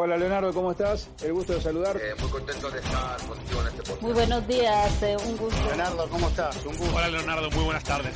Hola 0.00 0.16
Leonardo, 0.16 0.54
¿cómo 0.54 0.70
estás? 0.70 1.10
El 1.24 1.32
gusto 1.32 1.54
de 1.54 1.60
saludar. 1.60 1.96
Eh, 1.96 2.14
muy 2.20 2.30
contento 2.30 2.70
de 2.70 2.78
estar 2.78 3.20
contigo 3.26 3.60
en 3.62 3.66
este 3.66 3.78
podcast. 3.78 4.02
Muy 4.02 4.12
buenos 4.12 4.46
días, 4.46 5.02
eh, 5.02 5.16
un 5.26 5.36
gusto. 5.36 5.60
Leonardo, 5.66 6.08
¿cómo 6.08 6.28
estás? 6.28 6.56
Un 6.64 6.76
gusto. 6.76 6.94
Hola 6.94 7.08
Leonardo, 7.08 7.50
muy 7.50 7.64
buenas 7.64 7.82
tardes. 7.82 8.14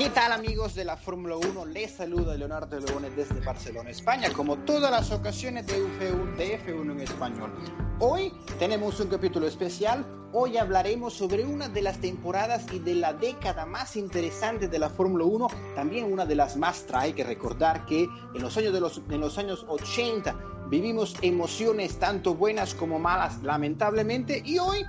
¿Qué 0.00 0.08
tal 0.08 0.32
amigos 0.32 0.74
de 0.74 0.86
la 0.86 0.96
Fórmula 0.96 1.36
1? 1.36 1.66
Les 1.66 1.90
saluda 1.90 2.34
Leonardo 2.34 2.80
Leone 2.80 3.10
desde 3.10 3.38
Barcelona, 3.40 3.90
España, 3.90 4.32
como 4.32 4.56
todas 4.60 4.90
las 4.90 5.12
ocasiones 5.12 5.66
de, 5.66 5.74
F1, 5.74 6.36
de 6.36 6.58
F1 6.58 6.92
en 6.92 7.00
español. 7.00 7.52
Hoy 7.98 8.32
tenemos 8.58 8.98
un 8.98 9.08
capítulo 9.08 9.46
especial, 9.46 10.06
hoy 10.32 10.56
hablaremos 10.56 11.12
sobre 11.12 11.44
una 11.44 11.68
de 11.68 11.82
las 11.82 11.98
temporadas 11.98 12.64
y 12.72 12.78
de 12.78 12.94
la 12.94 13.12
década 13.12 13.66
más 13.66 13.94
interesante 13.94 14.68
de 14.68 14.78
la 14.78 14.88
Fórmula 14.88 15.26
1, 15.26 15.48
también 15.74 16.10
una 16.10 16.24
de 16.24 16.34
las 16.34 16.56
más 16.56 16.86
trae 16.86 17.14
que 17.14 17.22
recordar 17.22 17.84
que 17.84 18.04
en 18.34 18.40
los 18.40 18.56
años, 18.56 18.72
de 18.72 18.80
los, 18.80 19.02
en 19.10 19.20
los 19.20 19.36
años 19.36 19.66
80 19.68 20.34
vivimos 20.70 21.14
emociones 21.20 21.98
tanto 21.98 22.34
buenas 22.34 22.74
como 22.74 22.98
malas, 22.98 23.42
lamentablemente, 23.42 24.40
y 24.46 24.58
hoy 24.58 24.82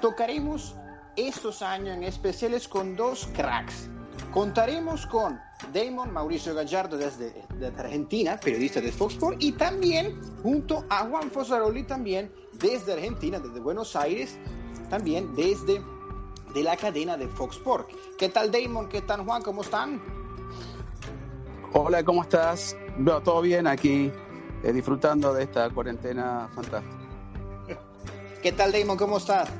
tocaremos 0.00 0.74
estos 1.14 1.62
años 1.62 1.96
en 1.96 2.02
especiales 2.02 2.66
con 2.66 2.96
dos 2.96 3.28
cracks. 3.36 3.88
Contaremos 4.32 5.06
con 5.06 5.40
Damon 5.72 6.12
Mauricio 6.12 6.54
Gallardo 6.54 6.96
desde, 6.96 7.44
desde, 7.54 7.80
Argentina, 7.80 8.38
periodista 8.38 8.80
de 8.80 8.92
Fox 8.92 9.14
Sports, 9.14 9.38
y 9.40 9.52
también 9.52 10.20
junto 10.42 10.84
a 10.88 11.06
Juan 11.06 11.30
Fosaroli 11.30 11.84
también 11.84 12.32
desde 12.54 12.92
Argentina, 12.92 13.38
desde 13.38 13.60
Buenos 13.60 13.96
Aires, 13.96 14.38
también 14.90 15.34
desde 15.34 15.82
de 16.54 16.62
la 16.62 16.76
cadena 16.76 17.16
de 17.16 17.28
Fox 17.28 17.56
Sports. 17.56 17.94
¿Qué 18.18 18.28
tal 18.28 18.50
Damon? 18.50 18.88
¿Qué 18.88 19.02
tal 19.02 19.24
Juan? 19.24 19.42
¿Cómo 19.42 19.62
están? 19.62 20.00
Hola, 21.72 22.02
¿cómo 22.02 22.22
estás? 22.22 22.76
No, 22.96 23.20
todo 23.22 23.42
bien 23.42 23.66
aquí, 23.66 24.10
eh, 24.62 24.72
disfrutando 24.72 25.34
de 25.34 25.44
esta 25.44 25.68
cuarentena 25.70 26.48
fantástica. 26.54 26.96
¿Qué 28.42 28.52
tal 28.52 28.72
Damon? 28.72 28.96
¿Cómo 28.96 29.18
estás? 29.18 29.50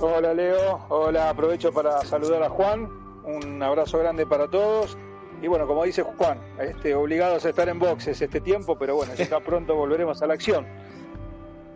Hola 0.00 0.34
Leo, 0.34 0.80
hola, 0.88 1.30
aprovecho 1.30 1.72
para 1.72 2.04
saludar 2.04 2.42
a 2.42 2.48
Juan, 2.48 2.88
un 3.24 3.62
abrazo 3.62 3.98
grande 3.98 4.26
para 4.26 4.48
todos. 4.48 4.96
Y 5.42 5.46
bueno, 5.46 5.66
como 5.66 5.84
dice 5.84 6.02
Juan, 6.02 6.38
este, 6.58 6.94
obligados 6.94 7.44
a 7.46 7.48
estar 7.48 7.68
en 7.68 7.78
boxes 7.78 8.20
este 8.20 8.40
tiempo, 8.40 8.76
pero 8.78 8.96
bueno, 8.96 9.14
ya 9.14 9.40
pronto 9.44 9.74
volveremos 9.74 10.20
a 10.22 10.26
la 10.26 10.34
acción. 10.34 10.66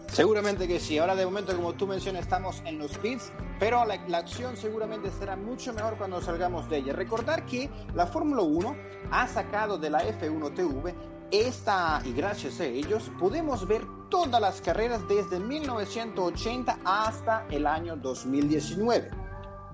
Seguramente 0.09 0.69
que 0.69 0.78
sí. 0.78 0.98
Ahora 0.98 1.17
de 1.17 1.25
momento, 1.25 1.56
como 1.56 1.72
tú 1.72 1.87
mencionas, 1.87 2.22
estamos 2.22 2.62
en 2.67 2.78
los 2.78 2.97
pits, 2.98 3.33
pero 3.59 3.84
la, 3.84 3.97
la, 4.06 4.19
acción 4.19 4.56
seguramente 4.56 5.11
será 5.11 5.34
mucho 5.34 5.72
mejor 5.72 5.97
cuando 5.97 6.20
salgamos 6.20 6.69
de 6.69 6.78
ella. 6.78 6.92
Recordar 6.92 7.47
que 7.47 7.70
la 7.95 8.06
Fórmula 8.06 8.42
1 8.42 8.77
ha 9.11 9.27
sacado 9.27 9.78
de 9.78 9.91
la 9.91 10.05
F1 10.05 10.55
TV 10.55 10.95
esta, 11.31 12.00
y 12.05 12.12
gracias 12.12 12.61
a 12.61 12.65
ellos, 12.65 13.11
podemos 13.19 13.67
ver 13.67 13.83
todas 14.09 14.41
las 14.41 14.61
carreras 14.61 15.06
desde 15.09 15.41
1980 15.41 16.78
hasta 16.84 17.44
el 17.50 17.66
año 17.66 17.97
2019. 17.97 19.24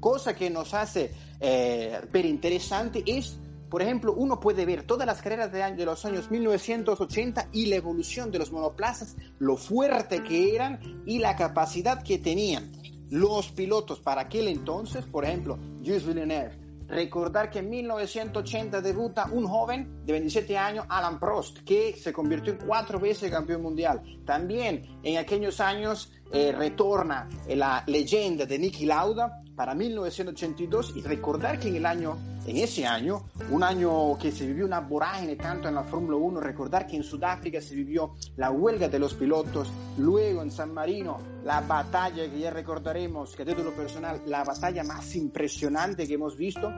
Cosa 0.01 0.35
que 0.35 0.51
nos 0.51 0.75
hace 0.75 1.13
eh, 1.41 2.01
pero 2.13 2.29
interesante 2.29 3.03
es, 3.07 3.39
por 3.71 3.83
ejemplo, 3.83 4.13
uno 4.13 4.39
puede 4.41 4.67
ver 4.67 4.83
todas 4.83 5.07
las 5.07 5.23
carreras 5.23 5.51
de, 5.51 5.75
de, 5.75 5.85
los 5.85 6.05
años 6.05 6.31
1980 6.31 7.49
y 7.53 7.67
la 7.67 7.77
evolución 7.77 8.31
de 8.31 8.39
los 8.39 8.53
monoplazas, 8.53 9.17
lo 9.39 9.57
fuerte 9.57 10.23
que 10.23 10.55
eran 10.55 11.03
y 11.07 11.19
la 11.19 11.37
capacidad 11.37 12.03
que 12.03 12.19
tenían 12.19 12.73
los 13.11 13.51
pilotos 13.51 14.01
para 14.01 14.23
aquel 14.23 14.49
entonces, 14.49 15.05
por 15.05 15.25
ejemplo, 15.25 15.59
Jules 15.85 16.07
Villeneuve. 16.07 16.71
Recordar 16.87 17.51
que 17.51 17.61
en 17.61 17.71
1980 17.71 18.81
debuta 18.81 19.29
un 19.31 19.47
joven 19.47 20.05
de 20.05 20.13
27 20.13 20.59
años, 20.59 20.87
Alan 20.89 21.21
Prost, 21.21 21.59
que 21.61 21.97
se 21.97 22.13
convirtió 22.13 22.53
en 22.53 22.59
cuatro 22.67 22.99
veces 22.99 23.31
campeón 23.31 23.63
mundial. 23.63 24.03
También 24.27 24.99
en 25.05 25.19
aquellos 25.19 25.61
años 25.61 26.13
eh, 26.33 26.53
retorna 26.53 27.29
la 27.49 27.83
leyenda 27.87 28.47
de 28.47 28.59
Niki 28.59 28.87
Lauda 28.87 29.43
para 29.61 29.75
1982 29.75 30.95
y 30.97 31.03
recordar 31.03 31.59
que 31.61 31.69
en 31.69 31.77
el 31.77 31.85
año, 31.85 32.17
en 32.47 32.57
ese 32.57 32.87
año, 32.87 33.27
un 33.51 33.63
año 33.63 34.17
que 34.17 34.33
se 34.33 34.47
vivió 34.47 34.65
una 34.65 34.81
vorágine 34.81 35.37
tanto 35.37 35.69
en 35.69 35.75
la 35.75 35.85
Fórmula 35.85 36.17
1, 36.17 36.41
recordar 36.41 36.87
que 36.87 36.97
en 36.97 37.03
Sudáfrica 37.03 37.61
se 37.61 37.75
vivió 37.75 38.15
la 38.37 38.51
huelga 38.51 38.89
de 38.89 38.99
los 38.99 39.13
pilotos, 39.13 39.71
luego 39.99 40.43
en 40.43 40.51
San 40.51 40.73
Marino 40.73 41.19
la 41.45 41.61
batalla 41.61 42.31
que 42.31 42.39
ya 42.39 42.51
recordaremos, 42.51 43.37
que 43.37 43.43
a 43.43 43.45
título 43.47 43.73
personal, 43.73 44.23
la 44.25 44.45
batalla 44.45 44.83
más 44.83 45.15
impresionante 45.15 46.07
que 46.07 46.15
hemos 46.15 46.39
visto, 46.39 46.73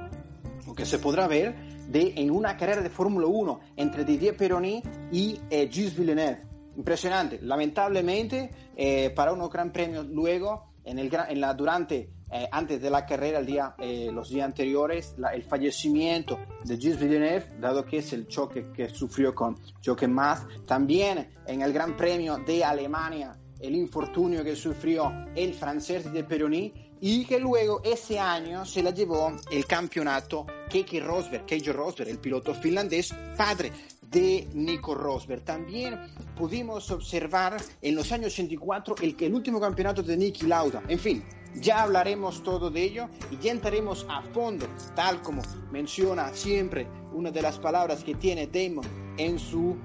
o 0.66 0.74
que 0.74 0.84
se 0.84 0.98
podrá 0.98 1.28
ver, 1.28 1.54
de, 1.88 2.14
en 2.16 2.30
una 2.30 2.56
carrera 2.56 2.82
de 2.82 2.90
Fórmula 2.90 3.28
1 3.28 3.60
entre 3.76 4.04
Didier 4.04 4.36
Pironi 4.36 4.82
y 5.12 5.38
eh, 5.50 5.68
Gilles 5.70 5.96
Villeneuve. 5.96 6.51
Impresionante. 6.76 7.38
Lamentablemente, 7.42 8.50
eh, 8.76 9.10
para 9.10 9.32
unos 9.32 9.50
gran 9.50 9.72
premios 9.72 10.06
luego, 10.06 10.72
en, 10.84 10.98
el, 10.98 11.10
la, 11.40 11.54
durante 11.54 12.10
eh, 12.30 12.48
antes 12.50 12.80
de 12.80 12.88
la 12.88 13.04
carrera, 13.04 13.40
el 13.40 13.46
día, 13.46 13.74
eh, 13.78 14.10
los 14.10 14.30
días 14.30 14.46
anteriores, 14.46 15.14
el 15.32 15.42
fallecimiento 15.42 16.38
de 16.64 16.76
Gilles 16.76 16.98
Villeneuve, 16.98 17.58
dado 17.60 17.84
que 17.84 17.98
es 17.98 18.12
el 18.14 18.26
choque 18.26 18.72
que 18.72 18.88
sufrió 18.88 19.34
con 19.34 19.58
Jochen 19.84 20.12
Mass. 20.12 20.46
También 20.66 21.30
en 21.46 21.60
el 21.60 21.72
Gran 21.72 21.94
Premio 21.94 22.38
de 22.38 22.64
Alemania, 22.64 23.36
el 23.60 23.74
infortunio 23.74 24.42
que 24.42 24.56
sufrió 24.56 25.12
el 25.34 25.52
francés 25.52 26.10
de 26.10 26.24
Peroni 26.24 26.72
y 27.00 27.26
que 27.26 27.38
luego 27.38 27.82
ese 27.84 28.18
año 28.18 28.64
se 28.64 28.82
la 28.82 28.90
llevó 28.92 29.32
el 29.50 29.66
campeonato 29.66 30.46
Keiki 30.70 31.00
Rosberg, 31.00 31.44
Keiji 31.44 31.70
Rosberg, 31.70 32.08
el 32.08 32.18
piloto 32.18 32.54
finlandés, 32.54 33.14
padre 33.36 33.72
de 34.12 34.48
Nico 34.54 34.94
Rosberg. 34.94 35.42
También 35.42 35.98
pudimos 36.36 36.90
observar 36.90 37.56
en 37.80 37.94
los 37.94 38.12
años 38.12 38.34
84 38.34 38.96
el, 39.02 39.16
el 39.18 39.34
último 39.34 39.60
campeonato 39.60 40.02
de 40.02 40.16
Niki 40.16 40.46
Lauda. 40.46 40.82
En 40.88 40.98
fin, 40.98 41.24
ya 41.54 41.82
hablaremos 41.82 42.42
todo 42.42 42.70
de 42.70 42.82
ello 42.82 43.08
y 43.30 43.38
ya 43.38 43.52
entraremos 43.52 44.06
a 44.08 44.22
fondo, 44.22 44.66
tal 44.94 45.20
como 45.22 45.42
menciona 45.70 46.32
siempre 46.32 46.86
una 47.12 47.30
de 47.30 47.42
las 47.42 47.58
palabras 47.58 48.04
que 48.04 48.14
tiene 48.14 48.46
Damon 48.46 48.86
en 49.18 49.38
su, 49.38 49.76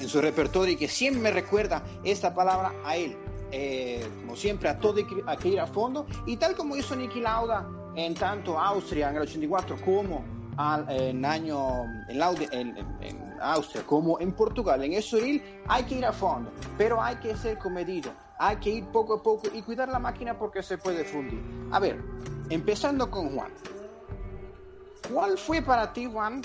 en 0.00 0.08
su 0.08 0.20
repertorio 0.20 0.74
y 0.74 0.76
que 0.76 0.88
siempre 0.88 1.22
me 1.22 1.30
recuerda 1.30 1.82
esta 2.04 2.34
palabra 2.34 2.72
a 2.84 2.96
él. 2.96 3.16
Eh, 3.52 4.06
como 4.20 4.36
siempre, 4.36 4.68
a 4.68 4.78
todo 4.78 4.98
hay 5.26 5.36
que 5.36 5.48
ir 5.48 5.60
a 5.60 5.66
fondo 5.66 6.06
y 6.26 6.36
tal 6.36 6.54
como 6.54 6.76
hizo 6.76 6.94
Niki 6.94 7.20
Lauda 7.20 7.68
en 7.96 8.14
tanto 8.14 8.58
Austria 8.58 9.10
en 9.10 9.16
el 9.16 9.22
84 9.22 9.76
como 9.84 10.24
al, 10.56 10.88
en 10.90 11.24
año 11.24 11.84
en, 12.08 12.18
Laude, 12.18 12.48
en, 12.52 12.76
Austria 13.40 13.84
como 13.84 14.20
en 14.20 14.32
Portugal 14.32 14.82
en 14.84 14.92
Estoril 14.92 15.42
hay 15.68 15.84
que 15.84 15.96
ir 15.96 16.06
a 16.06 16.12
fondo 16.12 16.50
pero 16.78 17.02
hay 17.02 17.16
que 17.16 17.36
ser 17.36 17.58
comedido 17.58 18.12
hay 18.38 18.56
que 18.56 18.70
ir 18.70 18.84
poco 18.86 19.14
a 19.14 19.22
poco 19.22 19.48
y 19.52 19.62
cuidar 19.62 19.88
la 19.88 19.98
máquina 19.98 20.38
porque 20.38 20.62
se 20.62 20.78
puede 20.78 21.04
fundir. 21.04 21.42
A 21.70 21.78
ver 21.78 22.02
empezando 22.48 23.10
con 23.10 23.34
Juan. 23.34 23.52
¿cuál 25.12 25.38
fue 25.38 25.62
para 25.62 25.92
ti 25.92 26.06
Juan 26.06 26.42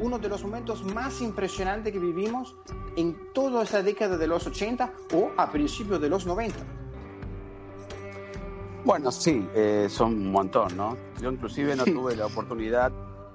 uno 0.00 0.18
de 0.18 0.28
los 0.28 0.42
momentos 0.42 0.82
más 0.84 1.20
impresionantes 1.20 1.92
que 1.92 1.98
vivimos 1.98 2.56
en 2.96 3.16
toda 3.32 3.62
esa 3.62 3.82
década 3.82 4.16
de 4.16 4.26
los 4.26 4.46
80 4.46 4.92
o 5.14 5.30
a 5.36 5.50
principios 5.50 6.00
de 6.00 6.08
los 6.08 6.26
90 6.26 6.58
bueno, 8.84 9.10
sí, 9.10 9.48
eh, 9.54 9.86
son 9.88 10.12
un 10.12 10.30
montón, 10.30 10.76
¿no? 10.76 10.94
Yo 11.18 11.32
inclusive 11.32 11.74
no 11.74 11.84
tuve 11.84 12.14
la 12.16 12.26
oportunidad 12.26 12.92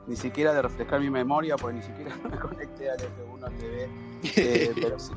ni 0.10 0.16
siquiera 0.16 0.54
de 0.54 0.64
refrescar 0.64 1.00
mi 1.00 1.12
memoria, 1.12 1.56
porque 1.56 1.78
ni 1.78 1.84
siquiera 1.84 2.14
me 2.30 2.38
conecté 2.38 2.90
al 2.90 2.98
F1 2.98 3.58
TV, 3.58 3.90
eh, 4.36 4.72
pero 4.76 5.00
sí, 5.00 5.14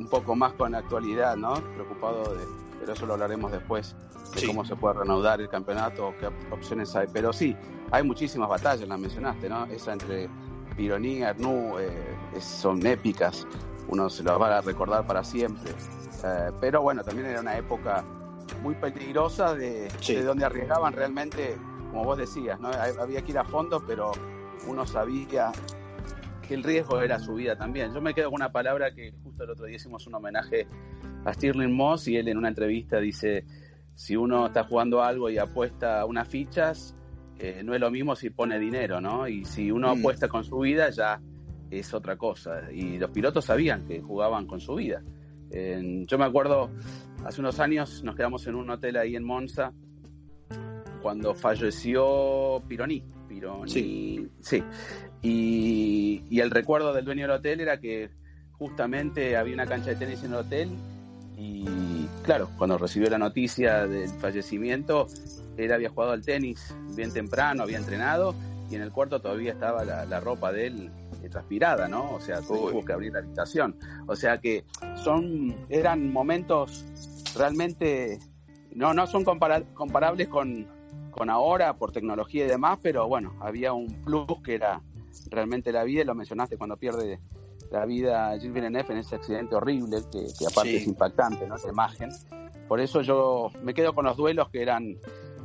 un 0.00 0.08
poco 0.08 0.34
más 0.34 0.52
con 0.54 0.72
la 0.72 0.78
actualidad, 0.78 1.36
¿no? 1.36 1.54
Preocupado 1.74 2.34
de, 2.34 2.44
pero 2.80 2.92
eso 2.92 3.06
lo 3.06 3.12
hablaremos 3.12 3.52
después, 3.52 3.94
de 4.34 4.40
sí. 4.40 4.46
cómo 4.48 4.64
se 4.64 4.74
puede 4.74 4.94
reanudar 4.94 5.40
el 5.40 5.48
campeonato, 5.48 6.12
qué 6.18 6.28
opciones 6.50 6.94
hay. 6.96 7.06
Pero 7.12 7.32
sí, 7.32 7.56
hay 7.92 8.02
muchísimas 8.02 8.48
batallas, 8.48 8.88
las 8.88 8.98
mencionaste, 8.98 9.48
¿no? 9.48 9.64
Esa 9.66 9.92
entre 9.92 10.28
Pironi 10.76 11.18
y 11.18 11.22
Arnoux 11.22 11.78
eh, 11.78 12.40
son 12.40 12.84
épicas, 12.84 13.46
uno 13.86 14.10
se 14.10 14.24
las 14.24 14.40
va 14.40 14.58
a 14.58 14.60
recordar 14.60 15.06
para 15.06 15.22
siempre. 15.22 15.70
Eh, 16.24 16.50
pero 16.60 16.82
bueno, 16.82 17.04
también 17.04 17.28
era 17.28 17.40
una 17.40 17.56
época 17.56 18.04
muy 18.60 18.74
peligrosa 18.74 19.54
de, 19.54 19.88
sí. 20.00 20.16
de 20.16 20.24
donde 20.24 20.44
arriesgaban 20.44 20.92
realmente 20.92 21.56
como 21.92 22.04
vos 22.04 22.16
decías, 22.16 22.58
¿no? 22.58 22.70
había 23.00 23.20
que 23.22 23.32
ir 23.32 23.38
a 23.38 23.44
fondo, 23.44 23.84
pero 23.86 24.12
uno 24.66 24.86
sabía 24.86 25.52
que 26.40 26.54
el 26.54 26.62
riesgo 26.64 27.00
era 27.02 27.18
su 27.18 27.34
vida 27.34 27.54
también. 27.54 27.92
Yo 27.92 28.00
me 28.00 28.14
quedo 28.14 28.30
con 28.30 28.36
una 28.40 28.50
palabra 28.50 28.94
que 28.94 29.12
justo 29.22 29.44
el 29.44 29.50
otro 29.50 29.66
día 29.66 29.76
hicimos 29.76 30.06
un 30.06 30.14
homenaje 30.14 30.66
a 31.26 31.34
Stirling 31.34 31.70
Moss 31.76 32.08
y 32.08 32.16
él 32.16 32.28
en 32.28 32.38
una 32.38 32.48
entrevista 32.48 32.98
dice, 32.98 33.44
si 33.94 34.16
uno 34.16 34.46
está 34.46 34.64
jugando 34.64 35.02
algo 35.02 35.28
y 35.28 35.36
apuesta 35.36 36.06
unas 36.06 36.26
fichas, 36.26 36.96
eh, 37.38 37.60
no 37.62 37.74
es 37.74 37.80
lo 37.80 37.90
mismo 37.90 38.16
si 38.16 38.30
pone 38.30 38.58
dinero, 38.58 39.00
¿no? 39.02 39.28
Y 39.28 39.44
si 39.44 39.70
uno 39.70 39.94
Mm. 39.94 39.98
apuesta 39.98 40.28
con 40.28 40.44
su 40.44 40.58
vida 40.60 40.88
ya 40.88 41.20
es 41.70 41.92
otra 41.92 42.16
cosa. 42.16 42.72
Y 42.72 42.96
los 42.98 43.10
pilotos 43.10 43.44
sabían 43.44 43.86
que 43.86 44.00
jugaban 44.00 44.46
con 44.46 44.60
su 44.60 44.76
vida. 44.76 45.02
Eh, 45.50 46.04
yo 46.06 46.16
me 46.18 46.24
acuerdo, 46.24 46.70
hace 47.26 47.40
unos 47.42 47.60
años 47.60 48.02
nos 48.02 48.16
quedamos 48.16 48.46
en 48.46 48.54
un 48.54 48.70
hotel 48.70 48.96
ahí 48.96 49.14
en 49.14 49.24
Monza 49.24 49.72
cuando 51.02 51.34
falleció 51.34 52.62
Pironi. 52.68 53.02
Pironi, 53.28 53.70
Sí. 53.70 54.28
sí. 54.40 54.62
Y, 55.22 56.22
y 56.30 56.40
el 56.40 56.50
recuerdo 56.50 56.92
del 56.92 57.04
dueño 57.04 57.22
del 57.22 57.32
hotel 57.38 57.60
era 57.60 57.78
que 57.80 58.10
justamente 58.52 59.36
había 59.36 59.54
una 59.54 59.66
cancha 59.66 59.90
de 59.90 59.96
tenis 59.96 60.22
en 60.24 60.30
el 60.32 60.36
hotel 60.38 60.70
y 61.36 62.06
claro, 62.24 62.48
cuando 62.58 62.78
recibió 62.78 63.08
la 63.10 63.18
noticia 63.18 63.86
del 63.86 64.08
fallecimiento, 64.08 65.06
él 65.56 65.72
había 65.72 65.90
jugado 65.90 66.12
al 66.12 66.22
tenis 66.24 66.74
bien 66.94 67.12
temprano, 67.12 67.62
había 67.62 67.78
entrenado 67.78 68.34
y 68.70 68.74
en 68.76 68.82
el 68.82 68.92
cuarto 68.92 69.20
todavía 69.20 69.52
estaba 69.52 69.84
la, 69.84 70.04
la 70.04 70.20
ropa 70.20 70.52
de 70.52 70.66
él 70.68 70.90
eh, 71.22 71.28
transpirada, 71.28 71.88
¿no? 71.88 72.12
O 72.14 72.20
sea, 72.20 72.40
tuvo 72.40 72.84
que 72.84 72.92
abrir 72.92 73.12
la 73.12 73.18
habitación. 73.20 73.76
O 74.06 74.14
sea 74.16 74.38
que 74.38 74.64
son, 75.02 75.54
eran 75.68 76.12
momentos 76.12 76.84
realmente, 77.36 78.18
no, 78.74 78.94
no 78.94 79.06
son 79.06 79.24
compara- 79.24 79.64
comparables 79.74 80.28
con, 80.28 80.66
con 81.12 81.30
ahora 81.30 81.74
por 81.76 81.92
tecnología 81.92 82.44
y 82.46 82.48
demás, 82.48 82.80
pero 82.82 83.06
bueno, 83.06 83.34
había 83.40 83.72
un 83.72 83.86
plus 84.02 84.26
que 84.42 84.54
era 84.56 84.80
realmente 85.30 85.70
la 85.70 85.84
vida, 85.84 86.02
y 86.02 86.04
lo 86.04 86.14
mencionaste 86.16 86.56
cuando 86.56 86.76
pierde 86.76 87.20
la 87.70 87.84
vida 87.86 88.32
Gilles 88.38 88.52
Villeneuve 88.52 88.92
en 88.92 88.98
ese 88.98 89.14
accidente 89.14 89.54
horrible, 89.54 89.98
que, 90.10 90.26
que 90.36 90.46
aparte 90.46 90.70
Sí. 90.70 90.76
es 90.78 90.86
impactante, 90.88 91.46
¿no? 91.46 91.54
Esa 91.56 91.68
imagen. 91.68 92.10
Por 92.66 92.80
eso 92.80 93.02
yo 93.02 93.50
me 93.62 93.72
quedo 93.74 93.94
con 93.94 94.04
los 94.04 94.16
duelos 94.16 94.48
que 94.50 94.62
eran, 94.62 94.96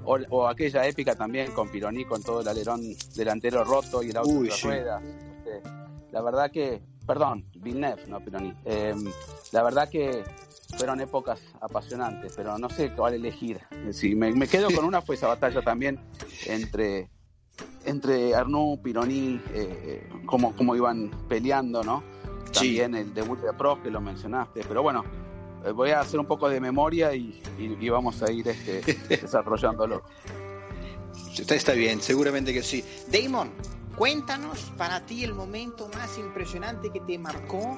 o, 0.05 0.17
o 0.29 0.47
aquella 0.47 0.85
épica 0.87 1.15
también 1.15 1.51
con 1.51 1.69
Pironi, 1.69 2.05
con 2.05 2.23
todo 2.23 2.41
el 2.41 2.47
alerón 2.47 2.81
delantero 3.15 3.63
roto 3.63 4.01
y 4.03 4.09
el 4.09 4.17
auto 4.17 4.29
Uy, 4.29 4.47
de 4.47 4.53
sí. 4.53 4.67
ruedas. 4.67 5.03
Este, 5.03 5.61
la 6.11 6.21
verdad 6.21 6.49
que, 6.51 6.81
perdón, 7.05 7.45
Villeneuve, 7.57 8.07
no 8.07 8.19
Pironi. 8.21 8.53
Eh, 8.65 8.95
la 9.51 9.63
verdad 9.63 9.89
que 9.89 10.23
fueron 10.75 10.99
épocas 11.01 11.39
apasionantes, 11.61 12.33
pero 12.35 12.57
no 12.57 12.69
sé 12.69 12.91
cuál 12.91 13.13
elegir. 13.13 13.61
Si 13.91 14.15
me, 14.15 14.31
me 14.33 14.47
quedo 14.47 14.69
con 14.71 14.85
una 14.85 15.01
fue 15.01 15.15
esa 15.15 15.27
batalla 15.27 15.61
también 15.61 15.99
entre 16.45 17.09
entre 17.85 18.35
Arnoux, 18.35 18.77
Pironi, 18.83 19.41
eh, 19.53 20.07
cómo, 20.25 20.53
cómo 20.55 20.75
iban 20.75 21.09
peleando, 21.29 21.83
¿no? 21.83 22.03
Sí. 22.51 22.51
También 22.53 22.95
el 22.95 23.13
debut 23.13 23.39
de 23.39 23.53
Prost 23.53 23.81
que 23.81 23.89
lo 23.89 24.01
mencionaste, 24.01 24.61
pero 24.67 24.83
bueno, 24.83 25.03
eh, 25.65 25.71
voy 25.71 25.91
a 25.91 26.01
hacer 26.01 26.19
un 26.19 26.25
poco 26.25 26.49
de 26.49 26.59
memoria 26.59 27.13
y, 27.15 27.41
y- 27.57 27.77
y 27.79 27.89
vamos 27.89 28.21
a 28.21 28.31
ir 28.31 28.47
este, 28.47 28.81
desarrollándolo. 29.09 30.03
Está, 31.37 31.55
está 31.55 31.71
bien, 31.73 32.01
seguramente 32.01 32.53
que 32.53 32.61
sí. 32.61 32.83
Damon, 33.11 33.51
cuéntanos 33.95 34.71
para 34.77 35.05
ti 35.05 35.23
el 35.23 35.33
momento 35.33 35.89
más 35.95 36.17
impresionante 36.17 36.89
que 36.91 36.99
te 36.99 37.17
marcó 37.17 37.77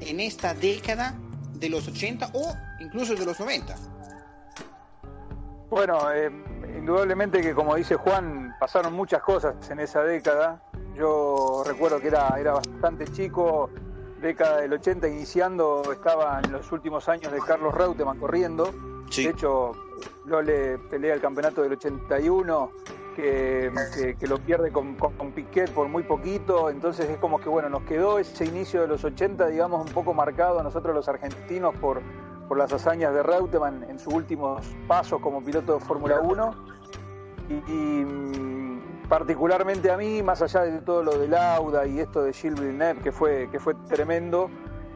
en 0.00 0.20
esta 0.20 0.52
década 0.54 1.18
de 1.54 1.68
los 1.68 1.86
80 1.88 2.30
o 2.34 2.54
incluso 2.80 3.14
de 3.14 3.24
los 3.24 3.38
90. 3.38 3.74
Bueno, 5.70 6.12
eh, 6.12 6.30
indudablemente 6.76 7.40
que 7.40 7.54
como 7.54 7.74
dice 7.74 7.96
Juan, 7.96 8.54
pasaron 8.60 8.92
muchas 8.92 9.22
cosas 9.22 9.54
en 9.70 9.80
esa 9.80 10.02
década. 10.02 10.62
Yo 10.94 11.64
recuerdo 11.66 12.00
que 12.00 12.08
era, 12.08 12.36
era 12.38 12.52
bastante 12.52 13.06
chico, 13.08 13.70
década 14.20 14.60
del 14.60 14.72
80 14.74 15.08
iniciando, 15.08 15.82
estaba 15.92 16.40
en 16.44 16.52
los 16.52 16.70
últimos 16.70 17.08
años 17.08 17.32
de 17.32 17.40
Carlos 17.40 17.74
Reutemann 17.74 18.18
corriendo. 18.18 18.72
Sí. 19.10 19.24
De 19.24 19.30
hecho, 19.30 19.72
Lole 20.26 20.78
pelea 20.78 21.14
el 21.14 21.20
campeonato 21.20 21.62
del 21.62 21.72
81, 21.72 22.70
que, 23.14 23.70
que- 23.94 24.14
que 24.16 24.26
lo 24.26 24.38
pierde 24.38 24.70
con, 24.70 24.94
con- 24.96 25.12
con 25.14 25.32
Piquet 25.32 25.70
por 25.70 25.88
muy 25.88 26.02
poquito. 26.02 26.70
Entonces 26.70 27.08
es 27.08 27.18
como 27.18 27.38
que, 27.40 27.48
bueno, 27.48 27.68
nos 27.68 27.82
quedó 27.82 28.18
ese 28.18 28.44
inicio 28.44 28.80
de 28.82 28.88
los 28.88 29.04
80, 29.04 29.46
digamos, 29.48 29.86
un 29.86 29.92
poco 29.92 30.12
marcado 30.14 30.60
a 30.60 30.62
nosotros 30.62 30.94
los 30.94 31.08
argentinos 31.08 31.74
por, 31.76 32.00
por 32.48 32.58
las 32.58 32.72
hazañas 32.72 33.14
de 33.14 33.22
Reutemann 33.22 33.84
en 33.88 33.98
sus 33.98 34.12
últimos 34.12 34.64
pasos 34.86 35.20
como 35.20 35.42
piloto 35.42 35.74
de 35.74 35.80
Fórmula 35.80 36.20
1. 36.20 36.54
Y, 37.48 37.54
y, 37.54 38.04
mm, 38.04 39.08
particularmente 39.08 39.90
a 39.90 39.96
mí, 39.96 40.22
más 40.22 40.40
allá 40.42 40.62
de 40.62 40.80
todo 40.80 41.02
lo 41.02 41.18
de 41.18 41.28
Lauda 41.28 41.86
y 41.86 42.00
esto 42.00 42.22
de 42.22 42.32
Gilles 42.32 42.58
Villeneuve, 42.58 43.00
que 43.00 43.12
fue, 43.12 43.48
que 43.50 43.58
fue 43.60 43.74
tremendo, 43.88 44.48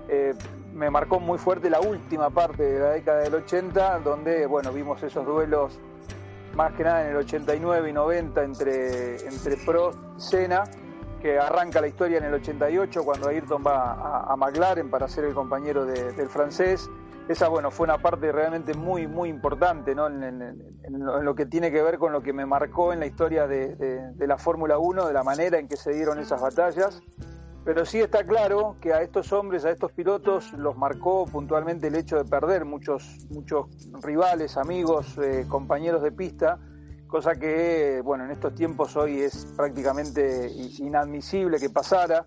eh, 0.08 0.34
me 0.74 0.90
marcó 0.90 1.20
muy 1.20 1.38
fuerte 1.38 1.68
la 1.68 1.80
última 1.80 2.30
parte 2.30 2.62
de 2.62 2.78
la 2.80 2.90
década 2.90 3.18
del 3.20 3.34
80, 3.34 3.98
donde 4.00 4.46
bueno, 4.46 4.72
vimos 4.72 5.02
esos 5.02 5.26
duelos 5.26 5.78
más 6.58 6.72
que 6.72 6.82
nada 6.82 7.04
en 7.04 7.10
el 7.12 7.16
89 7.18 7.88
y 7.88 7.92
90 7.92 8.42
entre, 8.42 9.16
entre 9.28 9.56
Prost 9.64 9.96
y 10.16 10.20
Senna, 10.20 10.64
que 11.22 11.38
arranca 11.38 11.80
la 11.80 11.86
historia 11.86 12.18
en 12.18 12.24
el 12.24 12.34
88 12.34 13.04
cuando 13.04 13.28
Ayrton 13.28 13.62
va 13.64 13.92
a, 14.32 14.36
McLaren 14.36 14.90
para 14.90 15.06
ser 15.06 15.24
el 15.24 15.34
compañero 15.34 15.86
de- 15.86 16.12
del 16.14 16.28
francés. 16.28 16.90
Esa 17.28 17.46
bueno, 17.48 17.70
fue 17.70 17.84
una 17.84 17.98
parte 17.98 18.32
realmente 18.32 18.74
muy, 18.74 19.06
muy 19.06 19.28
importante 19.28 19.94
¿no? 19.94 20.08
en, 20.08 20.58
lo, 21.24 21.34
que 21.36 21.46
tiene 21.46 21.70
que 21.70 21.80
ver 21.80 21.98
con 21.98 22.10
lo 22.12 22.22
que 22.22 22.32
me 22.32 22.44
marcó 22.44 22.92
en 22.92 22.98
la 22.98 23.06
historia 23.06 23.46
de, 23.46 23.76
de- 23.76 24.12
de 24.14 24.26
la 24.26 24.36
Fórmula 24.36 24.78
1, 24.78 25.06
de 25.06 25.12
la 25.12 25.22
manera 25.22 25.58
en 25.58 25.68
que 25.68 25.76
se 25.76 25.92
dieron 25.92 26.18
esas 26.18 26.40
batallas. 26.40 27.00
Pero 27.68 27.84
sí 27.84 28.00
está 28.00 28.24
claro 28.24 28.76
que 28.80 28.94
a 28.94 29.02
estos 29.02 29.30
hombres, 29.30 29.66
a 29.66 29.70
estos 29.70 29.92
pilotos, 29.92 30.54
los 30.54 30.74
marcó 30.78 31.26
puntualmente 31.26 31.88
el 31.88 31.96
hecho 31.96 32.16
de 32.16 32.24
perder 32.24 32.64
muchos, 32.64 33.26
muchos 33.28 33.66
rivales, 34.02 34.56
amigos, 34.56 35.18
eh, 35.18 35.44
compañeros 35.46 36.02
de 36.02 36.10
pista, 36.10 36.58
cosa 37.06 37.34
que, 37.34 38.00
bueno, 38.02 38.24
en 38.24 38.30
estos 38.30 38.54
tiempos 38.54 38.96
hoy 38.96 39.20
es 39.20 39.52
prácticamente 39.54 40.50
inadmisible 40.78 41.58
que 41.58 41.68
pasara. 41.68 42.24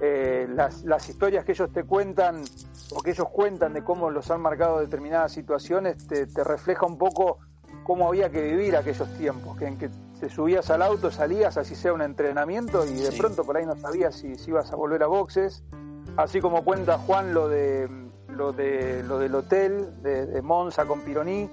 Eh, 0.00 0.48
las, 0.54 0.82
las 0.84 1.06
historias 1.06 1.44
que 1.44 1.52
ellos 1.52 1.70
te 1.70 1.84
cuentan 1.84 2.42
o 2.90 3.02
que 3.02 3.10
ellos 3.10 3.28
cuentan 3.28 3.74
de 3.74 3.84
cómo 3.84 4.08
los 4.08 4.30
han 4.30 4.40
marcado 4.40 4.80
determinadas 4.80 5.32
situaciones 5.32 6.06
te, 6.06 6.26
te 6.26 6.42
refleja 6.42 6.86
un 6.86 6.96
poco 6.96 7.40
cómo 7.88 8.06
había 8.06 8.28
que 8.28 8.42
vivir 8.42 8.76
aquellos 8.76 9.08
tiempos, 9.16 9.56
que 9.56 9.66
en 9.66 9.78
que 9.78 9.88
te 10.20 10.28
subías 10.28 10.68
al 10.70 10.82
auto, 10.82 11.10
salías, 11.10 11.56
así 11.56 11.74
sea 11.74 11.94
un 11.94 12.02
entrenamiento, 12.02 12.84
y 12.84 12.92
de 12.92 13.10
Sí. 13.12 13.18
pronto 13.18 13.44
por 13.44 13.56
ahí 13.56 13.64
no 13.64 13.76
sabías 13.76 14.14
si, 14.14 14.36
si 14.36 14.50
ibas 14.50 14.70
a 14.72 14.76
volver 14.76 15.02
a 15.02 15.06
boxes. 15.06 15.64
Así 16.18 16.40
como 16.42 16.64
cuenta 16.64 16.98
Juan 16.98 17.32
lo 17.32 17.48
de 17.48 17.88
lo 18.28 18.52
de 18.52 19.02
lo 19.04 19.18
del 19.18 19.34
hotel 19.34 20.02
de, 20.02 20.26
de 20.26 20.42
Monza 20.42 20.84
con 20.84 21.00
Pironi, 21.00 21.48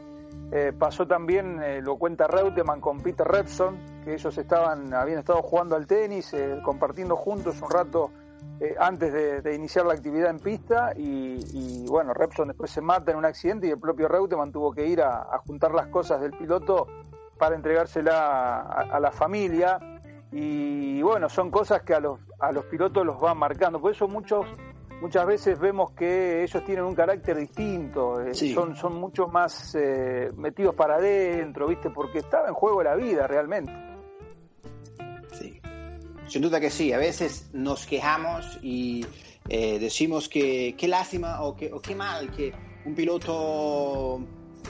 eh, 0.51 0.73
pasó 0.77 1.07
también, 1.07 1.61
eh, 1.63 1.81
lo 1.81 1.97
cuenta 1.97 2.27
Reutemann 2.27 2.81
con 2.81 2.99
Peter 3.01 3.25
Repson, 3.25 3.77
que 4.03 4.13
ellos 4.15 4.37
estaban, 4.37 4.93
habían 4.93 5.19
estado 5.19 5.41
jugando 5.41 5.75
al 5.77 5.87
tenis, 5.87 6.33
eh, 6.33 6.59
compartiendo 6.65 7.15
juntos 7.15 7.61
un 7.61 7.69
rato 7.71 8.11
eh, 8.59 8.75
antes 8.79 9.11
de, 9.11 9.41
de 9.41 9.55
iniciar 9.55 9.85
la 9.85 9.93
actividad 9.93 10.29
en 10.29 10.39
pista 10.39 10.93
y, 10.95 11.37
y, 11.53 11.85
bueno, 11.87 12.13
Repson 12.13 12.47
después 12.47 12.71
se 12.71 12.81
mata 12.81 13.11
en 13.11 13.17
un 13.17 13.25
accidente 13.25 13.67
y 13.67 13.71
el 13.71 13.79
propio 13.79 14.07
Reutemann 14.07 14.51
tuvo 14.51 14.71
que 14.73 14.85
ir 14.87 15.01
a, 15.01 15.23
a 15.23 15.39
juntar 15.39 15.73
las 15.73 15.87
cosas 15.87 16.21
del 16.21 16.31
piloto 16.31 16.87
para 17.37 17.55
entregársela 17.55 18.61
a, 18.61 18.81
a 18.95 18.99
la 18.99 19.11
familia 19.11 19.77
y 20.31 21.01
bueno, 21.01 21.29
son 21.29 21.51
cosas 21.51 21.81
que 21.83 21.93
a 21.93 21.99
los, 21.99 22.19
a 22.39 22.51
los 22.51 22.65
pilotos 22.65 23.05
los 23.05 23.19
van 23.19 23.37
marcando, 23.37 23.79
por 23.79 23.91
eso 23.91 24.07
muchos 24.07 24.45
muchas 25.01 25.25
veces 25.25 25.59
vemos 25.59 25.91
que 25.91 26.43
ellos 26.43 26.63
tienen 26.63 26.85
un 26.85 26.95
carácter 26.95 27.35
distinto, 27.37 28.21
eh, 28.21 28.33
Sí. 28.33 28.53
son, 28.53 28.75
son 28.75 28.95
mucho 28.95 29.27
más 29.27 29.75
eh, 29.75 30.31
metidos 30.37 30.73
para 30.73 30.95
adentro, 30.95 31.67
¿viste? 31.67 31.89
Porque 31.89 32.19
estaba 32.19 32.47
en 32.47 32.53
juego 32.53 32.81
la 32.81 32.95
vida 32.95 33.27
realmente. 33.27 33.71
Sin 36.27 36.41
duda 36.41 36.59
que 36.59 36.69
sí, 36.69 36.91
a 36.91 36.97
veces 36.97 37.49
nos 37.53 37.85
quejamos 37.85 38.59
y 38.61 39.05
eh, 39.49 39.79
decimos 39.79 40.27
que 40.27 40.75
qué 40.77 40.87
lástima 40.87 41.41
o, 41.41 41.55
que, 41.55 41.71
o 41.71 41.81
qué 41.81 41.95
mal 41.95 42.31
que 42.31 42.51
un 42.85 42.95
piloto 42.95 44.21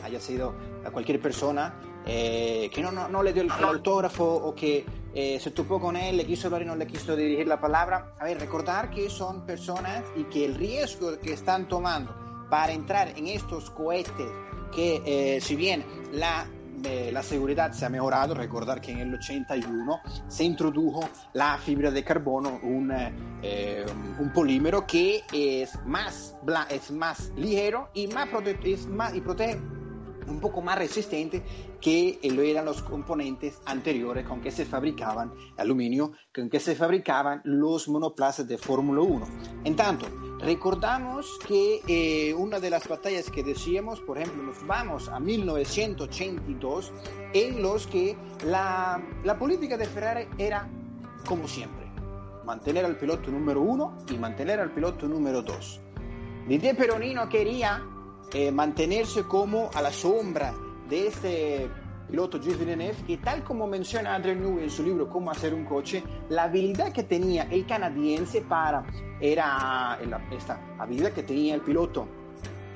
haya 0.03 0.19
sido 0.19 0.53
a 0.85 0.91
cualquier 0.91 1.19
persona 1.21 1.79
eh, 2.05 2.69
que 2.71 2.81
no, 2.81 2.91
no, 2.91 3.07
no 3.07 3.23
le 3.23 3.33
dio 3.33 3.41
el, 3.41 3.51
el 3.57 3.63
autógrafo 3.63 4.23
o 4.23 4.53
que 4.53 4.85
eh, 5.15 5.39
se 5.39 5.51
topó 5.51 5.79
con 5.79 5.95
él, 5.95 6.17
le 6.17 6.25
quiso 6.25 6.47
hablar 6.47 6.63
y 6.63 6.65
no 6.65 6.75
le 6.75 6.85
quiso 6.85 7.15
dirigir 7.15 7.47
la 7.47 7.59
palabra. 7.59 8.13
A 8.19 8.25
ver, 8.25 8.39
recordar 8.39 8.91
que 8.91 9.09
son 9.09 9.45
personas 9.45 10.03
y 10.15 10.25
que 10.25 10.45
el 10.45 10.55
riesgo 10.55 11.17
que 11.19 11.33
están 11.33 11.67
tomando 11.67 12.13
para 12.49 12.73
entrar 12.73 13.17
en 13.17 13.27
estos 13.27 13.71
cohetes 13.71 14.27
que 14.75 15.01
eh, 15.05 15.41
si 15.41 15.55
bien 15.55 15.85
la 16.11 16.47
eh, 16.85 17.09
la 17.11 17.23
seguridad 17.23 17.71
se 17.71 17.85
ha 17.85 17.89
mejorado. 17.89 18.33
Recordar 18.33 18.79
que 18.79 18.91
en 18.91 18.99
el 18.99 19.13
81 19.13 19.99
se 20.27 20.43
introdujo 20.43 21.01
la 21.33 21.57
fibra 21.57 21.91
de 21.91 22.03
carbono, 22.03 22.59
un, 22.63 22.91
eh, 23.41 23.85
un 24.19 24.31
polímero 24.33 24.85
que 24.87 25.23
es 25.33 25.77
más, 25.85 26.35
es 26.69 26.91
más 26.91 27.31
ligero 27.35 27.89
y, 27.93 28.07
más 28.07 28.29
prote- 28.29 28.57
es 28.65 28.87
más, 28.87 29.15
y 29.15 29.21
protege 29.21 29.59
un 30.27 30.39
poco 30.39 30.59
más 30.61 30.77
resistente 30.79 31.43
que 31.79 32.17
lo 32.33 32.41
eran 32.41 32.65
los 32.65 32.81
componentes 32.81 33.59
anteriores 33.67 34.25
con 34.25 34.41
que 34.41 34.49
se 34.49 34.65
fabricaban 34.65 35.31
aluminio, 35.57 36.13
con 36.33 36.49
que 36.49 36.59
se 36.59 36.73
fabricaban 36.75 37.41
los 37.43 37.87
monoplazas 37.87 38.47
de 38.47 38.57
Fórmula 38.57 39.01
1. 39.01 39.27
En 39.65 39.75
tanto, 39.75 40.07
recordamos 40.39 41.39
que 41.47 41.81
eh, 41.87 42.33
una 42.33 42.59
de 42.59 42.69
las 42.69 42.87
batallas 42.87 43.29
que 43.29 43.43
decíamos, 43.43 44.01
por 44.01 44.17
ejemplo, 44.17 44.43
nos 44.43 44.65
vamos 44.65 45.09
a 45.09 45.19
1982, 45.19 46.91
en 47.33 47.61
los 47.61 47.87
que 47.87 48.15
la, 48.45 49.01
la 49.23 49.37
política 49.37 49.77
de 49.77 49.85
Ferrari 49.85 50.27
era 50.37 50.69
como 51.25 51.47
siempre, 51.47 51.85
mantener 52.45 52.85
al 52.85 52.97
piloto 52.97 53.31
número 53.31 53.61
uno 53.61 53.97
y 54.09 54.17
mantener 54.17 54.59
al 54.59 54.71
piloto 54.71 55.07
número 55.07 55.41
dos. 55.41 55.81
Didier 56.47 56.77
Peronino 56.77 57.27
quería 57.27 57.83
eh, 58.31 58.51
mantenerse 58.51 59.23
como 59.23 59.69
a 59.73 59.81
la 59.81 59.91
sombra 59.91 60.53
de 60.87 61.07
este 61.07 61.69
piloto 62.07 62.39
Gilles 62.39 62.59
Villeneuve, 62.59 62.95
que 63.07 63.17
tal 63.17 63.43
como 63.43 63.67
menciona 63.67 64.15
Andrew 64.15 64.35
New 64.35 64.59
en 64.59 64.69
su 64.69 64.83
libro 64.83 65.09
Cómo 65.09 65.31
hacer 65.31 65.53
un 65.53 65.65
coche, 65.65 66.03
la 66.29 66.43
habilidad 66.43 66.91
que 66.91 67.03
tenía 67.03 67.43
el 67.43 67.65
canadiense 67.65 68.41
para, 68.41 68.85
era 69.19 69.97
esta 70.31 70.59
habilidad 70.77 71.11
que 71.11 71.23
tenía 71.23 71.55
el 71.55 71.61
piloto 71.61 72.07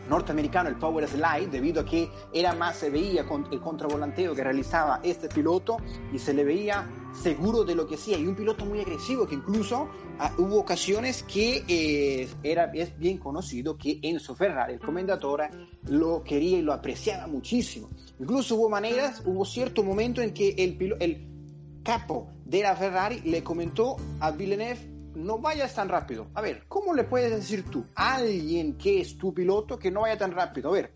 norteamericano, 0.09 0.69
el 0.69 0.75
Power 0.75 1.07
Slide, 1.07 1.47
debido 1.47 1.81
a 1.81 1.85
que 1.85 2.09
era 2.33 2.53
más, 2.53 2.77
se 2.77 2.89
veía 2.89 3.25
con 3.25 3.47
el 3.51 3.59
contravolanteo 3.61 4.33
que 4.33 4.43
realizaba 4.43 4.99
este 5.03 5.29
piloto 5.29 5.77
y 6.11 6.19
se 6.19 6.33
le 6.33 6.43
veía 6.43 6.85
seguro 7.13 7.63
de 7.63 7.75
lo 7.75 7.87
que 7.87 7.95
hacía 7.95 8.17
y 8.17 8.27
un 8.27 8.35
piloto 8.35 8.65
muy 8.65 8.79
agresivo 8.79 9.27
que 9.27 9.35
incluso 9.35 9.89
ah, 10.19 10.33
hubo 10.37 10.59
ocasiones 10.59 11.23
que 11.23 11.63
eh, 11.67 12.29
era, 12.43 12.71
es 12.73 12.97
bien 12.97 13.17
conocido 13.17 13.77
que 13.77 13.99
Enzo 14.01 14.35
Ferrari, 14.35 14.73
el 14.73 14.79
comendatore, 14.79 15.49
lo 15.87 16.23
quería 16.23 16.59
y 16.59 16.61
lo 16.61 16.73
apreciaba 16.73 17.27
muchísimo. 17.27 17.89
Incluso 18.19 18.55
hubo 18.55 18.69
maneras, 18.69 19.21
hubo 19.25 19.45
cierto 19.45 19.83
momento 19.83 20.21
en 20.21 20.33
que 20.33 20.49
el, 20.57 20.97
el 20.99 21.27
capo 21.83 22.27
de 22.45 22.61
la 22.61 22.75
Ferrari 22.75 23.21
le 23.21 23.43
comentó 23.43 23.95
a 24.19 24.31
Villeneuve 24.31 24.99
no 25.15 25.39
vayas 25.39 25.73
tan 25.73 25.89
rápido. 25.89 26.27
A 26.33 26.41
ver, 26.41 26.63
¿cómo 26.67 26.93
le 26.93 27.03
puedes 27.03 27.31
decir 27.31 27.65
tú 27.69 27.85
a 27.95 28.15
alguien 28.15 28.77
que 28.77 29.01
es 29.01 29.17
tu 29.17 29.33
piloto 29.33 29.77
que 29.77 29.91
no 29.91 30.01
vaya 30.01 30.17
tan 30.17 30.31
rápido? 30.31 30.69
A 30.69 30.73
ver, 30.73 30.91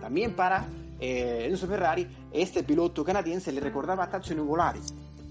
también 0.00 0.34
para 0.34 0.66
eh, 1.00 1.46
Enzo 1.48 1.66
Ferrari, 1.66 2.06
este 2.32 2.62
piloto 2.62 3.04
canadiense 3.04 3.52
le 3.52 3.60
recordaba 3.60 4.04
a 4.04 4.10
Tazio 4.10 4.36
Nuvolari. 4.36 4.80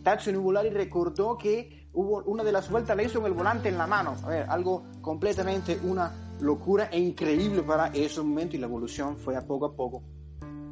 Tazio 0.03 0.33
Nuvolari 0.33 0.69
recordó 0.69 1.37
que 1.37 1.87
hubo 1.93 2.23
una 2.23 2.43
de 2.43 2.51
las 2.51 2.69
vueltas, 2.69 2.95
le 2.97 3.05
hizo 3.05 3.21
con 3.21 3.31
el 3.31 3.37
volante 3.37 3.69
en 3.69 3.77
la 3.77 3.87
mano. 3.87 4.15
A 4.23 4.27
ver, 4.27 4.45
algo 4.49 4.83
completamente 5.01 5.79
una 5.83 6.35
locura 6.39 6.89
e 6.91 6.99
increíble 6.99 7.63
para 7.63 7.87
ese 7.87 8.21
momento 8.21 8.55
y 8.55 8.59
la 8.59 8.67
evolución 8.67 9.17
fue 9.17 9.35
a 9.35 9.45
poco 9.45 9.65
a 9.65 9.75
poco 9.75 10.03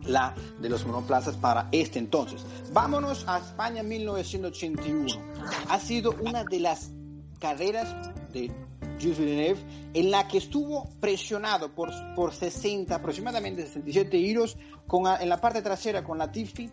la 0.04 0.36
de 0.60 0.68
los 0.70 0.86
monoplazas 0.86 1.38
para 1.38 1.70
este 1.72 2.00
entonces. 2.00 2.44
Vámonos 2.74 3.26
a 3.28 3.38
España 3.38 3.84
1981. 3.84 5.08
Ha 5.70 5.80
sido 5.80 6.16
una 6.22 6.44
de 6.44 6.60
las 6.60 6.92
carreras 7.40 8.12
de 8.34 8.52
Jules 9.00 9.18
Villeneuve, 9.18 9.60
en 9.94 10.12
la 10.12 10.28
que 10.28 10.38
estuvo 10.38 10.90
presionado 11.00 11.74
por, 11.74 11.90
por 12.16 12.34
60, 12.34 12.96
aproximadamente 12.96 13.66
67 13.66 14.18
hilos, 14.18 14.58
con, 14.88 15.06
en 15.08 15.30
la 15.30 15.40
parte 15.40 15.62
trasera 15.62 16.04
con 16.04 16.18
la 16.18 16.32
Tiffy, 16.32 16.72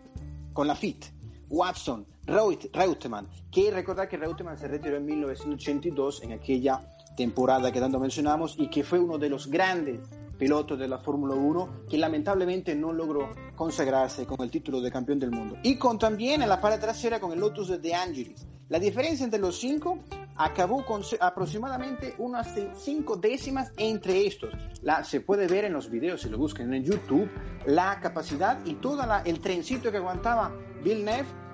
con 0.53 0.67
la 0.67 0.75
FIT, 0.75 1.05
Watson, 1.49 2.05
Reutemann, 2.29 3.27
que 3.51 3.71
recordar 3.71 4.07
que 4.07 4.17
Reutemann 4.17 4.57
se 4.57 4.67
retiró 4.67 4.97
en 4.97 5.05
1982, 5.05 6.23
en 6.23 6.33
aquella 6.33 6.95
temporada 7.17 7.71
que 7.71 7.79
tanto 7.79 7.99
mencionamos, 7.99 8.55
y 8.57 8.69
que 8.69 8.83
fue 8.83 8.99
uno 8.99 9.17
de 9.17 9.29
los 9.29 9.47
grandes 9.47 10.01
pilotos 10.37 10.79
de 10.79 10.87
la 10.87 10.99
Fórmula 10.99 11.35
1, 11.35 11.85
que 11.89 11.97
lamentablemente 11.97 12.75
no 12.75 12.93
logró 12.93 13.29
consagrarse 13.55 14.25
con 14.25 14.41
el 14.41 14.49
título 14.49 14.79
de 14.79 14.91
campeón 14.91 15.19
del 15.19 15.31
mundo. 15.31 15.57
Y 15.63 15.75
con 15.75 15.99
también 15.99 16.41
en 16.41 16.49
la 16.49 16.61
parte 16.61 16.79
trasera 16.79 17.19
con 17.19 17.31
el 17.33 17.39
Lotus 17.39 17.81
de 17.81 17.93
Angelis. 17.93 18.47
La 18.69 18.79
diferencia 18.79 19.23
entre 19.23 19.39
los 19.39 19.59
cinco 19.59 19.99
acabó 20.37 20.85
con 20.85 21.01
aproximadamente 21.19 22.13
unas 22.19 22.47
cinco 22.77 23.17
décimas 23.17 23.73
entre 23.77 24.25
estos. 24.25 24.51
La, 24.83 25.03
se 25.03 25.21
puede 25.21 25.47
ver 25.47 25.65
en 25.65 25.73
los 25.73 25.89
videos, 25.89 26.21
si 26.21 26.29
lo 26.29 26.37
buscan 26.37 26.73
en 26.73 26.83
YouTube, 26.83 27.29
la 27.65 27.99
capacidad 27.99 28.63
y 28.65 28.75
todo 28.75 29.01
el 29.25 29.39
trencito 29.41 29.91
que 29.91 29.97
aguantaba 29.97 30.53
Villeneuve 30.83 31.48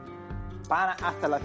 para 0.68 0.94
hasta, 0.94 1.28
la, 1.28 1.40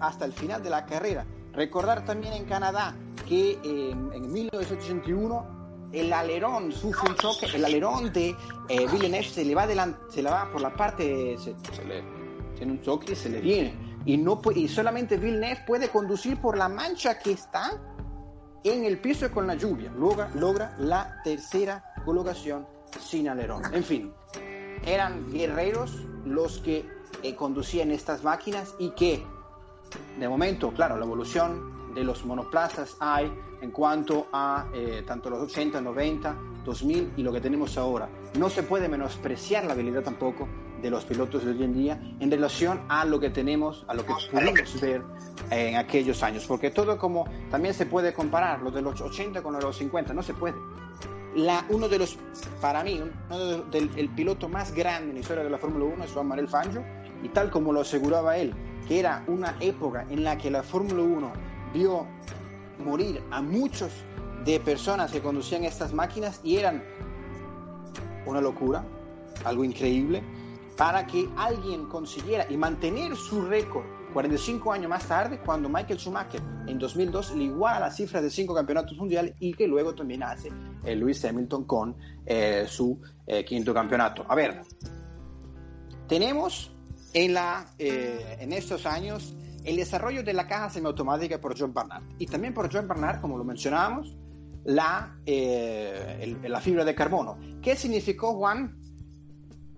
hasta 0.00 0.24
el 0.24 0.32
final 0.32 0.62
de 0.62 0.70
la 0.70 0.84
carrera. 0.86 1.24
Recordar 1.52 2.04
también 2.04 2.32
en 2.34 2.44
Canadá 2.44 2.94
que 3.28 3.52
eh, 3.52 3.90
en 3.90 4.32
1981 4.32 5.90
el 5.92 6.12
alerón 6.12 6.72
sufre 6.72 7.10
un 7.10 7.16
choque, 7.16 7.46
el 7.54 7.64
alerón 7.64 8.12
de 8.12 8.30
eh, 8.68 8.86
Villeneuve 8.90 9.28
se 9.28 9.44
le 9.44 9.54
va 9.54 9.66
se 10.08 10.22
le 10.22 10.30
va 10.30 10.50
por 10.50 10.60
la 10.60 10.74
parte, 10.74 11.36
se, 11.38 11.54
le 11.84 12.02
tiene 12.56 12.72
un 12.72 12.82
choque 12.82 13.12
y 13.12 13.16
se 13.16 13.28
le 13.28 13.40
viene 13.40 13.94
y, 14.04 14.16
no, 14.16 14.40
y 14.54 14.68
solamente 14.68 15.16
Villeneuve 15.16 15.62
puede 15.66 15.88
conducir 15.88 16.40
por 16.40 16.58
la 16.58 16.68
mancha 16.68 17.18
que 17.18 17.32
está 17.32 17.72
en 18.62 18.84
el 18.84 18.98
piso 18.98 19.30
con 19.30 19.46
la 19.46 19.54
lluvia. 19.54 19.92
Logra, 19.92 20.30
logra 20.34 20.74
la 20.78 21.20
tercera 21.22 21.84
colocación 22.04 22.66
sin 23.00 23.28
alerón. 23.28 23.62
En 23.72 23.84
fin, 23.84 24.12
eran 24.84 25.30
guerreros 25.32 26.04
los 26.24 26.58
que 26.58 26.93
eh, 27.24 27.34
conducían 27.34 27.90
estas 27.90 28.22
máquinas 28.22 28.74
y 28.78 28.90
que, 28.90 29.24
de 30.18 30.28
momento, 30.28 30.72
claro, 30.72 30.96
la 30.96 31.04
evolución 31.04 31.94
de 31.94 32.04
los 32.04 32.24
monoplazas 32.24 32.96
hay 33.00 33.32
en 33.62 33.70
cuanto 33.70 34.26
a 34.30 34.66
eh, 34.74 35.02
tanto 35.06 35.30
los 35.30 35.40
80, 35.40 35.80
90, 35.80 36.36
2000 36.64 37.14
y 37.16 37.22
lo 37.22 37.32
que 37.32 37.40
tenemos 37.40 37.78
ahora. 37.78 38.08
No 38.38 38.50
se 38.50 38.62
puede 38.62 38.88
menospreciar 38.88 39.64
la 39.64 39.72
habilidad 39.72 40.02
tampoco 40.02 40.46
de 40.82 40.90
los 40.90 41.06
pilotos 41.06 41.44
de 41.44 41.52
hoy 41.52 41.62
en 41.62 41.72
día 41.72 41.98
en 42.20 42.30
relación 42.30 42.82
a 42.90 43.06
lo 43.06 43.18
que 43.18 43.30
tenemos, 43.30 43.86
a 43.88 43.94
lo 43.94 44.04
que 44.04 44.12
pudimos 44.30 44.80
ver 44.82 45.02
en 45.50 45.76
aquellos 45.76 46.22
años. 46.22 46.44
Porque 46.46 46.70
todo 46.70 46.98
como 46.98 47.24
también 47.50 47.72
se 47.72 47.86
puede 47.86 48.12
comparar 48.12 48.60
lo 48.60 48.70
de 48.70 48.82
los 48.82 49.00
80 49.00 49.42
con 49.42 49.58
los 49.58 49.78
50, 49.78 50.12
no 50.12 50.22
se 50.22 50.34
puede. 50.34 50.56
Uno 51.70 51.88
de 51.88 51.98
los, 51.98 52.18
para 52.60 52.84
mí, 52.84 53.00
el 53.72 54.08
piloto 54.10 54.48
más 54.48 54.72
grande 54.72 55.08
en 55.08 55.14
la 55.14 55.20
historia 55.20 55.42
de 55.42 55.50
la 55.50 55.58
Fórmula 55.58 55.86
1 55.86 56.04
es 56.04 56.12
Juan 56.12 56.28
Manuel 56.28 56.48
Fangio, 56.48 56.84
y 57.22 57.28
tal 57.28 57.50
como 57.50 57.72
lo 57.72 57.80
aseguraba 57.80 58.36
él, 58.36 58.54
que 58.86 59.00
era 59.00 59.24
una 59.26 59.56
época 59.60 60.06
en 60.10 60.24
la 60.24 60.36
que 60.36 60.50
la 60.50 60.62
Fórmula 60.62 61.02
1 61.02 61.32
vio 61.72 62.06
morir 62.78 63.22
a 63.30 63.40
muchos 63.40 63.92
de 64.44 64.60
personas 64.60 65.10
que 65.10 65.20
conducían 65.20 65.64
estas 65.64 65.92
máquinas 65.92 66.40
y 66.44 66.56
eran 66.56 66.82
una 68.26 68.40
locura, 68.40 68.84
algo 69.44 69.64
increíble, 69.64 70.22
para 70.76 71.06
que 71.06 71.28
alguien 71.36 71.86
consiguiera 71.86 72.46
y 72.50 72.56
mantener 72.56 73.16
su 73.16 73.42
récord 73.42 73.84
45 74.14 74.72
años 74.72 74.88
más 74.88 75.06
tarde, 75.08 75.40
cuando 75.44 75.68
Michael 75.68 75.98
Schumacher 75.98 76.40
en 76.68 76.78
2002 76.78 77.34
le 77.34 77.44
iguala 77.44 77.80
la 77.80 77.90
cifra 77.90 78.22
de 78.22 78.30
cinco 78.30 78.54
campeonatos 78.54 78.96
mundiales 78.96 79.34
y 79.40 79.52
que 79.52 79.66
luego 79.66 79.92
también 79.92 80.22
hace 80.22 80.50
eh, 80.84 80.94
Lewis 80.94 81.24
Hamilton 81.24 81.64
con 81.64 81.96
eh, 82.24 82.64
su 82.68 83.00
eh, 83.26 83.44
quinto 83.44 83.74
campeonato. 83.74 84.24
A 84.28 84.36
ver, 84.36 84.62
tenemos 86.06 86.73
en, 87.14 87.32
la, 87.32 87.66
en 87.78 88.52
estos 88.52 88.84
años 88.84 89.34
el 89.64 89.76
desarrollo 89.76 90.22
de 90.22 90.34
la 90.34 90.46
caja 90.46 90.68
semiautomática 90.68 91.40
por 91.40 91.58
John 91.58 91.72
Barnard 91.72 92.02
y 92.18 92.26
también 92.26 92.52
por 92.52 92.70
John 92.70 92.86
Barnard, 92.86 93.20
como 93.20 93.38
lo 93.38 93.44
mencionábamos, 93.44 94.14
la, 94.64 95.16
la 95.24 96.60
fibra 96.60 96.84
de 96.84 96.94
carbono. 96.94 97.38
¿Qué 97.62 97.76
significó, 97.76 98.34
Juan, 98.34 98.76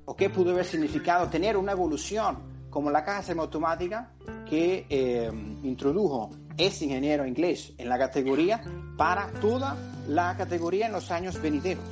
o 0.06 0.16
qué 0.16 0.30
pudo 0.30 0.52
haber 0.52 0.64
significado 0.64 1.28
tener 1.28 1.56
una 1.56 1.72
evolución 1.72 2.38
como 2.70 2.90
la 2.90 3.04
caja 3.04 3.22
semiautomática 3.22 4.12
que 4.48 4.86
eh, 4.88 5.30
introdujo 5.62 6.30
ese 6.56 6.84
ingeniero 6.84 7.26
inglés 7.26 7.72
en 7.78 7.88
la 7.88 7.98
categoría 7.98 8.62
para 8.96 9.28
toda 9.40 9.76
la 10.08 10.36
categoría 10.36 10.86
en 10.86 10.92
los 10.92 11.10
años 11.10 11.40
venideros. 11.40 11.84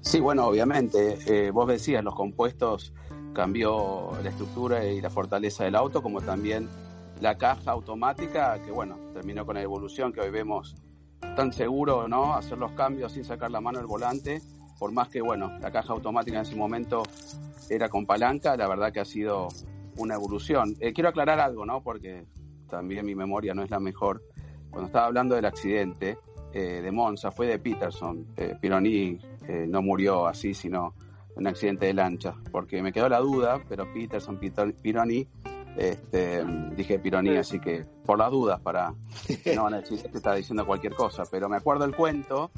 Sí, 0.00 0.20
bueno, 0.20 0.46
obviamente, 0.46 1.18
eh, 1.26 1.50
vos 1.50 1.68
decías, 1.68 2.04
los 2.04 2.14
compuestos 2.14 2.92
cambió 3.34 4.12
la 4.22 4.30
estructura 4.30 4.84
y 4.84 5.00
la 5.00 5.10
fortaleza 5.10 5.64
del 5.64 5.74
auto, 5.74 6.02
como 6.02 6.20
también 6.20 6.68
la 7.20 7.36
caja 7.36 7.72
automática, 7.72 8.60
que 8.62 8.70
bueno, 8.70 8.96
terminó 9.12 9.44
con 9.44 9.54
la 9.56 9.62
evolución 9.62 10.12
que 10.12 10.20
hoy 10.20 10.30
vemos 10.30 10.76
tan 11.36 11.52
seguro, 11.52 12.08
¿no? 12.08 12.34
Hacer 12.34 12.58
los 12.58 12.72
cambios 12.72 13.12
sin 13.12 13.24
sacar 13.24 13.50
la 13.50 13.60
mano 13.60 13.78
del 13.78 13.86
volante 13.86 14.40
por 14.78 14.92
más 14.92 15.08
que, 15.08 15.20
bueno, 15.20 15.58
la 15.58 15.70
caja 15.70 15.92
automática 15.92 16.36
en 16.36 16.42
ese 16.42 16.54
momento 16.54 17.02
era 17.68 17.88
con 17.88 18.06
palanca, 18.06 18.56
la 18.56 18.68
verdad 18.68 18.92
que 18.92 19.00
ha 19.00 19.04
sido 19.04 19.48
una 19.96 20.14
evolución. 20.14 20.76
Eh, 20.78 20.92
quiero 20.92 21.08
aclarar 21.08 21.40
algo, 21.40 21.66
¿no? 21.66 21.82
Porque 21.82 22.24
también 22.68 23.04
mi 23.04 23.14
memoria 23.14 23.54
no 23.54 23.62
es 23.62 23.70
la 23.70 23.80
mejor. 23.80 24.22
Cuando 24.70 24.86
estaba 24.86 25.06
hablando 25.06 25.34
del 25.34 25.46
accidente 25.46 26.18
eh, 26.52 26.80
de 26.80 26.92
Monza, 26.92 27.32
fue 27.32 27.48
de 27.48 27.58
Peterson. 27.58 28.26
Eh, 28.36 28.54
Pironi 28.60 29.18
eh, 29.48 29.66
no 29.68 29.82
murió 29.82 30.26
así, 30.26 30.54
sino 30.54 30.94
un 31.38 31.46
accidente 31.46 31.86
de 31.86 31.94
lancha, 31.94 32.34
porque 32.50 32.82
me 32.82 32.92
quedó 32.92 33.08
la 33.08 33.20
duda, 33.20 33.62
pero 33.68 33.90
Peterson, 33.92 34.38
Pironi, 34.38 35.26
este, 35.76 36.44
dije 36.76 36.98
Pironi, 36.98 37.36
así 37.36 37.60
que 37.60 37.86
por 38.04 38.18
las 38.18 38.30
dudas, 38.30 38.60
para 38.60 38.92
no 39.54 39.62
van 39.62 39.74
a 39.74 39.80
decir 39.80 40.02
que 40.02 40.16
estaba 40.16 40.36
diciendo 40.36 40.66
cualquier 40.66 40.94
cosa, 40.94 41.22
pero 41.30 41.48
me 41.48 41.56
acuerdo 41.56 41.84
el 41.84 41.94
cuento 41.94 42.50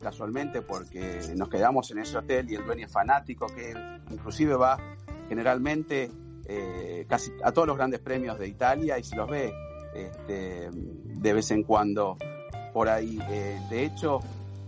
casualmente 0.00 0.62
porque 0.62 1.20
nos 1.36 1.48
quedamos 1.48 1.90
en 1.90 1.98
ese 1.98 2.18
hotel 2.18 2.50
y 2.50 2.54
el 2.54 2.64
dueño 2.64 2.86
es 2.86 2.92
fanático, 2.92 3.46
que 3.46 3.74
inclusive 4.10 4.54
va 4.54 4.78
generalmente 5.28 6.10
eh, 6.46 7.06
casi 7.08 7.32
a 7.42 7.52
todos 7.52 7.68
los 7.68 7.76
grandes 7.76 8.00
premios 8.00 8.38
de 8.38 8.48
Italia 8.48 8.98
y 8.98 9.04
se 9.04 9.16
los 9.16 9.28
ve 9.28 9.52
este, 9.94 10.68
de 10.70 11.32
vez 11.32 11.50
en 11.50 11.62
cuando 11.62 12.16
por 12.72 12.88
ahí. 12.88 13.18
Eh, 13.30 13.58
de 13.70 13.84
hecho, 13.84 14.20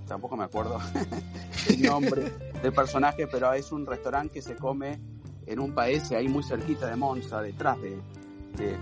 tampoco 0.06 0.37
me 0.37 0.44
acuerdo 0.44 0.78
el 1.68 1.82
nombre 1.82 2.32
del 2.63 2.73
personaje, 2.73 3.27
pero 3.27 3.53
es 3.53 3.73
un 3.73 3.87
restaurante 3.87 4.35
que 4.35 4.43
se 4.43 4.57
come 4.57 5.01
en 5.47 5.61
un 5.61 5.75
país 5.75 6.11
ahí 6.13 6.29
muy 6.29 6.43
cerquita 6.43 6.87
de 6.87 6.97
Monza, 6.97 7.41
detrás 7.41 7.79
de, 7.81 8.01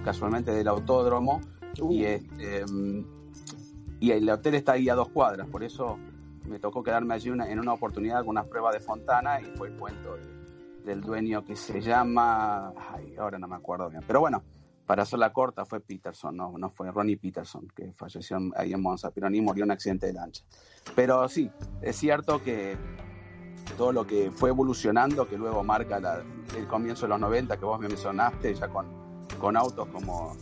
casualmente 0.05 0.53
del 0.53 0.69
autódromo. 0.69 1.41
Y, 1.77 1.83
uh. 1.83 2.07
este, 2.07 2.65
y 4.01 4.11
el 4.11 4.29
hotel 4.29 4.55
está 4.55 4.73
ahí 4.73 4.89
a 4.89 4.95
dos 4.95 5.09
cuadras, 5.09 5.49
por 5.49 5.65
eso 5.65 5.99
me 6.47 6.59
tocó 6.59 6.83
quedarme 6.83 7.15
allí 7.15 7.31
en 7.31 7.59
una 7.59 7.73
oportunidad 7.73 8.21
con 8.21 8.31
unas 8.31 8.47
pruebas 8.47 8.75
de 8.75 8.81
Fontana 8.81 9.41
y 9.41 9.45
fue 9.57 9.69
el 9.69 9.77
cuento 9.77 10.17
del 10.85 11.01
dueño 11.01 11.45
que 11.45 11.57
se 11.57 11.81
llama, 11.81 12.75
ay, 12.77 13.15
ahora 13.19 13.39
no 13.39 13.49
me 13.49 13.57
acuerdo 13.57 13.89
bien, 13.89 14.03
pero 14.07 14.21
bueno, 14.21 14.43
para 14.85 15.05
hacerla 15.05 15.33
corta 15.33 15.65
fue 15.65 15.81
Peterson, 15.81 16.37
no, 16.37 16.59
no 16.59 16.71
fue 16.71 16.91
Ronnie 16.91 17.17
Peterson, 17.17 17.67
que 17.75 17.93
falleció 17.95 18.39
ahí 18.55 18.75
en 18.75 18.83
Monza, 18.83 19.11
pero 19.11 19.31
ni 19.31 19.41
murió 19.41 19.65
en 19.65 19.69
un 19.69 19.73
accidente 19.73 20.09
de 20.09 20.13
lancha. 20.13 20.45
Pero 20.95 21.27
sí, 21.29 21.51
es 21.81 21.97
cierto 21.97 22.43
que 22.43 22.77
todo 23.75 23.93
lo 23.93 24.07
que 24.07 24.31
fue 24.31 24.51
evolucionando, 24.51 25.29
que 25.29 25.37
luego 25.37 25.63
marca 25.63 26.01
el 26.57 26.67
comienzo 26.67 27.07
de 27.07 27.11
los 27.11 27.21
90, 27.21 27.57
que 27.57 27.65
vos 27.65 27.79
me 27.81 27.89
mencionaste, 27.89 28.55
ya 28.55 28.69
con, 28.69 28.87
con 29.39 29.57
autos 29.57 29.89
como 29.89 30.37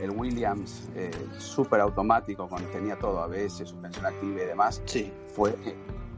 el, 0.00 0.10
Williams 0.10 0.88
eh, 0.94 1.10
súper 1.38 1.80
automático, 1.80 2.48
cuando 2.48 2.68
tenía 2.70 2.98
todo 2.98 3.20
ABS, 3.20 3.58
suspensión 3.58 4.06
activa 4.06 4.42
y 4.42 4.46
demás, 4.46 4.82
sí. 4.86 5.12
fue 5.34 5.56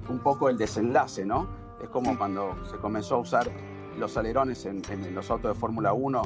un 0.08 0.18
poco 0.20 0.48
el 0.48 0.56
desenlace, 0.56 1.24
¿no? 1.24 1.48
Es 1.82 1.88
como 1.88 2.16
cuando 2.16 2.56
se 2.70 2.76
comenzó 2.76 3.16
a 3.16 3.18
usar 3.18 3.50
los 3.98 4.16
alerones 4.16 4.64
en, 4.66 4.82
los 5.14 5.30
autos 5.30 5.54
de 5.54 5.60
Fórmula 5.60 5.92
1, 5.92 6.22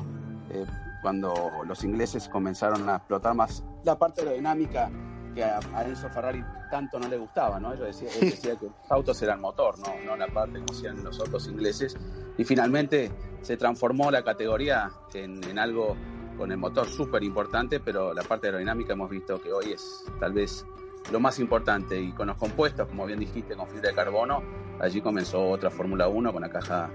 eh, 0.51 0.67
cuando 1.03 1.35
los 1.67 1.83
ingleses 1.85 2.29
comenzaron 2.29 2.89
a 2.89 2.97
explotar 2.97 3.35
más 3.35 3.65
la 3.85 3.99
parte 3.99 4.21
aerodinámica 4.21 4.91
que 5.35 5.45
a, 5.45 5.61
Enzo 5.85 6.09
Ferrari 6.09 6.45
tanto 6.71 6.99
no 6.99 7.09
le 7.09 7.17
gustaba, 7.17 7.59
¿no? 7.59 7.75
Decía, 7.75 8.09
él 8.21 8.31
decía 8.31 8.57
que 8.57 8.67
los 8.67 8.91
autos 8.91 9.21
eran 9.23 9.41
motor, 9.41 9.79
¿no? 9.79 9.87
no 10.05 10.17
la 10.17 10.27
parte 10.29 10.61
como 10.61 10.73
hacían 10.73 11.03
los 11.03 11.19
autos 11.21 11.49
ingleses. 11.49 11.97
Y 12.39 12.45
finalmente 12.45 13.11
se 13.43 13.57
transformó 13.57 14.11
la 14.11 14.23
categoría 14.23 14.91
en, 15.15 15.59
algo 15.59 15.97
con 16.37 16.51
el 16.51 16.59
motor 16.59 16.89
súper 16.89 17.23
importante, 17.23 17.81
pero 17.81 18.15
la 18.15 18.23
parte 18.23 18.49
aerodinámica 18.49 18.95
hemos 18.95 19.11
visto 19.11 19.41
que 19.41 19.53
hoy 19.53 19.73
es 19.73 20.05
tal 20.19 20.33
vez 20.33 20.65
lo 21.11 21.21
más 21.21 21.39
importante. 21.39 22.01
Y 22.01 22.12
con 22.12 22.29
los 22.29 22.37
compuestos, 22.37 22.89
como 22.89 23.07
bien 23.07 23.19
dijiste, 23.19 23.55
con 23.55 23.69
fibra 23.69 23.91
de 23.91 23.95
carbono, 23.95 24.43
allí 24.81 25.01
comenzó 25.01 25.49
otra 25.49 25.71
Fórmula 25.71 26.09
1 26.09 26.33
con 26.33 26.43
la 26.43 26.49
caja 26.49 26.91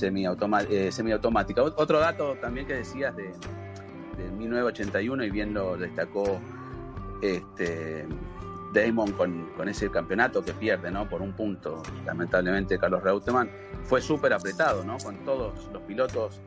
eh, 0.00 0.92
semiautomática. 0.92 1.62
Otro 1.62 1.98
dato 1.98 2.36
también 2.40 2.66
que 2.66 2.74
decías 2.74 3.14
de, 3.16 3.32
de 4.16 4.30
1981 4.30 5.24
y 5.24 5.30
bien 5.30 5.52
lo 5.52 5.76
destacó 5.76 6.40
este, 7.22 8.06
Damon 8.72 9.12
con, 9.12 9.68
ese 9.68 9.90
campeonato 9.90 10.44
que 10.44 10.52
pierde, 10.52 10.90
¿no? 10.90 11.08
Por 11.08 11.22
un 11.22 11.32
punto, 11.32 11.82
lamentablemente, 12.04 12.78
Carlos 12.78 13.02
Reutemann, 13.02 13.50
fue 13.84 14.00
súper 14.00 14.32
apretado, 14.32 14.84
¿no? 14.84 14.98
Con 14.98 15.24
todos 15.24 15.68
los 15.72 15.82
pilotos, 15.82 16.40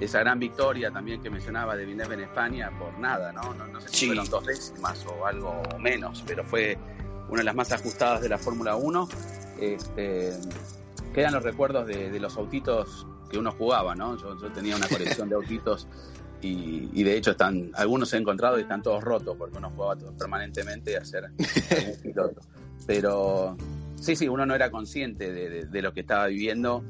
esa 0.00 0.20
gran 0.20 0.38
victoria 0.38 0.90
también 0.90 1.22
que 1.22 1.30
mencionaba 1.30 1.76
de 1.76 1.84
Villeneuve 1.84 2.14
en 2.14 2.20
España, 2.22 2.70
por 2.78 2.98
nada, 2.98 3.32
¿no? 3.32 3.54
No, 3.54 3.80
sé 3.80 3.88
si 3.88 4.06
fueron 4.06 4.28
dos 4.28 4.44
décimas 4.46 5.06
o 5.06 5.26
algo 5.26 5.62
menos, 5.78 6.24
pero 6.26 6.44
fue 6.44 6.76
una 7.28 7.38
de 7.38 7.44
las 7.44 7.54
más 7.54 7.72
ajustadas 7.72 8.20
de 8.20 8.28
la 8.28 8.38
Fórmula 8.38 8.76
1. 8.76 9.08
Este, 9.60 10.32
quedan 11.14 11.34
los 11.34 11.42
recuerdos 11.42 11.86
de, 11.86 12.18
los 12.20 12.36
autitos 12.36 13.06
que 13.30 13.38
uno 13.38 13.52
jugaba, 13.52 13.94
¿no? 13.94 14.16
Yo, 14.16 14.38
yo 14.38 14.50
tenía 14.52 14.76
una 14.76 14.88
colección 14.88 15.28
de 15.28 15.36
autitos 15.36 15.88
y, 16.42 17.02
de 17.02 17.16
hecho 17.16 17.32
están 17.32 17.70
algunos 17.74 18.12
he 18.12 18.18
encontrado 18.18 18.58
y 18.58 18.62
están 18.62 18.82
todos 18.82 19.02
rotos 19.02 19.36
porque 19.36 19.58
uno 19.58 19.70
jugaba 19.70 19.96
permanentemente 20.18 20.96
a 20.96 21.04
ser 21.04 21.30
piloto. 22.02 22.40
Pero 22.86 23.56
sí, 23.96 24.16
sí, 24.16 24.28
uno 24.28 24.46
no 24.46 24.54
era 24.54 24.70
consciente 24.70 25.32
de, 25.32 25.82
lo 25.82 25.92
que 25.92 26.00
estaba 26.00 26.26
viviendo, 26.26 26.84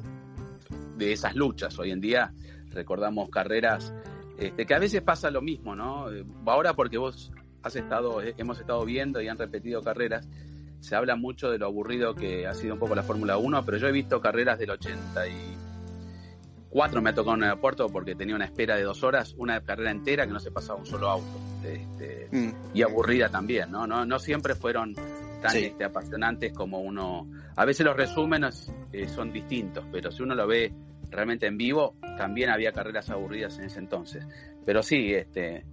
de 0.97 1.13
esas 1.13 1.35
luchas. 1.35 1.79
Hoy 1.79 1.91
en 1.91 2.01
día 2.01 2.33
recordamos 2.71 3.31
carreras 3.31 3.93
este, 4.39 4.67
que 4.67 4.75
a 4.75 4.79
veces 4.79 5.01
pasa 5.03 5.31
lo 5.31 5.41
mismo, 5.41 5.75
¿no? 5.75 6.07
Ahora 6.45 6.75
porque 6.75 6.99
vos 6.99 7.33
has 7.63 7.77
estado, 7.77 8.21
hemos 8.21 8.61
estado 8.61 8.85
viendo 8.85 9.21
y 9.21 9.29
han 9.29 9.39
repetido 9.39 9.83
carreras, 9.83 10.29
se 10.81 10.95
habla 10.95 11.17
mucho 11.17 11.51
de 11.51 11.59
lo 11.59 11.67
aburrido 11.67 12.15
que 12.15 12.47
ha 12.47 12.55
sido 12.55 12.75
un 12.75 12.81
poco 12.81 12.95
la 12.95 13.03
Fórmula 13.03 13.39
1, 13.39 13.65
pero 13.65 13.79
yo 13.79 13.89
he 13.89 13.93
visto 13.93 14.21
carreras 14.21 14.59
del 14.59 14.71
80 14.71 15.29
y 15.29 15.57
cuatro 16.69 17.01
me 17.01 17.11
ha 17.11 17.15
tocado 17.15 17.37
en 17.37 17.43
el 17.43 17.49
aeropuerto 17.51 17.89
porque 17.89 18.15
tenía 18.15 18.35
una 18.35 18.45
espera 18.45 18.77
de 18.77 18.83
dos 18.83 19.03
horas, 19.03 19.35
una 19.39 19.61
carrera 19.61 19.91
entera 19.91 20.27
que 20.27 20.33
no 20.33 20.41
se 20.41 20.51
pasaba 20.51 20.79
un 20.79 20.87
solo 20.87 21.09
auto. 21.09 21.41
Este, 21.65 22.29
mm. 22.31 22.53
Y 22.75 22.83
aburrida 22.83 23.29
también, 23.29 23.71
¿no? 23.71 23.87
No, 23.87 24.05
no 24.05 24.19
siempre 24.19 24.55
fueron 24.55 24.95
tan 24.95 25.57
este, 25.57 25.85
apasionantes 25.85 26.53
como 26.53 26.81
uno... 26.81 27.27
A 27.57 27.65
veces 27.65 27.87
los 27.87 27.97
resúmenes 27.97 28.73
eh, 28.93 29.09
son 29.09 29.33
distintos, 29.33 29.85
pero 29.91 30.11
si 30.11 30.23
uno 30.23 30.35
lo 30.35 30.47
ve 30.47 30.73
realmente 31.11 31.47
en 31.47 31.57
vivo, 31.57 31.95
también 32.17 32.51
había 32.51 32.73
carreras 32.73 33.11
aburridas 33.11 33.59
en 33.59 33.67
ese 33.67 33.79
entonces. 33.79 34.27
Pero 34.65 34.83
sí, 34.83 35.15
este, 35.15 35.65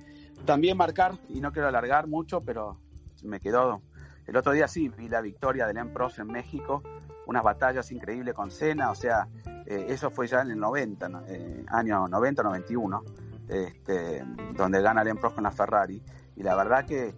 también 0.45 0.77
marcar, 0.77 1.17
y 1.29 1.41
no 1.41 1.51
quiero 1.51 1.67
alargar 1.67 2.07
mucho, 2.07 2.41
pero 2.41 2.79
me 3.23 3.39
quedó... 3.39 3.81
El 4.25 4.37
otro 4.37 4.53
día 4.53 4.69
sí 4.69 4.87
vi 4.87 5.09
la 5.09 5.19
victoria 5.19 5.67
del 5.67 5.77
Empros 5.77 6.17
en 6.17 6.27
México, 6.27 6.81
unas 7.25 7.43
batallas 7.43 7.91
increíbles 7.91 8.33
con 8.33 8.51
Cena, 8.51 8.91
o 8.91 8.95
sea, 8.95 9.27
eh, 9.65 9.85
eso 9.89 10.11
fue 10.11 10.27
ya 10.27 10.41
en 10.41 10.51
el 10.51 10.59
90, 10.59 11.23
eh, 11.27 11.65
año 11.69 12.07
90-91, 12.07 13.03
este, 13.47 14.23
donde 14.55 14.81
gana 14.81 15.01
el 15.01 15.17
Prost 15.17 15.35
con 15.35 15.43
la 15.43 15.51
Ferrari. 15.51 16.01
Y 16.35 16.43
la 16.43 16.55
verdad 16.55 16.85
que 16.85 17.15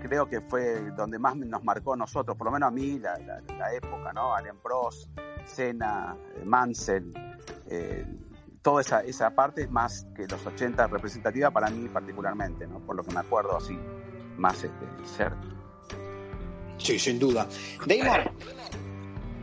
creo 0.00 0.28
que 0.28 0.40
fue 0.40 0.90
donde 0.92 1.18
más 1.18 1.36
nos 1.36 1.64
marcó 1.64 1.94
a 1.94 1.96
nosotros, 1.96 2.36
por 2.36 2.46
lo 2.46 2.52
menos 2.52 2.68
a 2.68 2.70
mí, 2.70 2.98
la, 2.98 3.16
época, 3.72 4.12
¿no? 4.12 4.34
Alain 4.34 4.56
Prost, 4.62 5.08
Senna, 5.44 6.16
eh, 6.36 6.44
Mansell, 6.44 7.12
toda 8.60 8.80
esa, 8.80 9.00
esa 9.00 9.30
parte 9.34 9.66
más 9.66 10.06
que 10.14 10.26
los 10.26 10.46
80 10.46 10.86
representativa 10.86 11.50
para 11.50 11.68
mí 11.68 11.88
particularmente, 11.88 12.66
¿no? 12.66 12.78
Por 12.80 12.96
lo 12.96 13.02
que 13.02 13.12
me 13.12 13.20
acuerdo 13.20 13.56
así, 13.56 13.78
más 14.36 14.62
este, 14.62 14.86
cerca. 15.04 15.52
Sí, 16.78 16.98
sin 16.98 17.18
duda. 17.18 17.46
Damon, 17.86 18.20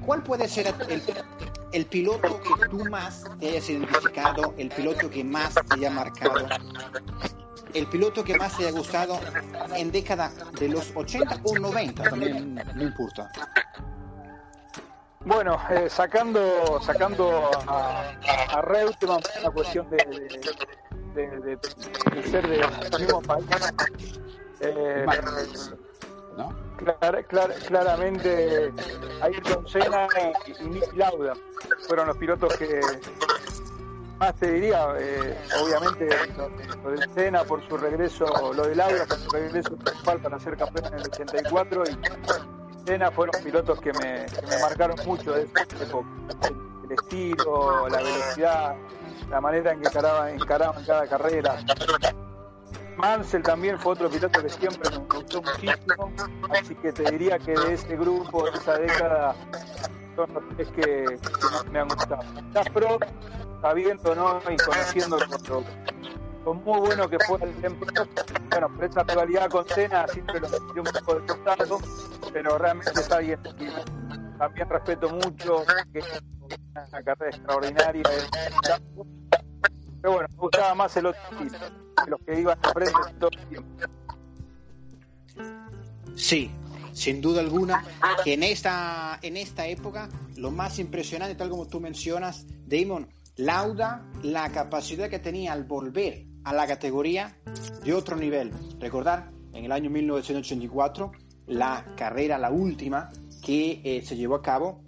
¿cuál 0.09 0.23
puede 0.23 0.47
ser 0.47 0.73
el, 0.87 1.03
el 1.71 1.85
piloto 1.85 2.41
que 2.41 2.67
tú 2.67 2.83
más 2.89 3.25
te 3.39 3.49
hayas 3.49 3.69
identificado, 3.69 4.55
el 4.57 4.69
piloto 4.69 5.07
que 5.07 5.23
más 5.23 5.53
te 5.53 5.61
haya 5.69 5.91
marcado, 5.91 6.47
el 7.75 7.85
piloto 7.85 8.23
que 8.23 8.35
más 8.35 8.57
te 8.57 8.63
haya 8.63 8.75
gustado 8.75 9.19
en 9.75 9.91
década 9.91 10.31
de 10.59 10.69
los 10.69 10.91
80 10.95 11.41
o 11.43 11.59
90, 11.59 12.01
también 12.01 12.55
no 12.55 12.83
importa. 12.83 13.29
Bueno, 15.25 15.59
eh, 15.69 15.87
sacando 15.91 16.81
sacando 16.81 17.51
a, 17.67 18.09
a 18.49 18.61
Reutemann 18.63 19.21
una 19.41 19.51
cuestión 19.51 19.87
de, 19.91 19.97
de, 21.13 21.39
de, 21.39 21.55
de 22.15 22.23
ser 22.23 22.49
de 22.49 22.57
los 22.57 22.71
países. 26.35 26.69
Eh, 26.81 27.65
claramente 27.67 28.73
Ayrton 29.21 29.67
Senna 29.67 30.07
y, 30.47 30.63
y 30.63 30.67
Nick 30.69 30.93
Lauda 30.95 31.33
fueron 31.87 32.07
los 32.07 32.17
pilotos 32.17 32.55
que 32.57 32.79
más 34.19 34.35
te 34.35 34.51
diría, 34.51 34.85
eh, 34.97 35.37
obviamente 35.61 36.09
lo, 36.83 36.91
de 36.91 37.07
Senna 37.13 37.43
por 37.45 37.65
su 37.67 37.77
regreso, 37.77 38.25
lo 38.53 38.67
de 38.67 38.75
Lauda 38.75 39.05
por 39.05 39.17
su 39.17 39.29
regreso 39.29 39.77
principal 39.77 40.19
para 40.19 40.39
ser 40.39 40.57
campeón 40.57 40.87
en 40.87 40.99
el 40.99 41.05
84 41.07 41.83
y 41.85 42.85
Senna 42.85 43.11
fueron 43.11 43.41
pilotos 43.43 43.79
que 43.79 43.93
me, 43.93 44.25
marcaron 44.61 44.97
mucho 45.05 45.31
de 45.33 45.43
esa 45.43 45.83
época. 45.83 46.07
El, 46.83 46.91
estilo, 46.91 47.87
la 47.87 47.97
velocidad, 47.97 48.75
la 49.29 49.39
manera 49.39 49.71
en 49.71 49.81
que 49.81 49.87
encaraban, 49.87 50.29
encaraban 50.29 50.83
cada 50.83 51.07
carrera. 51.07 51.57
Mansell 52.99 53.41
también 53.43 53.79
fue 53.79 53.93
otro 53.93 54.09
piloto 54.09 54.41
que 54.41 54.49
siempre 54.49 54.89
me 54.91 54.97
gustó 54.97 55.41
muchísimo, 55.41 56.11
así 56.49 56.75
que 56.75 56.91
te 56.91 57.09
diría 57.11 57.39
que 57.39 57.53
de 57.53 57.73
ese 57.73 57.95
grupo, 57.95 58.43
de 58.51 58.57
esa 58.57 58.77
década, 58.77 59.35
son 60.17 60.33
los 60.33 60.43
tres 60.55 60.67
que, 60.71 61.05
me 61.71 61.79
han 61.79 61.87
gustado. 61.87 62.21
Ya 62.53 62.61
Pro, 62.73 62.99
sabiendo 63.61 64.15
¿no? 64.15 64.41
y 64.51 64.57
conociendo 64.57 65.17
lo, 65.17 66.53
muy 66.53 66.79
bueno 66.79 67.09
que 67.09 67.17
fue 67.25 67.41
el 67.41 67.53
tiempo, 67.61 67.85
bueno, 68.51 68.69
por 68.75 68.83
esa 68.83 69.03
rivalidad 69.03 69.49
con 69.49 69.65
Cena 69.65 70.05
siempre 70.09 70.41
lo 70.41 70.49
metió 70.49 70.81
un 70.81 70.83
poco 70.83 71.19
de 71.19 71.27
costado, 71.27 71.77
pero 72.33 72.57
realmente 72.57 72.99
está 72.99 73.19
bien. 73.19 73.39
También 74.37 74.69
respeto 74.69 75.09
mucho, 75.09 75.63
que 75.93 75.99
es 75.99 76.21
una 76.73 77.03
carrera 77.03 77.29
extraordinaria. 77.29 78.03
Pero 80.01 80.13
bueno, 80.13 80.29
me 80.31 80.37
gustaba 80.37 80.75
más 80.75 80.95
el 80.97 81.05
otro 81.07 81.21
los 82.07 82.19
que 82.21 82.39
iban 82.39 82.57
a 82.61 82.73
frente 82.73 82.93
todo. 83.19 83.29
Sí, 86.15 86.51
sin 86.93 87.21
duda 87.21 87.41
alguna 87.41 87.83
que 88.23 88.33
en 88.33 88.43
esta, 88.43 89.19
en 89.21 89.37
esta 89.37 89.67
época 89.67 90.09
lo 90.37 90.51
más 90.51 90.79
impresionante, 90.79 91.35
tal 91.35 91.49
como 91.49 91.67
tú 91.67 91.79
mencionas, 91.79 92.45
Damon, 92.65 93.07
lauda 93.35 94.05
la 94.23 94.49
capacidad 94.51 95.09
que 95.09 95.19
tenía 95.19 95.53
al 95.53 95.63
volver 95.63 96.25
a 96.43 96.53
la 96.53 96.67
categoría 96.67 97.37
de 97.83 97.93
otro 97.93 98.15
nivel. 98.15 98.51
Recordar, 98.79 99.31
en 99.53 99.65
el 99.65 99.71
año 99.71 99.89
1984, 99.89 101.11
la 101.47 101.85
carrera, 101.95 102.37
la 102.37 102.51
última, 102.51 103.09
que 103.41 103.81
eh, 103.83 104.01
se 104.05 104.15
llevó 104.15 104.35
a 104.35 104.41
cabo 104.41 104.81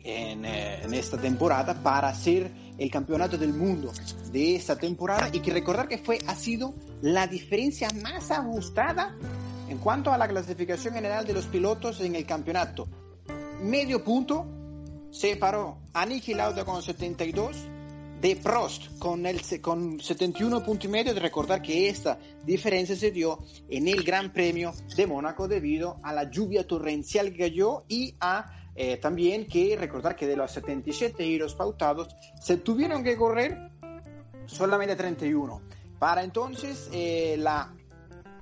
en, 0.00 0.44
eh, 0.44 0.82
en, 0.82 0.92
esta 0.94 1.18
temporada 1.18 1.74
para 1.82 2.12
ser 2.14 2.50
el 2.78 2.90
campeonato 2.90 3.38
del 3.38 3.52
mundo 3.52 3.92
de 4.32 4.56
esta 4.56 4.76
temporada 4.76 5.30
y 5.32 5.40
que 5.40 5.52
recordar 5.52 5.88
que 5.88 5.98
fue 5.98 6.18
ha 6.26 6.34
sido 6.34 6.74
la 7.02 7.26
diferencia 7.26 7.88
más 8.02 8.30
ajustada 8.30 9.16
en 9.68 9.78
cuanto 9.78 10.12
a 10.12 10.18
la 10.18 10.28
clasificación 10.28 10.94
general 10.94 11.26
de 11.26 11.32
los 11.32 11.46
pilotos 11.46 12.00
en 12.00 12.14
el 12.14 12.26
campeonato. 12.26 12.88
Medio 13.62 14.02
punto 14.02 14.46
separó 15.10 15.78
a 15.92 16.04
Niki 16.04 16.34
Lauda 16.34 16.64
con 16.64 16.82
72 16.82 17.68
de 18.20 18.36
Prost 18.36 18.98
con, 18.98 19.26
el, 19.26 19.40
con 19.60 20.00
71 20.00 20.64
puntos 20.64 20.86
y 20.86 20.88
medio. 20.88 21.14
De 21.14 21.20
recordar 21.20 21.62
que 21.62 21.88
esta 21.88 22.18
diferencia 22.44 22.96
se 22.96 23.10
dio 23.10 23.38
en 23.68 23.86
el 23.86 24.02
Gran 24.02 24.32
Premio 24.32 24.72
de 24.96 25.06
Mónaco 25.06 25.46
debido 25.46 25.98
a 26.02 26.12
la 26.12 26.30
lluvia 26.30 26.66
torrencial 26.66 27.32
que 27.32 27.38
cayó 27.38 27.84
y 27.86 28.16
a 28.20 28.63
eh, 28.74 28.96
también 28.96 29.46
que 29.46 29.76
recordar 29.76 30.16
que 30.16 30.26
de 30.26 30.36
los 30.36 30.50
77 30.50 31.24
giros 31.24 31.54
pautados 31.54 32.08
se 32.40 32.58
tuvieron 32.58 33.02
que 33.04 33.16
correr 33.16 33.70
solamente 34.46 34.96
31. 34.96 35.62
Para 35.98 36.22
entonces 36.22 36.90
eh, 36.92 37.36
la, 37.38 37.74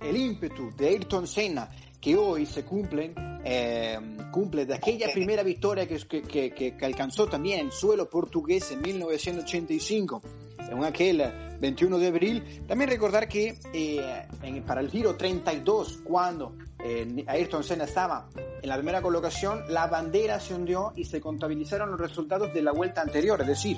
el 0.01 0.17
ímpetu 0.17 0.75
de 0.77 0.89
Ayrton 0.89 1.27
Senna 1.27 1.69
que 2.03 2.17
hoy 2.17 2.47
se 2.47 2.65
cumplen, 2.65 3.15
eh, 3.45 3.97
cumple 4.33 4.67
de 4.67 4.75
aquella 4.75 5.07
primera 5.13 5.45
victoria 5.45 5.87
que, 5.87 5.99
que, 5.99 6.23
que, 6.51 6.77
que, 6.77 6.85
alcanzó 6.85 7.29
también 7.29 7.61
en 7.61 7.71
suelo 7.71 8.11
portugués 8.11 8.73
en 8.73 8.83
1985, 8.83 10.21
en 10.69 10.83
aquel 10.83 11.23
21 11.61 11.99
de 12.01 12.07
abril. 12.09 12.65
También 12.67 12.91
recordar 12.91 13.29
que 13.29 13.57
eh, 13.73 14.27
en, 14.43 14.65
para 14.65 14.81
el 14.81 14.91
giro 14.91 15.17
32, 15.17 16.01
cuando 16.03 16.57
eh, 16.85 17.25
Ayrton 17.29 17.63
Senna 17.63 17.85
estaba 17.85 18.29
en 18.63 18.69
la 18.69 18.77
primera 18.77 19.03
colocación, 19.03 19.65
la 19.69 19.89
bandera 19.89 20.39
se 20.39 20.55
hundió 20.55 20.93
y 20.95 21.05
se 21.05 21.21
contabilizaron 21.21 21.91
los 21.91 22.01
resultados 22.01 22.55
de 22.55 22.63
la 22.63 22.73
vuelta 22.73 23.01
anterior, 23.03 23.41
es 23.41 23.49
decir, 23.49 23.77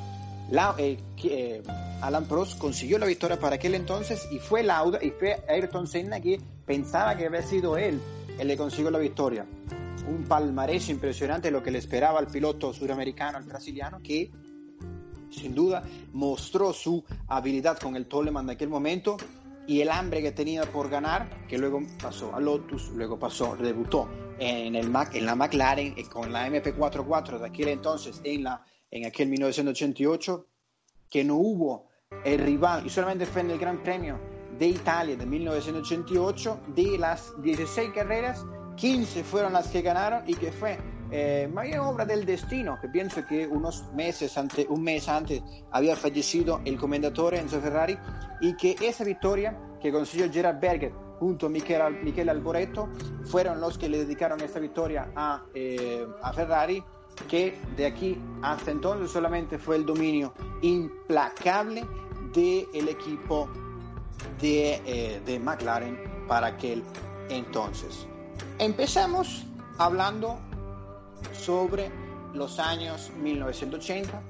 eh, 0.77 0.99
eh, 1.25 1.63
Alan 2.03 2.27
Prost 2.27 2.59
consiguió 2.59 2.99
la 2.99 3.07
victoria 3.07 3.39
para 3.39 3.57
aquel 3.57 3.75
entonces 3.75 4.29
y 4.31 4.39
fue 4.39 4.63
Lauda 4.63 4.99
y 5.03 5.11
fue 5.11 5.43
Ayrton 5.49 5.87
Senna 5.87 6.21
que 6.21 6.39
pensaba 6.67 7.17
que 7.17 7.27
había 7.27 7.43
sido 7.43 7.79
él 7.79 7.99
el 8.39 8.49
que 8.49 8.57
consiguió 8.59 8.91
la 8.91 8.99
victoria. 8.99 9.47
Un 10.07 10.25
palmarés 10.25 10.91
impresionante 10.91 11.51
lo 11.51 11.63
que 11.63 11.71
le 11.71 11.79
esperaba 11.79 12.19
al 12.19 12.27
piloto 12.27 12.75
suramericano, 12.75 13.39
al 13.39 13.45
brasiliano, 13.45 14.01
que 14.03 14.31
sin 15.31 15.55
duda 15.55 15.83
mostró 16.13 16.75
su 16.75 17.03
habilidad 17.27 17.79
con 17.79 17.97
el 17.97 18.07
Toleman 18.07 18.47
de 18.47 18.53
aquel 18.53 18.69
momento 18.69 19.17
y 19.67 19.81
el 19.81 19.89
hambre 19.89 20.21
que 20.21 20.33
tenía 20.33 20.65
por 20.65 20.91
ganar, 20.91 21.47
que 21.49 21.57
luego 21.57 21.81
pasó 22.03 22.35
a 22.35 22.41
Lotus, 22.41 22.91
luego 22.91 23.19
pasó, 23.19 23.57
debutó 23.57 24.09
en, 24.39 24.93
la 24.93 25.35
McLaren 25.35 25.95
eh, 25.97 26.05
con 26.09 26.33
la 26.33 26.49
MP44 26.49 27.39
de 27.39 27.47
aquel 27.47 27.69
entonces 27.69 28.21
en 28.25 28.45
la 28.45 28.65
en 28.95 29.07
aquel 29.07 29.29
1988, 29.29 30.47
que 31.11 31.25
no 31.25 31.35
hubo 31.35 31.89
el 32.25 32.39
rival, 32.39 32.87
y 32.87 32.91
solamente 32.91 33.27
fue 33.27 33.41
en 33.41 33.51
el 33.51 33.59
Gran 33.59 33.83
Premio 33.83 34.21
de 34.57 34.69
Italia 34.69 35.17
de 35.17 35.27
1988, 35.27 36.61
de 36.69 36.97
las 36.97 37.33
16 37.43 37.91
carreras, 37.93 38.47
15 38.77 39.25
fueron 39.25 39.53
las 39.53 39.67
que 39.69 39.83
ganaron 39.83 40.23
y 40.29 40.35
que 40.35 40.53
fue 40.53 40.79
eh, 41.11 41.51
obra 41.81 42.05
del 42.05 42.25
destino, 42.25 42.79
que 42.81 42.89
pienso 42.89 43.27
que 43.27 43.49
unos 43.49 43.93
meses 43.95 44.39
antes, 44.39 44.65
un 44.69 44.83
mes 44.83 45.09
antes 45.09 45.43
había 45.73 45.97
fallecido 45.97 46.61
el 46.65 46.77
comendatore 46.77 47.41
Enzo 47.41 47.61
Ferrari 47.61 47.99
y 48.41 48.57
que 48.57 48.77
esa 48.81 49.03
victoria 49.03 49.59
que 49.81 49.91
consiguió 49.91 50.33
Gerard 50.33 50.61
Berger 50.61 50.93
junto 51.25 51.47
a 51.47 51.49
Michele 51.49 52.31
Alboreto 52.31 52.91
fueron 53.25 53.59
los 53.59 53.79
que 53.79 53.89
le 53.89 53.97
dedicaron 53.97 54.43
esta 54.43 54.61
victoria 54.61 55.11
a, 55.17 55.43
eh, 55.55 56.07
a 56.23 56.35
Ferrari 56.35 56.85
que 57.31 57.59
de 57.79 57.87
aquí 57.87 58.19
hasta 58.43 58.71
entonces 58.71 59.11
solamente 59.11 59.59
fue 59.59 59.77
el 59.77 59.87
dominio 59.87 60.35
implacable 60.61 61.83
del 62.35 62.91
equipo 62.91 63.49
de, 64.39 64.83
eh, 64.85 65.23
de, 65.25 65.39
McLaren 65.39 65.99
para 66.29 66.49
aquel 66.49 66.83
entonces. 67.31 68.07
Empezamos 68.59 69.47
hablando 69.79 70.39
sobre 71.33 71.91
los 72.35 72.59
años 72.59 73.11
1980. 73.23 74.21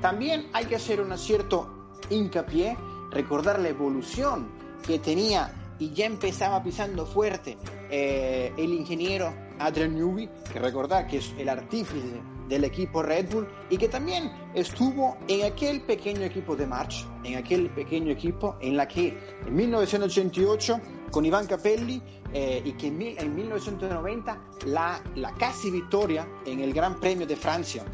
También 0.00 0.48
hay 0.54 0.64
que 0.64 0.76
hacer 0.76 1.02
un 1.02 1.18
cierto 1.18 1.68
hincapié, 2.08 2.78
recordar 3.10 3.58
la 3.58 3.68
evolución 3.68 4.48
que 4.86 4.98
tenía 4.98 5.59
y 5.80 5.92
ya 5.92 6.06
empezaba 6.06 6.62
pisando 6.62 7.04
fuerte 7.04 7.58
eh, 7.90 8.52
el 8.56 8.72
ingeniero 8.72 9.34
Adrian 9.58 9.96
Newey, 9.96 10.28
que 10.52 10.58
recordar 10.58 11.06
que 11.06 11.16
es 11.16 11.34
el 11.38 11.48
artífice 11.48 12.20
del 12.48 12.64
equipo 12.64 13.02
Red 13.02 13.30
Bull 13.30 13.48
y 13.70 13.76
que 13.76 13.88
también 13.88 14.30
estuvo 14.54 15.16
en 15.28 15.44
aquel 15.44 15.82
pequeño 15.82 16.22
equipo 16.22 16.56
de 16.56 16.66
March, 16.66 17.06
en 17.24 17.36
aquel 17.36 17.70
pequeño 17.70 18.10
equipo 18.10 18.56
en 18.60 18.76
la 18.76 18.86
que 18.86 19.18
en 19.46 19.54
1988 19.54 20.80
con 21.10 21.24
Iván 21.24 21.46
Capelli 21.46 22.02
eh, 22.32 22.62
y 22.64 22.72
que 22.72 22.88
en, 22.88 23.00
en 23.02 23.34
1990 23.34 24.40
la, 24.66 25.02
la 25.16 25.32
casi 25.34 25.70
victoria 25.70 26.26
en 26.44 26.60
el 26.60 26.72
Gran 26.72 26.98
Premio 26.98 27.26
de 27.26 27.36
Francia. 27.36 27.84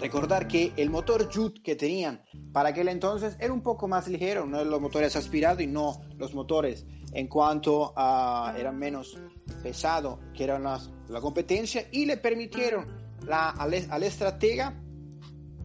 Recordar 0.00 0.46
que 0.46 0.72
el 0.76 0.90
motor 0.90 1.28
Jude 1.32 1.60
que 1.62 1.74
tenían 1.74 2.22
para 2.52 2.68
aquel 2.68 2.88
entonces 2.88 3.36
era 3.40 3.52
un 3.52 3.62
poco 3.62 3.88
más 3.88 4.06
ligero, 4.06 4.46
no 4.46 4.64
los 4.64 4.80
motores 4.80 5.16
aspirados 5.16 5.60
y 5.60 5.66
no 5.66 6.00
los 6.16 6.34
motores 6.34 6.86
en 7.12 7.26
cuanto 7.26 7.92
a 7.96 8.54
eran 8.56 8.78
menos 8.78 9.18
pesado 9.62 10.20
que 10.34 10.44
era 10.44 10.58
la, 10.58 10.80
la 11.08 11.20
competencia 11.20 11.88
y 11.90 12.06
le 12.06 12.18
permitieron 12.18 12.86
la, 13.26 13.50
al, 13.50 13.74
al, 13.90 14.02
estratega 14.02 14.80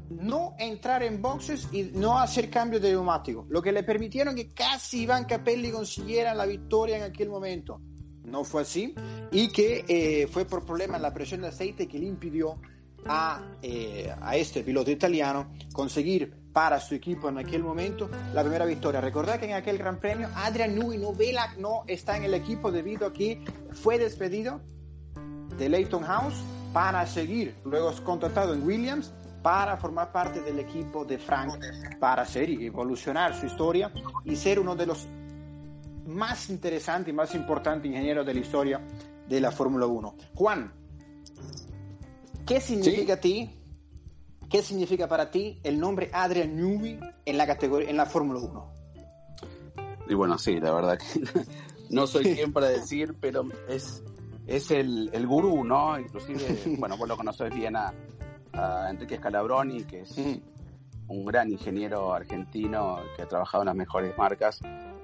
no 0.10 0.56
entrar 0.58 1.04
en 1.04 1.22
boxes 1.22 1.68
y 1.72 1.84
no 1.94 2.18
hacer 2.20 2.50
cambio 2.50 2.80
de 2.80 2.92
neumático, 2.92 3.46
lo 3.50 3.62
que 3.62 3.72
le 3.72 3.84
permitieron 3.84 4.36
que 4.36 4.52
casi 4.52 5.04
Iván 5.04 5.26
Capelli 5.26 5.72
consiguiera 5.72 6.34
la 6.34 6.46
victoria 6.46 6.98
en 6.98 7.04
aquel 7.04 7.30
momento. 7.30 7.82
No 8.24 8.44
fue 8.44 8.62
así 8.62 8.96
y 9.32 9.50
que 9.50 9.86
eh, 9.88 10.28
fue 10.28 10.46
por 10.46 10.66
problema 10.66 10.96
en 10.96 11.02
la 11.04 11.14
presión 11.14 11.42
de 11.42 11.48
aceite 11.48 11.88
que 11.88 12.00
le 12.00 12.08
impidió 12.08 12.60
a, 13.08 13.42
eh, 13.62 14.14
a 14.22 14.36
este 14.36 14.64
piloto 14.64 14.92
italiano 14.92 15.52
conseguir 15.74 16.44
para 16.54 16.80
su 16.80 16.96
equipo 16.96 17.28
en 17.30 17.40
aquel 17.40 17.64
momento 17.64 18.10
la 18.34 18.42
primera 18.44 18.66
victoria. 18.66 19.02
Recordad 19.02 19.40
que 19.40 19.46
en 19.46 19.54
aquel 19.54 19.78
Gran 19.78 20.00
Premio 20.00 20.30
Adrian 20.36 20.76
Newey 20.76 21.00
no, 21.58 21.84
está 21.88 22.16
en 22.16 22.24
el 22.24 22.34
equipo 22.36 22.72
debido 22.72 23.08
a 23.08 23.14
que 23.14 23.44
fue 23.72 23.98
despedido 23.98 24.62
de 25.58 25.68
Leighton 25.68 26.04
House 26.04 26.36
para 26.72 27.06
seguir, 27.06 27.56
luego 27.66 27.92
contratado 28.04 28.54
en 28.54 28.64
Williams 28.64 29.14
para 29.42 29.76
formar 29.78 30.12
parte 30.12 30.42
del 30.42 30.60
equipo 30.60 31.04
de 31.04 31.18
Frank, 31.18 31.60
para 32.00 32.26
ser 32.26 32.50
y 32.50 32.66
evolucionar 32.66 33.36
su 33.36 33.46
historia 33.46 33.92
y 34.24 34.36
ser 34.36 34.60
uno 34.60 34.76
de 34.76 34.86
los 34.86 35.08
más 36.08 36.50
interesantes 36.50 37.12
y 37.12 37.16
más 37.16 37.36
importantes 37.36 37.90
ingenieros 37.90 38.26
de 38.26 38.34
la 38.34 38.40
historia 38.40 38.82
de 39.28 39.42
la 39.42 39.52
Fórmula 39.52 39.86
1. 39.86 40.16
Juan, 40.36 40.72
¿qué 42.46 42.62
significa 42.62 43.06
¿Sí? 43.06 43.12
a 43.12 43.20
ti 43.20 43.64
¿Qué 44.54 44.62
significa 44.62 45.08
para 45.08 45.32
ti 45.32 45.60
el 45.64 45.80
nombre 45.80 46.12
Adrian 46.14 46.56
Newey 46.56 47.00
en 47.26 47.38
la 47.40 47.48
categoría 47.48 47.90
en 47.90 47.98
la 47.98 48.06
Fórmula 48.06 48.40
1? 48.40 48.74
Y 50.10 50.14
bueno, 50.14 50.38
sí, 50.38 50.60
la 50.60 50.72
verdad 50.72 51.00
que 51.00 51.24
no 51.90 52.06
soy 52.06 52.36
quien 52.36 52.54
para 52.54 52.68
decir, 52.68 53.16
pero 53.20 53.48
es, 53.68 54.04
es 54.46 54.70
el, 54.70 55.10
el 55.12 55.26
gurú, 55.26 55.64
¿no? 55.64 56.00
Inclusive, 56.00 56.76
bueno, 56.78 56.98
vos 56.98 57.08
lo 57.08 57.18
conocés 57.18 57.52
bien 57.56 57.76
a, 57.76 57.96
a 58.52 58.92
Enrique 58.92 59.18
Scalabroni, 59.18 59.86
que 59.86 60.02
es 60.02 60.16
un 61.08 61.26
gran 61.26 61.52
ingeniero 61.52 62.14
argentino 62.14 63.00
que 63.16 63.24
ha 63.24 63.28
trabajado 63.28 63.64
en 63.64 63.68
las 63.70 63.76
mejores 63.76 64.16
marcas. 64.20 64.60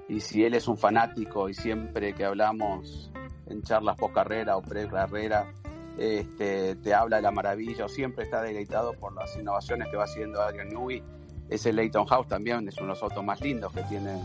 Y 0.08 0.20
si 0.20 0.44
él 0.44 0.54
es 0.54 0.68
un 0.68 0.78
fanático 0.78 1.48
y 1.48 1.54
siempre 1.54 2.14
que 2.14 2.24
hablamos 2.24 3.10
en 3.46 3.62
charlas 3.62 3.96
post 3.96 4.14
carrera 4.14 4.56
o 4.56 4.62
pre 4.62 4.86
carrera, 4.86 5.52
este, 6.00 6.76
te 6.76 6.94
habla 6.94 7.16
de 7.16 7.22
la 7.22 7.30
maravilla 7.30 7.84
o 7.84 7.88
siempre 7.88 8.24
está 8.24 8.40
deleitado 8.40 8.94
por 8.94 9.12
las 9.12 9.36
innovaciones 9.36 9.88
que 9.88 9.98
va 9.98 10.04
haciendo 10.04 10.40
Adrian 10.40 10.70
Newey. 10.70 11.02
Ese 11.50 11.74
Leighton 11.74 12.06
House 12.06 12.26
también 12.26 12.66
es 12.66 12.76
uno 12.78 12.86
de 12.86 12.92
los 12.94 13.02
autos 13.02 13.22
más 13.22 13.40
lindos 13.42 13.70
que 13.72 13.82
tiene 13.82 14.18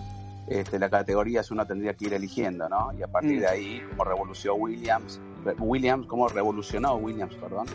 este, 0.48 0.80
la 0.80 0.90
categoría, 0.90 1.44
si 1.44 1.54
uno 1.54 1.66
tendría 1.66 1.94
que 1.94 2.06
ir 2.06 2.14
eligiendo, 2.14 2.70
¿no? 2.70 2.94
Y 2.98 3.04
a 3.04 3.08
partir 3.08 3.42
de 3.42 3.48
ahí, 3.48 3.82
como 3.90 4.06
revolucionó 4.06 4.56
Williams, 4.56 5.20
Williams, 5.60 6.08
como 6.08 6.30
revolucionó 6.30 6.96
Williams, 6.96 7.36
perdón, 7.36 7.68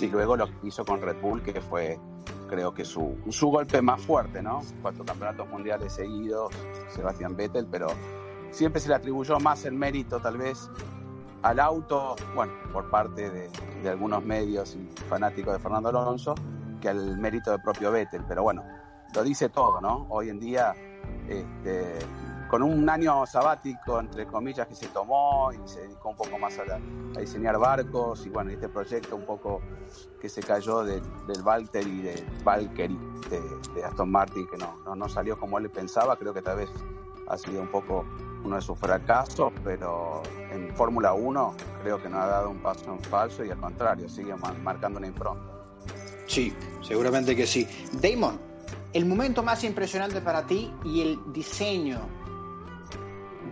y 0.00 0.06
luego 0.08 0.36
lo 0.36 0.46
que 0.46 0.66
hizo 0.66 0.84
con 0.84 1.00
Red 1.00 1.20
Bull, 1.20 1.40
que 1.42 1.60
fue, 1.60 1.96
creo 2.48 2.74
que 2.74 2.84
su, 2.84 3.16
su 3.28 3.50
golpe 3.50 3.80
más 3.82 4.00
fuerte, 4.02 4.42
¿no? 4.42 4.62
Cuatro 4.82 5.04
campeonatos 5.04 5.48
mundiales 5.48 5.92
seguidos, 5.92 6.52
Sebastián 6.88 7.36
Vettel, 7.36 7.68
pero 7.70 7.86
siempre 8.50 8.80
se 8.80 8.88
le 8.88 8.96
atribuyó 8.96 9.38
más 9.38 9.64
el 9.64 9.74
mérito, 9.74 10.18
tal 10.18 10.38
vez, 10.38 10.68
al 11.44 11.60
auto, 11.60 12.16
bueno, 12.34 12.54
por 12.72 12.88
parte 12.88 13.30
de, 13.30 13.50
algunos 13.88 14.24
medios 14.24 14.74
y 14.76 14.88
fanáticos 15.08 15.52
de 15.52 15.58
Fernando 15.58 15.90
Alonso, 15.90 16.34
que 16.80 16.88
al 16.88 17.18
mérito 17.18 17.50
del 17.50 17.60
propio 17.60 17.92
Vettel. 17.92 18.24
Pero 18.26 18.42
bueno, 18.42 18.64
lo 19.14 19.22
dice 19.22 19.50
todo, 19.50 19.78
¿no? 19.78 20.06
Hoy 20.08 20.30
en 20.30 20.40
día, 20.40 20.74
este, 21.28 21.98
con 22.48 22.62
un 22.62 22.88
año 22.88 23.26
sabático, 23.26 24.00
entre 24.00 24.26
comillas, 24.26 24.66
que 24.66 24.74
se 24.74 24.88
tomó 24.88 25.52
y 25.52 25.68
se 25.68 25.82
dedicó 25.82 26.08
un 26.08 26.16
poco 26.16 26.38
más 26.38 26.58
a, 26.58 27.20
diseñar 27.20 27.58
barcos 27.58 28.24
y 28.24 28.30
bueno, 28.30 28.50
este 28.50 28.70
proyecto 28.70 29.14
un 29.14 29.26
poco 29.26 29.60
que 30.22 30.30
se 30.30 30.42
cayó 30.42 30.82
de, 30.82 31.02
del 31.26 31.42
Valtteri 31.42 31.90
y 31.90 32.02
del 32.02 32.24
Valkyrie 32.42 32.98
de, 33.28 33.42
de, 33.74 33.84
Aston 33.84 34.10
Martin, 34.10 34.46
que 34.46 34.56
no, 34.56 34.78
no, 34.86 34.96
no 34.96 35.08
salió 35.10 35.38
como 35.38 35.58
él 35.58 35.68
pensaba, 35.68 36.16
creo 36.16 36.32
que 36.32 36.40
tal 36.40 36.56
vez 36.56 36.70
ha 37.28 37.36
sido 37.36 37.60
un 37.60 37.68
poco 37.68 38.06
uno 38.44 38.56
de 38.56 38.62
sus 38.62 38.78
fracasos, 38.78 39.52
pero 39.62 40.22
en 40.54 40.74
Fórmula 40.74 41.12
1 41.12 41.54
creo 41.82 42.02
que 42.02 42.08
no 42.08 42.20
ha 42.20 42.26
dado 42.26 42.50
un 42.50 42.58
paso 42.58 42.84
en 42.92 43.00
falso 43.00 43.44
y 43.44 43.50
al 43.50 43.58
contrario, 43.58 44.08
sigue 44.08 44.34
marcando 44.62 44.98
una 44.98 45.08
impronta. 45.08 45.44
Sí, 46.26 46.54
seguramente 46.82 47.36
que 47.36 47.46
sí. 47.46 47.68
Damon, 48.00 48.38
el 48.92 49.06
momento 49.06 49.42
más 49.42 49.64
impresionante 49.64 50.20
para 50.20 50.46
ti 50.46 50.72
y 50.84 51.02
el 51.02 51.32
diseño 51.32 52.00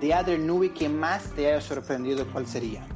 de 0.01 0.15
Adrian 0.15 0.47
Newey 0.47 0.71
que 0.71 0.89
más 0.89 1.31
te 1.33 1.49
haya 1.49 1.61
sorprendido, 1.61 2.27
¿cuál 2.33 2.47
sería? 2.47 2.87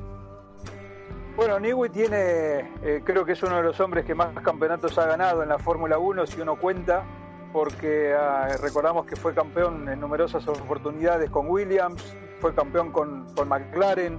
Bueno, 1.36 1.60
Newey 1.60 1.90
tiene, 1.90 2.60
eh, 2.82 3.02
creo 3.04 3.26
que 3.26 3.32
es 3.32 3.42
uno 3.42 3.56
de 3.58 3.62
los 3.62 3.78
hombres 3.78 4.06
que 4.06 4.14
más 4.14 4.32
campeonatos 4.42 4.96
ha 4.96 5.06
ganado 5.06 5.42
en 5.42 5.50
la 5.50 5.58
Fórmula 5.58 5.98
1, 5.98 6.26
si 6.26 6.40
uno 6.40 6.56
cuenta, 6.56 7.04
porque 7.52 8.14
uh, 8.14 8.62
recordamos 8.62 9.04
que 9.04 9.16
fue 9.16 9.34
campeón 9.34 9.86
en 9.88 10.00
numerosas 10.00 10.48
oportunidades 10.48 11.28
con 11.28 11.48
Williams, 11.48 12.16
fue 12.40 12.54
campeón 12.54 12.92
con, 12.92 13.26
con 13.34 13.48
McLaren, 13.48 14.18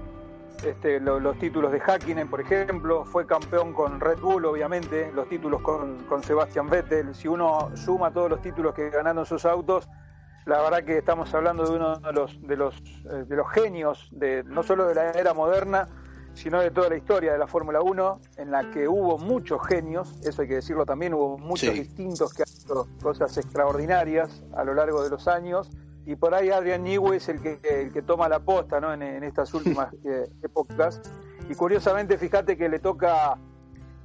este, 0.64 1.00
lo, 1.00 1.20
los 1.20 1.38
títulos 1.38 1.72
de 1.72 1.80
Hakkinen, 1.80 2.30
por 2.30 2.42
ejemplo, 2.42 3.06
fue 3.06 3.28
campeón 3.28 3.74
con 3.74 4.00
Red 4.00 4.20
Bull, 4.20 4.46
obviamente, 4.46 5.12
los 5.14 5.30
títulos 5.30 5.62
con, 5.62 6.04
con 6.06 6.24
Sebastian 6.24 6.68
Vettel. 6.68 7.14
Si 7.14 7.28
uno 7.28 7.70
suma 7.76 8.12
todos 8.12 8.30
los 8.30 8.42
títulos 8.42 8.74
que 8.74 8.90
ganaron 8.90 9.26
sus 9.26 9.46
autos, 9.46 9.88
la 10.46 10.62
verdad 10.62 10.84
que 10.84 10.98
estamos 10.98 11.34
hablando 11.34 11.66
de 11.66 11.76
uno 11.76 11.98
de 11.98 12.14
los, 12.14 12.42
de 12.42 12.56
los, 12.56 12.76
eh, 12.78 13.26
de 13.28 13.36
los 13.36 13.52
genios, 13.52 14.10
de, 14.12 14.44
no 14.46 14.64
solo 14.64 14.88
de 14.88 14.96
la 14.96 15.12
era 15.12 15.34
moderna, 15.34 15.88
sino 16.34 16.62
de 16.62 16.72
toda 16.72 16.90
la 16.90 16.98
historia 16.98 17.34
de 17.34 17.38
la 17.38 17.48
Fórmula 17.48 17.82
1, 17.82 18.22
en 18.38 18.52
la 18.52 18.72
que 18.72 18.88
hubo 18.88 19.18
muchos 19.18 19.60
genios, 19.68 20.20
eso 20.24 20.44
hay 20.44 20.48
que 20.48 20.56
decirlo 20.56 20.86
también, 20.86 21.14
hubo 21.14 21.38
muchos 21.38 21.74
sí. 21.74 21.82
distintos 21.82 22.34
que 22.34 22.44
han 22.44 22.50
hecho 22.50 22.88
cosas 23.02 23.38
extraordinarias 23.38 24.44
a 24.56 24.64
lo 24.64 24.74
largo 24.74 25.04
de 25.04 25.10
los 25.10 25.28
años, 25.28 25.70
y 26.08 26.16
por 26.16 26.34
ahí 26.34 26.50
Adrian 26.50 26.84
Newey 26.84 27.18
es 27.18 27.28
el 27.28 27.42
que, 27.42 27.60
el 27.64 27.92
que 27.92 28.02
toma 28.02 28.30
la 28.30 28.40
posta 28.40 28.80
¿no? 28.80 28.94
en, 28.94 29.02
en 29.02 29.24
estas 29.24 29.54
últimas 29.54 29.94
eh, 30.06 30.28
épocas, 30.42 31.02
y 31.50 31.54
curiosamente 31.54 32.18
fíjate 32.18 32.58
que 32.58 32.70
le 32.70 32.80
toca 32.80 33.38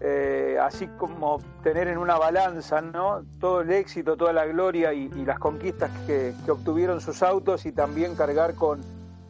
eh, 0.01 0.59
así 0.61 0.89
como 0.99 1.39
tener 1.63 1.87
en 1.87 1.99
una 1.99 2.19
balanza 2.19 2.81
¿no? 2.81 3.25
todo 3.39 3.61
el 3.61 3.71
éxito, 3.71 4.17
toda 4.17 4.33
la 4.33 4.47
gloria 4.47 4.93
y, 4.93 5.11
y 5.15 5.25
las 5.25 5.39
conquistas 5.39 5.93
que, 6.07 6.35
que 6.45 6.51
obtuvieron 6.51 7.01
sus 7.01 7.23
autos 7.23 7.67
y 7.67 7.73
también 7.73 8.17
cargar 8.17 8.57
con 8.57 8.81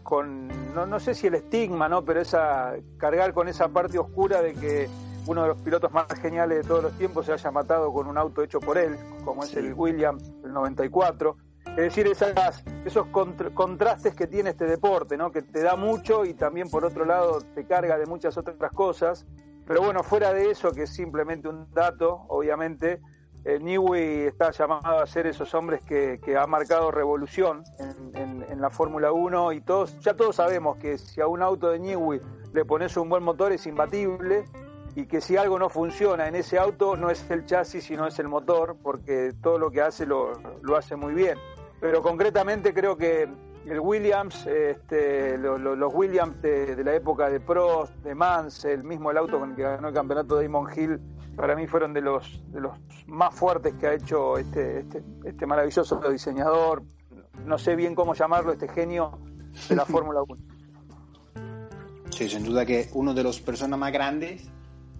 con, 0.02 0.48
no, 0.74 0.84
no, 0.84 1.00
sé 1.00 1.14
si 1.14 1.28
el 1.28 1.36
estigma, 1.36 1.88
¿no? 1.88 2.04
Pero 2.04 2.20
esa, 2.20 2.74
cargar 2.98 3.32
con 3.32 3.48
esa 3.48 3.68
parte 3.68 3.98
oscura 3.98 4.42
de 4.42 4.52
que 4.52 4.88
uno 5.26 5.42
de 5.42 5.48
los 5.48 5.58
pilotos 5.58 5.92
más 5.92 6.06
geniales 6.20 6.58
de 6.62 6.68
todos 6.68 6.82
los 6.82 6.92
tiempos 6.98 7.26
se 7.26 7.32
haya 7.32 7.50
matado 7.50 7.92
con 7.92 8.08
un 8.08 8.18
auto 8.18 8.42
hecho 8.42 8.60
por 8.60 8.76
él, 8.78 8.96
como 9.24 9.42
sí. 9.42 9.52
es 9.52 9.56
el 9.58 9.74
Williams 9.74 10.42
del 10.42 10.52
94. 10.52 11.36
Es 11.72 11.84
decir, 11.84 12.06
esas, 12.06 12.62
esos 12.84 13.06
contra, 13.06 13.48
contrastes 13.50 14.14
que 14.14 14.26
tiene 14.26 14.50
este 14.50 14.66
deporte, 14.66 15.16
¿no? 15.16 15.32
Que 15.32 15.40
te 15.40 15.62
da 15.62 15.74
mucho 15.74 16.26
y 16.26 16.34
también 16.34 16.68
por 16.68 16.84
otro 16.84 17.06
lado 17.06 17.40
te 17.54 17.66
carga 17.66 17.96
de 17.96 18.04
muchas 18.04 18.36
otras 18.36 18.72
cosas. 18.72 19.26
Pero 19.66 19.80
bueno, 19.80 20.02
fuera 20.02 20.34
de 20.34 20.50
eso, 20.50 20.72
que 20.72 20.82
es 20.82 20.90
simplemente 20.90 21.48
un 21.48 21.72
dato, 21.72 22.26
obviamente, 22.28 23.00
eh, 23.44 24.26
está 24.26 24.50
llamado 24.50 25.00
a 25.00 25.06
ser 25.06 25.26
esos 25.26 25.54
hombres 25.54 25.80
que, 25.82 26.20
que 26.22 26.36
ha 26.36 26.46
marcado 26.46 26.90
revolución 26.90 27.64
en, 27.78 28.16
en, 28.16 28.46
en 28.48 28.60
la 28.60 28.70
Fórmula 28.70 29.10
1 29.10 29.52
y 29.52 29.60
todos, 29.62 29.98
ya 30.00 30.14
todos 30.14 30.36
sabemos 30.36 30.76
que 30.76 30.98
si 30.98 31.20
a 31.20 31.26
un 31.26 31.42
auto 31.42 31.70
de 31.70 31.78
Newey 31.78 32.20
le 32.52 32.64
pones 32.64 32.96
un 32.96 33.08
buen 33.08 33.22
motor 33.22 33.50
es 33.50 33.66
imbatible 33.66 34.44
y 34.94 35.06
que 35.06 35.20
si 35.20 35.36
algo 35.36 35.58
no 35.58 35.70
funciona 35.70 36.28
en 36.28 36.34
ese 36.34 36.58
auto 36.58 36.96
no 36.96 37.10
es 37.10 37.28
el 37.30 37.46
chasis 37.46 37.84
sino 37.84 38.06
es 38.06 38.18
el 38.18 38.28
motor 38.28 38.76
porque 38.82 39.32
todo 39.42 39.58
lo 39.58 39.70
que 39.70 39.80
hace 39.80 40.06
lo, 40.06 40.32
lo 40.62 40.76
hace 40.76 40.96
muy 40.96 41.14
bien. 41.14 41.38
Pero 41.82 42.00
concretamente 42.00 42.72
creo 42.72 42.96
que 42.96 43.28
el 43.66 43.80
Williams, 43.80 44.46
este, 44.46 45.36
los, 45.36 45.60
los 45.60 45.92
Williams 45.92 46.40
de, 46.40 46.76
de, 46.76 46.84
la 46.84 46.94
época 46.94 47.28
de 47.28 47.40
Prost, 47.40 47.92
de 48.04 48.14
Mans, 48.14 48.64
el 48.64 48.84
mismo 48.84 49.10
el 49.10 49.16
auto 49.18 49.40
con 49.40 49.50
el 49.50 49.56
que 49.56 49.62
ganó 49.62 49.88
el 49.88 49.94
campeonato 49.94 50.36
de 50.36 50.44
Damon 50.44 50.68
Hill, 50.72 51.00
para 51.34 51.56
mí 51.56 51.66
fueron 51.66 51.92
de 51.92 52.00
los, 52.00 52.40
de 52.52 52.60
los 52.60 52.78
más 53.08 53.34
fuertes 53.34 53.74
que 53.74 53.88
ha 53.88 53.94
hecho 53.94 54.38
este, 54.38 54.78
este, 54.78 55.02
este 55.24 55.44
maravilloso 55.44 56.00
diseñador, 56.08 56.84
no 57.44 57.58
sé 57.58 57.74
bien 57.74 57.96
cómo 57.96 58.14
llamarlo, 58.14 58.52
este 58.52 58.68
genio 58.68 59.18
de 59.68 59.74
la 59.74 59.84
Fórmula 59.86 60.22
1. 60.22 60.40
Sí, 62.10 62.28
sin 62.28 62.44
duda 62.44 62.64
que 62.64 62.90
uno 62.94 63.12
de 63.12 63.24
los 63.24 63.40
personas 63.40 63.76
más 63.76 63.92
grandes 63.92 64.48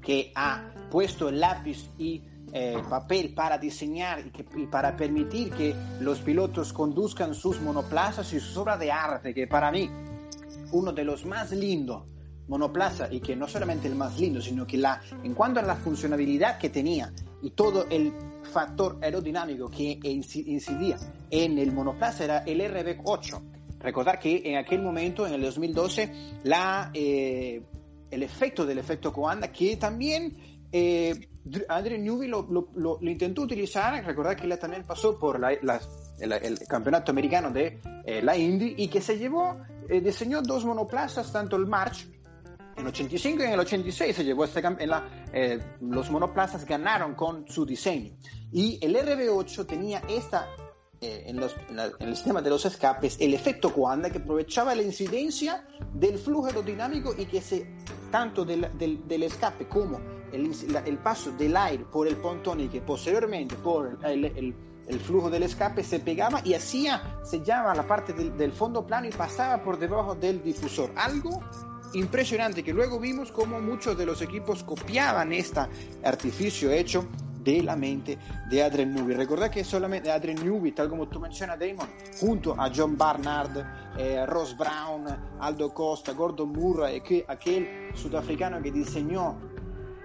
que 0.01 0.33
ha 0.35 0.65
puesto 0.91 1.29
el 1.29 1.39
lápiz 1.39 1.89
y 1.97 2.25
eh, 2.53 2.83
papel 2.89 3.35
para 3.35 3.59
diseñar 3.59 4.27
y, 4.27 4.31
que, 4.31 4.45
y, 4.57 4.67
para 4.67 4.97
permitir 4.97 5.51
que 5.51 5.75
los 6.01 6.21
pilotos 6.21 6.73
conduzcan 6.73 7.35
sus 7.35 7.61
monoplazas 7.61 8.33
y 8.33 8.41
sus 8.41 8.57
obras 8.57 8.79
de 8.79 8.93
arte, 8.93 9.33
que 9.33 9.47
para 9.47 9.71
mí 9.71 9.89
uno 10.73 10.93
de 10.93 11.05
los 11.05 11.25
más 11.25 11.51
lindos 11.53 12.05
monoplaza 12.49 13.09
y 13.11 13.21
que 13.21 13.37
no 13.37 13.49
solamente 13.49 13.89
el 13.89 13.95
más 13.95 14.19
lindo, 14.19 14.41
sino 14.41 14.67
que 14.67 14.77
la, 14.77 15.01
en 15.23 15.35
cuanto 15.35 15.61
a 15.61 15.63
la 15.63 15.77
funcionabilidad 15.77 16.59
que 16.59 16.69
tenía 16.71 17.13
y 17.41 17.51
todo 17.51 17.87
el 17.89 18.13
factor 18.43 18.99
aerodinámico 19.01 19.71
que 19.71 19.99
incidía 20.03 20.99
en 21.31 21.59
el 21.59 21.73
monoplaza 21.73 22.25
era 22.25 22.39
el 22.45 22.61
RB8. 22.61 23.41
Recordar 23.79 24.19
que 24.19 24.43
en 24.45 24.57
aquel 24.57 24.81
momento, 24.81 25.27
en 25.27 25.35
el 25.35 25.43
2012, 25.43 26.13
la, 26.45 26.91
eh, 26.95 27.63
el 28.11 28.23
efecto 28.23 28.65
del 28.65 28.79
efecto 28.79 29.13
Coanda, 29.13 29.51
que 29.51 29.77
también 29.77 30.37
eh, 30.73 31.29
Andrew 31.69 31.99
Newby 31.99 32.29
lo, 32.29 32.43
lo, 32.43 32.69
lo, 32.75 32.99
lo, 33.01 33.11
intentó 33.11 33.43
utilizar, 33.43 34.05
recordar 34.05 34.37
que 34.37 34.47
él 34.47 34.59
también 34.59 34.85
pasó 34.85 35.19
por 35.19 35.41
la, 35.41 35.53
la, 35.63 35.81
el, 36.19 36.33
el, 36.33 36.59
campeonato 36.69 37.11
americano 37.11 37.51
de 37.51 37.81
eh, 38.05 38.23
la 38.23 38.37
Indy 38.37 38.75
y 38.79 38.89
que 38.89 39.01
se 39.01 39.19
llevó, 39.19 39.59
eh, 39.89 40.01
diseñó 40.01 40.41
dos 40.41 40.65
monoplazas, 40.65 41.33
tanto 41.33 41.57
el 41.57 41.67
March 41.67 42.07
en 42.77 42.83
el 42.83 42.89
85 42.89 43.43
y 43.43 43.47
en 43.47 43.53
el 43.53 43.61
86 43.61 44.17
se 44.17 44.25
llevó 44.25 44.45
este 44.45 44.61
en 44.61 44.89
la, 44.89 45.27
eh, 45.33 45.59
los 45.81 46.11
monoplazas 46.11 46.65
ganaron 46.65 47.15
con 47.15 47.47
su 47.49 47.67
diseño. 47.67 48.13
Y 48.53 48.79
el 48.81 48.95
RB8 48.97 49.67
tenía 49.67 50.03
esta, 50.09 50.49
eh, 51.01 51.25
en, 51.27 51.37
los, 51.37 51.55
en, 51.69 51.77
la, 51.77 51.87
en, 51.87 52.09
el 52.09 52.17
sistema 52.17 52.41
de 52.41 52.51
los 52.51 52.65
escapes, 52.65 53.17
el 53.21 53.35
efecto 53.35 53.73
Coanda 53.73 54.11
que 54.11 54.19
aprovechaba 54.19 54.75
la 54.75 54.83
incidencia 54.83 55.67
del 55.93 56.19
flujo 56.19 56.47
aerodinámico 56.47 57.15
y 57.17 57.27
que 57.27 57.41
se, 57.41 57.67
tanto 58.11 58.45
del, 58.45 58.71
del, 58.79 59.07
del 59.07 59.25
escape 59.25 59.69
como 59.69 60.22
el, 60.33 60.99
paso 60.99 61.33
del 61.33 61.57
aire 61.57 61.85
por 61.85 62.09
el 62.09 62.17
pontón 62.17 62.61
y 62.61 62.69
que 62.69 62.81
posteriormente 62.81 63.55
por 63.57 63.99
el, 64.05 64.55
flujo 65.05 65.31
del 65.31 65.45
escape 65.45 65.83
se 65.83 66.01
pegaba 66.01 66.41
y 66.45 66.55
hacía, 66.55 67.21
se 67.23 67.43
llama 67.43 67.75
la 67.75 67.87
parte 67.87 68.13
del, 68.13 68.53
fondo 68.53 68.87
plano 68.87 69.07
y 69.07 69.11
pasaba 69.11 69.63
por 69.63 69.79
debajo 69.79 70.15
del 70.15 70.43
difusor. 70.43 70.91
Algo 70.97 71.41
impresionante 71.95 72.63
que 72.63 72.73
luego 72.73 72.99
vimos 72.99 73.31
como 73.31 73.61
muchos 73.61 73.97
de 73.97 74.07
los 74.07 74.23
equipos 74.23 74.63
copiaban 74.65 75.33
este 75.33 75.61
artificio 76.03 76.71
hecho 76.71 77.07
de 77.43 77.63
la 77.63 77.77
mente 77.77 78.19
de 78.49 78.63
Adrian 78.63 78.95
Newby. 78.95 79.15
Recordad 79.15 79.51
que 79.51 79.65
solamente 79.65 80.11
Adrian 80.11 80.45
Newby, 80.45 80.73
tal 80.73 80.89
como 80.89 81.09
tú 81.09 81.21
mencionas, 81.21 81.59
Damon, 81.59 81.89
junto 82.21 82.55
a 82.59 82.71
John 82.75 82.97
Barnard, 82.97 83.65
eh, 83.99 84.25
Ross 84.27 84.57
Brown, 84.57 85.07
Aldo 85.41 85.73
Costa, 85.75 86.13
Gordon 86.13 86.51
Murray, 86.51 87.01
que, 87.01 87.25
aquel 87.27 87.91
sudafricano 87.95 88.63
que 88.63 88.71
diseñó 88.71 89.37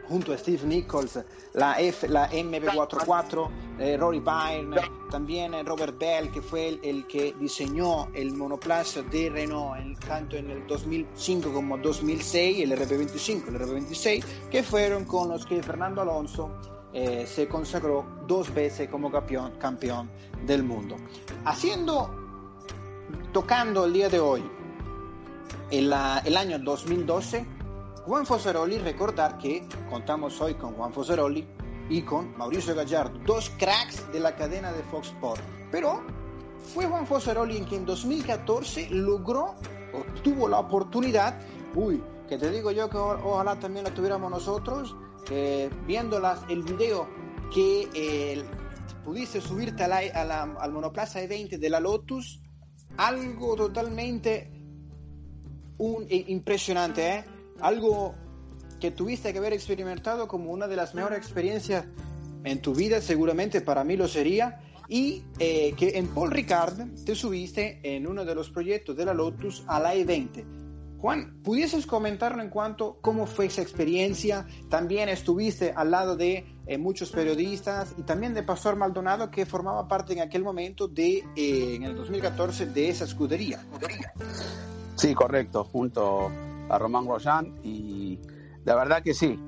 junto 0.08 0.34
a 0.34 0.38
Steve 0.38 0.66
Nichols, 0.66 1.20
la, 1.54 1.80
F, 1.80 2.08
la 2.08 2.30
MB44, 2.30 3.50
eh, 3.80 3.98
Rory 3.98 4.20
Byrne, 4.20 4.78
también 5.10 5.54
Robert 5.66 5.98
Bell, 5.98 6.32
que 6.32 6.42
fue 6.42 6.70
el, 6.70 6.80
el, 6.84 7.08
que 7.08 7.36
diseñó 7.40 8.08
el 8.14 8.34
monoplaza 8.34 9.02
de 9.02 9.30
Renault 9.30 9.80
en, 9.80 9.96
tanto 9.96 10.36
en 10.36 10.50
el 10.50 10.68
2005 10.68 11.54
como 11.54 11.78
2006, 11.78 12.64
el 12.64 12.72
RB25, 12.72 13.48
el 13.48 13.60
RB26, 13.60 14.24
que 14.50 14.64
fueron 14.64 15.06
con 15.06 15.30
los 15.30 15.46
que 15.46 15.62
Fernando 15.62 16.02
Alonso 16.02 16.52
eh, 16.94 17.26
se 17.28 17.48
consagró 17.48 18.06
dos 18.28 18.54
veces 18.54 18.90
como 18.90 19.12
campeón, 19.12 19.54
campeón 19.60 20.10
del 20.46 20.64
mundo. 20.64 20.96
Haciendo, 21.46 22.10
tocando 23.34 23.86
el 23.86 23.94
día 23.94 24.10
de 24.10 24.20
hoy, 24.20 24.44
el, 25.70 25.94
el 26.26 26.38
año 26.38 26.60
2012, 26.60 27.57
Juan 28.08 28.26
Fosaroli, 28.26 28.78
recordar 28.78 29.38
que 29.38 29.68
contamos 29.90 30.40
hoy 30.40 30.54
con 30.54 30.76
Juan 30.76 30.94
Fosaroli 30.94 31.46
y 31.90 32.04
con 32.04 32.38
Mauricio 32.38 32.74
Gallardo, 32.74 33.20
dos 33.26 33.50
cracks 33.60 34.10
de 34.14 34.22
la 34.22 34.34
cadena 34.34 34.72
de 34.72 34.82
Fox 34.84 35.10
Sport. 35.10 35.42
Pero 35.70 36.02
fue 36.74 36.86
Juan 36.86 37.06
Fosaroli 37.06 37.58
en 37.58 37.66
que 37.66 37.76
en 37.76 37.86
2014 37.86 38.92
logró, 38.92 39.56
o 39.94 40.22
tuvo 40.24 40.48
la 40.48 40.60
oportunidad, 40.60 41.38
uy, 41.76 42.02
que 42.30 42.38
te 42.38 42.50
digo 42.50 42.72
yo 42.72 42.90
que 42.90 42.96
ojalá 42.96 43.60
también 43.60 43.84
lo 43.84 43.92
tuviéramos 43.92 44.32
nosotros, 44.32 44.96
eh, 45.30 45.70
viendo 45.86 46.18
las, 46.22 46.40
el 46.48 46.64
video 46.64 47.10
que 47.54 47.90
eh, 47.94 48.46
pudiste 49.04 49.42
subirte 49.42 49.84
a 49.84 49.90
la, 49.90 49.98
a 49.98 50.24
la, 50.24 50.44
al 50.44 50.72
monoplaza 50.72 51.22
E20 51.22 51.58
de 51.58 51.70
la 51.70 51.82
Lotus, 51.82 52.40
algo 52.96 53.58
totalmente 53.58 54.50
un, 55.78 56.06
impresionante, 56.10 57.10
¿eh? 57.10 57.37
Algo 57.62 58.16
que 58.80 58.92
tuviste 58.92 59.32
que 59.32 59.40
haber 59.40 59.54
experimentado 59.54 60.28
como 60.28 60.52
una 60.52 60.68
de 60.68 60.76
las 60.76 60.94
mejores 60.94 61.18
experiencias 61.18 61.86
en 62.44 62.62
tu 62.62 62.74
vida, 62.74 63.02
seguramente 63.02 63.62
para 63.62 63.84
mí 63.84 63.98
lo 63.98 64.08
sería, 64.08 64.62
y 64.88 65.24
eh, 65.40 65.74
que 65.76 65.98
en 65.98 66.08
Paul 66.08 66.32
Ricard 66.32 67.04
te 67.06 67.16
subiste 67.16 67.80
en 67.84 68.08
uno 68.08 68.24
de 68.24 68.36
los 68.36 68.50
proyectos 68.50 68.96
de 68.96 69.06
la 69.06 69.14
Lotus 69.14 69.64
a 69.68 69.80
la 69.80 69.96
E20. 69.96 70.46
Juan, 71.00 71.42
¿pudieses 71.44 71.86
comentarlo 71.86 72.42
en 72.42 72.50
cuanto 72.50 72.98
cómo 73.02 73.28
fue 73.28 73.46
esa 73.46 73.62
experiencia? 73.62 74.48
También 74.70 75.10
estuviste 75.10 75.72
al 75.76 75.92
lado 75.92 76.16
de 76.16 76.46
eh, 76.66 76.78
muchos 76.80 77.12
periodistas 77.12 77.94
y 78.00 78.02
también 78.02 78.34
de 78.34 78.42
Pastor 78.42 78.78
Maldonado 78.78 79.30
que 79.30 79.46
formaba 79.46 79.88
parte 79.88 80.14
en 80.14 80.22
aquel 80.22 80.44
momento 80.44 80.88
de, 80.88 81.24
eh, 81.36 81.76
en 81.76 81.84
el 81.84 81.96
2014, 81.96 82.68
de 82.68 82.90
esa 82.90 83.04
escudería. 83.04 83.64
Sí, 84.96 85.14
correcto, 85.14 85.66
junto 85.66 86.32
a 86.70 86.78
Román 86.78 87.06
Grosjean 87.06 87.54
y 87.64 88.20
la 88.66 88.76
verdad 88.76 89.02
que 89.02 89.14
sí, 89.14 89.40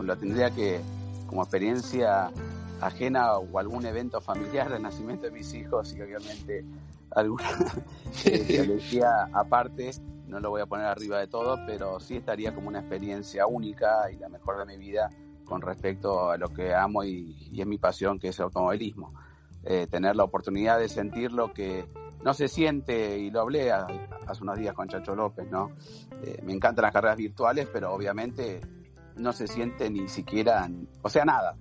lo 0.00 0.16
tendría 0.16 0.50
que, 0.50 0.80
como 1.26 1.42
experiencia 1.42 2.30
ajena 2.80 3.36
o 3.36 3.58
algún 3.58 3.84
evento 3.84 4.20
familiar, 4.20 4.72
el 4.72 4.82
nacimiento 4.82 5.26
de 5.26 5.32
mis 5.32 5.52
hijos 5.54 5.92
y 5.92 6.00
obviamente 6.00 6.64
alguna 7.10 7.44
decía 8.24 9.28
aparte, 9.32 9.90
no 10.26 10.40
lo 10.40 10.50
voy 10.50 10.62
a 10.62 10.66
poner 10.66 10.86
arriba 10.86 11.18
de 11.18 11.26
todo, 11.26 11.58
pero 11.66 11.98
sí 12.00 12.16
estaría 12.16 12.54
como 12.54 12.68
una 12.68 12.80
experiencia 12.80 13.46
única 13.46 14.10
y 14.10 14.16
la 14.16 14.28
mejor 14.28 14.58
de 14.58 14.66
mi 14.66 14.76
vida 14.76 15.10
con 15.44 15.60
respecto 15.60 16.30
a 16.30 16.36
lo 16.36 16.48
que 16.48 16.72
amo 16.74 17.02
y, 17.02 17.50
es 17.52 17.66
mi 17.66 17.76
pasión, 17.76 18.20
que 18.20 18.28
es 18.28 18.38
el 18.38 18.44
automovilismo. 18.44 19.12
Eh, 19.64 19.88
tener 19.90 20.14
la 20.14 20.24
oportunidad 20.24 20.78
de 20.78 20.88
sentir 20.88 21.32
lo 21.32 21.52
que 21.52 21.84
no 22.24 22.34
se 22.34 22.48
siente, 22.48 23.18
y 23.18 23.30
lo 23.30 23.40
hablé 23.40 23.72
hace 23.72 24.42
unos 24.42 24.58
días 24.58 24.74
con 24.74 24.88
Chacho 24.88 25.14
López, 25.14 25.50
¿no? 25.50 25.70
Eh, 26.22 26.40
me 26.42 26.52
encantan 26.52 26.82
las 26.82 26.92
carreras 26.92 27.16
virtuales, 27.16 27.68
pero 27.72 27.92
obviamente 27.92 28.60
no 29.16 29.32
se 29.32 29.46
siente 29.46 29.90
ni 29.90 30.08
siquiera, 30.08 30.68
o 31.02 31.08
sea, 31.08 31.24
nada 31.24 31.56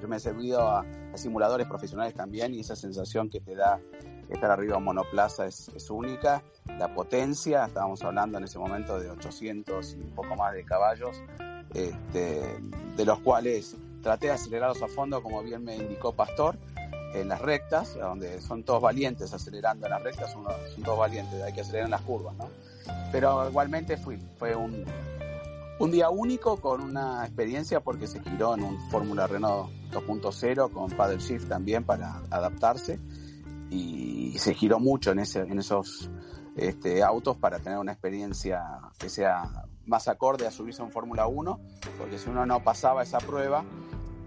Yo 0.00 0.08
me 0.08 0.16
he 0.16 0.20
servido 0.20 0.60
a, 0.60 0.84
simuladores 1.14 1.68
profesionales 1.68 2.12
también 2.14 2.54
y 2.54 2.60
esa 2.60 2.74
sensación 2.74 3.30
que 3.30 3.40
te 3.40 3.54
da 3.54 3.80
estar 4.28 4.50
arriba 4.50 4.78
en 4.78 4.82
monoplaza 4.82 5.46
es, 5.46 5.90
única. 5.90 6.42
La 6.66 6.92
potencia, 6.92 7.66
estábamos 7.66 8.02
hablando 8.02 8.38
en 8.38 8.44
ese 8.44 8.58
momento 8.58 8.98
de 8.98 9.10
800 9.10 9.94
y 9.94 9.96
un 10.00 10.10
poco 10.10 10.34
más 10.34 10.52
de 10.54 10.64
caballos, 10.64 11.22
este, 11.72 12.58
de 12.96 13.04
los 13.04 13.20
cuales 13.20 13.76
traté 14.02 14.26
de 14.26 14.32
acelerarlos 14.32 14.82
a 14.82 14.88
fondo, 14.88 15.22
como 15.22 15.42
bien 15.42 15.62
me 15.62 15.76
indicó 15.76 16.12
Pastor, 16.12 16.58
en 17.14 17.28
las 17.28 17.40
rectas, 17.40 17.94
donde 17.94 18.40
son 18.40 18.64
todos 18.64 18.82
valientes 18.82 19.32
acelerando 19.32 19.86
en 19.86 19.92
las 19.92 20.02
rectas, 20.02 20.32
son, 20.32 20.44
son 20.74 20.82
todos 20.82 20.98
valientes, 20.98 21.40
hay 21.42 21.52
que 21.52 21.60
acelerar 21.60 21.86
en 21.86 21.92
las 21.92 22.02
curvas, 22.02 22.34
¿no? 22.36 22.48
Pero 23.12 23.48
igualmente 23.48 23.96
fui, 23.96 24.18
fue 24.36 24.54
un, 24.54 24.84
un 25.78 25.90
día 25.90 26.10
único 26.10 26.56
con 26.56 26.82
una 26.82 27.24
experiencia 27.24 27.80
porque 27.80 28.06
se 28.06 28.20
giró 28.20 28.54
en 28.54 28.64
un 28.64 28.90
Fórmula 28.90 29.26
Renault 29.26 29.70
2.0 29.92 30.72
con 30.72 30.90
paddle 30.90 31.18
shift 31.18 31.48
también 31.48 31.84
para 31.84 32.20
adaptarse 32.30 32.98
y 33.70 34.36
se 34.38 34.54
giró 34.54 34.78
mucho 34.78 35.12
en, 35.12 35.20
ese, 35.20 35.40
en 35.40 35.58
esos 35.58 36.10
este, 36.56 37.02
autos 37.02 37.36
para 37.36 37.58
tener 37.60 37.78
una 37.78 37.92
experiencia 37.92 38.62
que 38.98 39.08
sea 39.08 39.66
más 39.86 40.08
acorde 40.08 40.46
a 40.46 40.50
subirse 40.50 40.82
a 40.82 40.84
un 40.84 40.90
Fórmula 40.90 41.26
1 41.26 41.60
porque 41.98 42.18
si 42.18 42.28
uno 42.28 42.44
no 42.46 42.62
pasaba 42.62 43.02
esa 43.02 43.18
prueba 43.18 43.64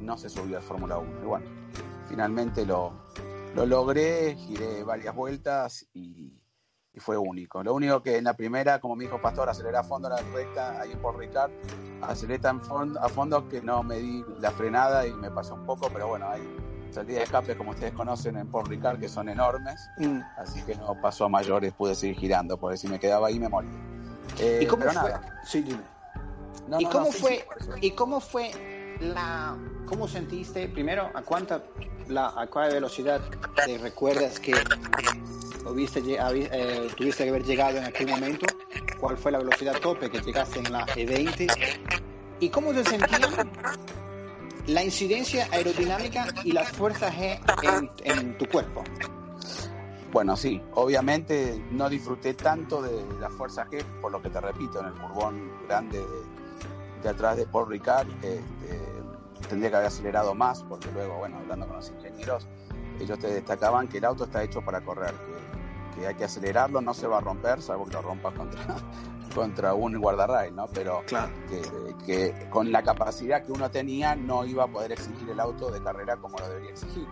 no 0.02 0.18
se 0.18 0.30
subió 0.30 0.58
al 0.58 0.64
Fórmula 0.64 0.98
1 0.98 1.24
y 1.24 1.26
bueno 1.26 1.46
finalmente 2.08 2.66
lo, 2.66 2.94
lo 3.56 3.66
logré 3.66 4.36
giré 4.36 4.84
varias 4.84 5.16
vueltas 5.16 5.88
y 5.94 6.38
y 6.98 7.00
fue 7.00 7.16
único. 7.16 7.64
Lo 7.64 7.76
único 7.76 8.02
que 8.02 8.18
en 8.18 8.24
la 8.24 8.34
primera, 8.34 8.80
como 8.82 8.96
me 8.96 9.04
dijo 9.04 9.22
Pastor, 9.22 9.48
aceleré 9.48 9.78
a 9.78 9.84
fondo 9.84 10.10
la 10.10 10.18
recta 10.34 10.82
ahí 10.82 10.96
por 10.96 11.16
Ricard, 11.16 11.52
aceleré 12.02 12.40
tan 12.40 12.60
a 13.00 13.08
fondo 13.08 13.48
que 13.48 13.62
no 13.62 13.84
me 13.84 14.00
di 14.00 14.26
la 14.40 14.50
frenada 14.50 15.06
y 15.06 15.14
me 15.14 15.30
pasó 15.30 15.54
un 15.54 15.66
poco, 15.68 15.92
pero 15.94 16.08
bueno, 16.08 16.28
hay 16.28 16.42
salidas 16.90 17.20
de 17.20 17.24
escape 17.26 17.56
como 17.56 17.72
ustedes 17.72 17.94
conocen 17.94 18.38
en 18.38 18.48
Port 18.48 18.68
Ricard 18.68 19.00
que 19.00 19.08
son 19.08 19.30
enormes, 19.30 19.88
mm. 20.00 20.22
así 20.38 20.64
que 20.64 20.74
no 20.74 21.00
pasó 21.00 21.26
a 21.26 21.30
mayores, 21.30 21.72
pude 21.74 21.94
seguir 21.94 22.18
girando, 22.18 22.58
porque 22.58 22.78
si 22.78 22.88
me 22.88 23.00
quedaba 23.00 23.28
ahí 23.28 23.40
me 23.40 23.48
moría. 23.48 23.70
¿Y 24.60 24.66
cómo 24.66 24.90
fue? 24.90 25.14
Sí, 25.44 25.78
¿Y, 26.80 26.86
cómo 26.86 27.12
fue, 27.12 27.46
¿Y 27.80 27.92
cómo 27.92 28.20
fue 28.20 28.98
la... 29.00 29.56
¿Cómo 29.86 30.08
sentiste, 30.08 30.68
primero, 30.68 31.12
a 31.14 31.22
cuánta, 31.22 31.62
la, 32.10 32.48
cuál 32.52 32.72
velocidad 32.72 33.22
te 33.66 33.78
recuerdas 33.78 34.40
que 34.40 34.52
eh, 34.52 36.88
tuviste 36.96 37.24
que 37.24 37.30
haber 37.30 37.44
llegado 37.44 37.78
en 37.78 37.86
aquel 37.86 38.08
momento, 38.08 38.46
cuál 39.00 39.18
fue 39.18 39.32
la 39.32 39.40
velocidad 39.40 39.80
tope 39.80 40.10
que 40.10 40.22
llegaste 40.22 40.60
en 40.60 40.72
la 40.72 40.86
E20 40.88 41.52
y 42.40 42.50
cómo 42.50 42.74
se 42.74 42.84
sentía 42.84 43.20
la 44.68 44.84
incidencia 44.84 45.48
aerodinámica 45.52 46.28
y 46.44 46.52
las 46.52 46.72
fuerzas 46.72 47.14
G 47.16 47.40
en, 48.04 48.38
tu 48.38 48.46
cuerpo. 48.48 48.84
Bueno, 50.12 50.36
sí, 50.36 50.62
obviamente 50.74 51.64
no 51.72 51.90
disfruté 51.90 52.34
tanto 52.34 52.82
de 52.82 53.06
la 53.20 53.30
fuerza 53.30 53.66
G, 53.68 53.84
por 54.02 54.12
lo 54.12 54.22
que 54.22 54.30
te 54.30 54.42
repito, 54.42 54.80
en 54.80 54.88
el 54.88 54.94
curbón 54.94 55.52
grande 55.68 56.04
de, 57.02 57.10
atrás 57.10 57.38
de 57.38 57.46
Paul 57.46 57.70
Ricard, 57.70 58.08
este, 58.24 58.97
tendría 59.50 59.70
que 59.70 59.76
haber 59.78 59.88
acelerado 59.88 60.36
más, 60.36 60.64
porque 60.64 60.92
luego, 60.92 61.18
bueno, 61.18 61.38
hablando 61.38 61.68
con 61.68 61.78
los 61.78 61.90
ingenieros, 61.90 62.48
ellos 63.00 63.20
te 63.20 63.28
destacaban 63.28 63.88
que 63.88 64.00
el 64.00 64.06
auto 64.06 64.26
está 64.26 64.44
hecho 64.44 64.62
para 64.62 64.82
correr, 64.82 65.14
que 65.96 66.08
hay 66.08 66.16
que 66.16 66.26
acelerarlo, 66.26 66.82
no 66.82 66.94
se 66.94 67.08
va 67.08 67.18
a 67.18 67.22
romper, 67.22 67.62
salvo 67.62 67.86
que 67.86 67.94
lo 67.94 68.02
rompa 68.02 68.32
contra, 68.34 68.76
contra 69.36 69.74
un 69.74 70.00
guardarrail, 70.00 70.56
¿no? 70.56 70.68
Pero 70.68 71.04
que, 72.06 72.48
con 72.50 72.72
la 72.72 72.84
capacidad 72.84 73.44
que 73.44 73.52
uno 73.52 73.70
tenía 73.70 74.16
no 74.16 74.46
iba 74.46 74.64
a 74.64 74.68
poder 74.68 74.92
exigir 74.92 75.30
el 75.30 75.40
auto 75.40 75.70
de 75.70 75.82
carrera 75.82 76.18
como 76.18 76.38
lo 76.38 76.48
debería 76.48 76.72
exigir. 76.72 77.08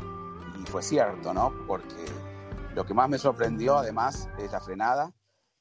Y 0.59 0.65
fue 0.69 0.81
cierto, 0.81 1.33
¿no? 1.33 1.53
Porque 1.67 2.05
lo 2.73 2.85
que 2.85 2.93
más 2.93 3.09
me 3.09 3.17
sorprendió 3.17 3.77
además 3.77 4.29
es 4.37 4.51
la 4.51 4.59
frenada, 4.59 5.13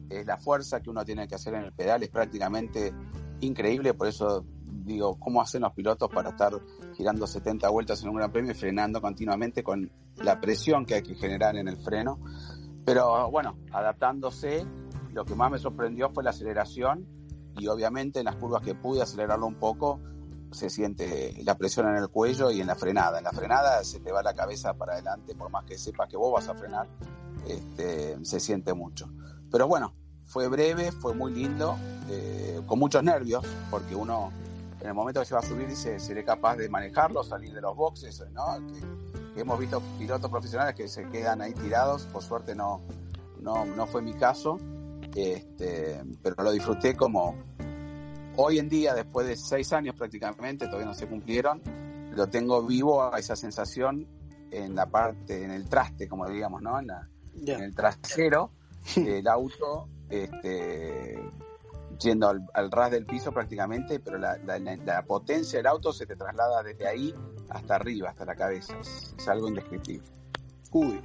es 0.08 0.26
la 0.26 0.36
fuerza 0.36 0.80
que 0.80 0.90
uno 0.90 1.04
tiene 1.04 1.28
que 1.28 1.34
hacer 1.34 1.54
en 1.54 1.64
el 1.64 1.72
pedal, 1.72 2.02
es 2.02 2.10
prácticamente 2.10 2.92
increíble, 3.40 3.94
por 3.94 4.08
eso 4.08 4.44
digo, 4.84 5.18
¿cómo 5.18 5.40
hacen 5.40 5.62
los 5.62 5.72
pilotos 5.72 6.10
para 6.10 6.30
estar 6.30 6.52
girando 6.94 7.26
70 7.26 7.68
vueltas 7.70 8.02
en 8.02 8.10
un 8.10 8.16
gran 8.16 8.30
premio 8.30 8.52
y 8.52 8.54
frenando 8.54 9.00
continuamente 9.00 9.62
con 9.62 9.90
la 10.16 10.40
presión 10.40 10.84
que 10.84 10.94
hay 10.94 11.02
que 11.02 11.14
generar 11.14 11.56
en 11.56 11.68
el 11.68 11.76
freno? 11.78 12.18
Pero 12.84 13.30
bueno, 13.30 13.56
adaptándose, 13.72 14.66
lo 15.12 15.24
que 15.24 15.34
más 15.34 15.50
me 15.50 15.58
sorprendió 15.58 16.10
fue 16.10 16.22
la 16.22 16.30
aceleración 16.30 17.06
y 17.56 17.66
obviamente 17.68 18.18
en 18.18 18.26
las 18.26 18.36
curvas 18.36 18.62
que 18.62 18.74
pude 18.74 19.00
acelerarlo 19.00 19.46
un 19.46 19.54
poco, 19.54 20.00
se 20.50 20.70
siente 20.70 21.34
la 21.42 21.56
presión 21.56 21.88
en 21.88 21.96
el 21.96 22.08
cuello 22.08 22.50
y 22.50 22.60
en 22.60 22.66
la 22.66 22.74
frenada. 22.74 23.18
En 23.18 23.24
la 23.24 23.32
frenada 23.32 23.82
se 23.84 24.00
te 24.00 24.12
va 24.12 24.22
la 24.22 24.34
cabeza 24.34 24.74
para 24.74 24.92
adelante, 24.94 25.34
por 25.34 25.50
más 25.50 25.64
que 25.64 25.78
sepas 25.78 26.08
que 26.08 26.16
vos 26.16 26.32
vas 26.32 26.48
a 26.48 26.54
frenar, 26.54 26.88
este, 27.48 28.22
se 28.24 28.38
siente 28.38 28.74
mucho. 28.74 29.08
Pero 29.50 29.66
bueno, 29.66 29.94
fue 30.24 30.48
breve, 30.48 30.92
fue 30.92 31.14
muy 31.14 31.32
lindo, 31.32 31.76
eh, 32.10 32.60
con 32.66 32.78
muchos 32.78 33.02
nervios, 33.02 33.44
porque 33.70 33.96
uno 33.96 34.30
en 34.84 34.88
el 34.88 34.94
momento 34.94 35.20
que 35.20 35.26
se 35.26 35.32
va 35.34 35.40
a 35.40 35.42
subir 35.42 35.66
dice, 35.66 35.98
seré 35.98 36.22
capaz 36.22 36.56
de 36.56 36.68
manejarlo, 36.68 37.24
salir 37.24 37.54
de 37.54 37.62
los 37.62 37.74
boxes, 37.74 38.22
¿no? 38.32 38.44
hemos 39.34 39.58
visto 39.58 39.82
pilotos 39.98 40.30
profesionales 40.30 40.74
que 40.74 40.88
se 40.88 41.08
quedan 41.08 41.40
ahí 41.40 41.54
tirados, 41.54 42.04
por 42.04 42.22
suerte 42.22 42.54
no, 42.54 42.82
no, 43.40 43.64
no 43.64 43.86
fue 43.86 44.02
mi 44.02 44.12
caso, 44.12 44.58
este, 45.16 46.02
pero 46.22 46.34
lo 46.44 46.52
disfruté 46.52 46.94
como 46.94 47.34
hoy 48.36 48.58
en 48.58 48.68
día, 48.68 48.92
después 48.92 49.26
de 49.26 49.36
seis 49.36 49.72
años 49.72 49.96
prácticamente, 49.96 50.66
todavía 50.66 50.88
no 50.88 50.94
se 50.94 51.06
cumplieron, 51.06 51.62
lo 52.10 52.28
tengo 52.28 52.62
vivo 52.62 53.02
a 53.02 53.18
esa 53.18 53.36
sensación 53.36 54.06
en 54.50 54.74
la 54.74 54.84
parte, 54.84 55.44
en 55.44 55.50
el 55.50 55.66
traste, 55.66 56.06
como 56.06 56.28
digamos, 56.28 56.60
¿no? 56.60 56.78
En, 56.78 56.90
en 57.46 57.62
el 57.62 57.74
trasero 57.74 58.50
del 58.96 59.26
auto, 59.28 59.88
este, 60.10 61.18
yendo 61.98 62.28
al, 62.28 62.70
ras 62.70 62.90
del 62.90 63.06
piso 63.06 63.32
prácticamente, 63.32 64.00
pero 64.00 64.18
la, 64.18 65.04
potencia 65.06 65.58
del 65.58 65.66
auto 65.66 65.92
se 65.92 66.06
te 66.06 66.16
traslada 66.16 66.62
desde 66.62 66.86
ahí 66.86 67.14
hasta 67.50 67.76
arriba, 67.76 68.10
hasta 68.10 68.24
la 68.24 68.34
cabeza. 68.34 68.78
Es, 68.78 69.28
algo 69.28 69.48
indescriptible. 69.48 70.06
Uy, 70.72 71.00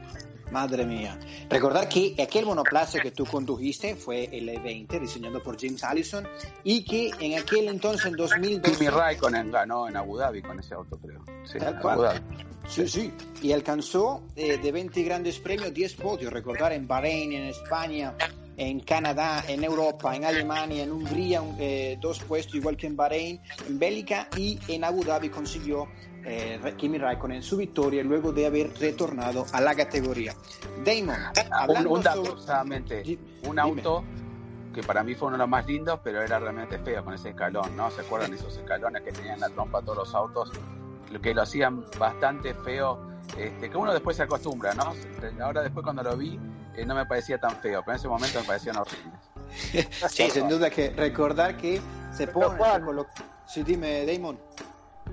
madre 0.51 0.85
mía. 0.85 1.19
Recordar 1.49 1.87
que 1.87 2.15
aquel 2.21 2.45
monoplaza 2.45 2.99
que 2.99 3.11
tú 3.11 3.25
condujiste 3.25 3.95
fue 3.95 4.25
el 4.25 4.49
E20, 4.49 4.99
diseñado 4.99 5.43
por 5.43 5.59
James 5.59 5.83
Allison, 5.83 6.27
y 6.63 6.83
que 6.83 7.11
en 7.19 7.39
aquel 7.39 7.67
entonces, 7.67 8.07
en 8.07 8.15
2002... 8.15 8.77
Kimi 8.77 8.89
Raikkonen 8.89 9.51
ganó 9.51 9.87
en 9.87 9.95
Abu 9.95 10.17
Dhabi 10.17 10.41
con 10.41 10.59
ese 10.59 10.73
auto, 10.73 10.97
creo. 10.97 11.23
Sí, 11.45 11.59
Abu 11.59 12.01
Dhabi. 12.01 12.19
Sí, 12.67 12.87
sí. 12.87 13.11
Y 13.41 13.51
alcanzó 13.51 14.21
eh, 14.35 14.57
de 14.57 14.71
20 14.71 15.01
grandes 15.03 15.39
premios 15.39 15.73
10 15.73 15.95
podios. 15.95 16.31
Recordar 16.31 16.71
en 16.71 16.87
Bahrein, 16.87 17.33
en 17.33 17.45
España, 17.45 18.15
en 18.59 18.81
Canadá, 18.81 19.41
en 19.47 19.63
Europa, 19.63 20.13
en 20.13 20.25
Alemania, 20.25 20.83
en 20.83 20.91
Hungría, 20.91 21.41
eh, 21.57 21.97
dos 22.01 22.19
puestos 22.19 22.55
igual 22.55 22.75
que 22.75 22.87
en 22.87 22.97
Bahrein, 22.97 23.41
en 23.65 23.79
Bélgica 23.79 24.27
y 24.35 24.59
en 24.67 24.83
Abu 24.83 25.05
Dhabi 25.05 25.29
consiguió 25.29 25.87
eh, 26.25 26.59
Kimi 26.75 26.97
Raikkonen 26.97 27.41
su 27.41 27.55
victoria 27.55 28.03
luego 28.03 28.33
de 28.33 28.45
haber 28.45 28.77
retornado 28.77 29.45
a 29.53 29.61
la 29.61 29.73
categoría. 29.73 30.35
Damon, 30.83 31.15
un, 31.69 31.87
un 31.87 32.03
dato 32.03 32.37
solamente, 32.37 33.17
un 33.47 33.59
auto 33.59 34.03
que 34.73 34.83
para 34.83 35.03
mí 35.03 35.15
fue 35.15 35.29
uno 35.29 35.37
de 35.37 35.43
los 35.43 35.49
más 35.49 35.65
lindos, 35.65 36.01
pero 36.03 36.21
era 36.21 36.37
realmente 36.37 36.77
feo 36.79 37.03
con 37.05 37.13
ese 37.13 37.29
escalón, 37.29 37.77
¿no? 37.77 37.89
¿Se 37.91 38.01
acuerdan 38.01 38.33
esos 38.33 38.57
escalones 38.57 39.03
que 39.03 39.13
tenían 39.13 39.39
la 39.39 39.47
trompa 39.49 39.81
todos 39.81 39.99
los 39.99 40.13
autos? 40.13 40.51
Lo 41.09 41.21
que 41.21 41.33
lo 41.33 41.43
hacían 41.43 41.85
bastante 41.97 42.53
feo, 42.53 42.99
este, 43.37 43.69
que 43.69 43.77
uno 43.77 43.93
después 43.93 44.17
se 44.17 44.23
acostumbra, 44.23 44.73
¿no? 44.73 44.93
Ahora 45.41 45.61
después 45.63 45.83
cuando 45.83 46.03
lo 46.03 46.17
vi, 46.17 46.37
eh, 46.75 46.85
no 46.85 46.95
me 46.95 47.05
parecía 47.05 47.37
tan 47.37 47.55
feo, 47.57 47.81
pero 47.81 47.93
en 47.93 47.99
ese 47.99 48.07
momento 48.07 48.39
me 48.39 48.45
parecían 48.45 48.77
horribles. 48.77 49.89
sí, 50.11 50.29
sin 50.29 50.47
duda 50.47 50.69
que 50.69 50.91
recordar 50.91 51.57
que 51.57 51.81
se 52.11 52.27
pone... 52.27 52.57
Sí, 53.47 53.63
dime, 53.63 54.05
Damon. 54.05 54.37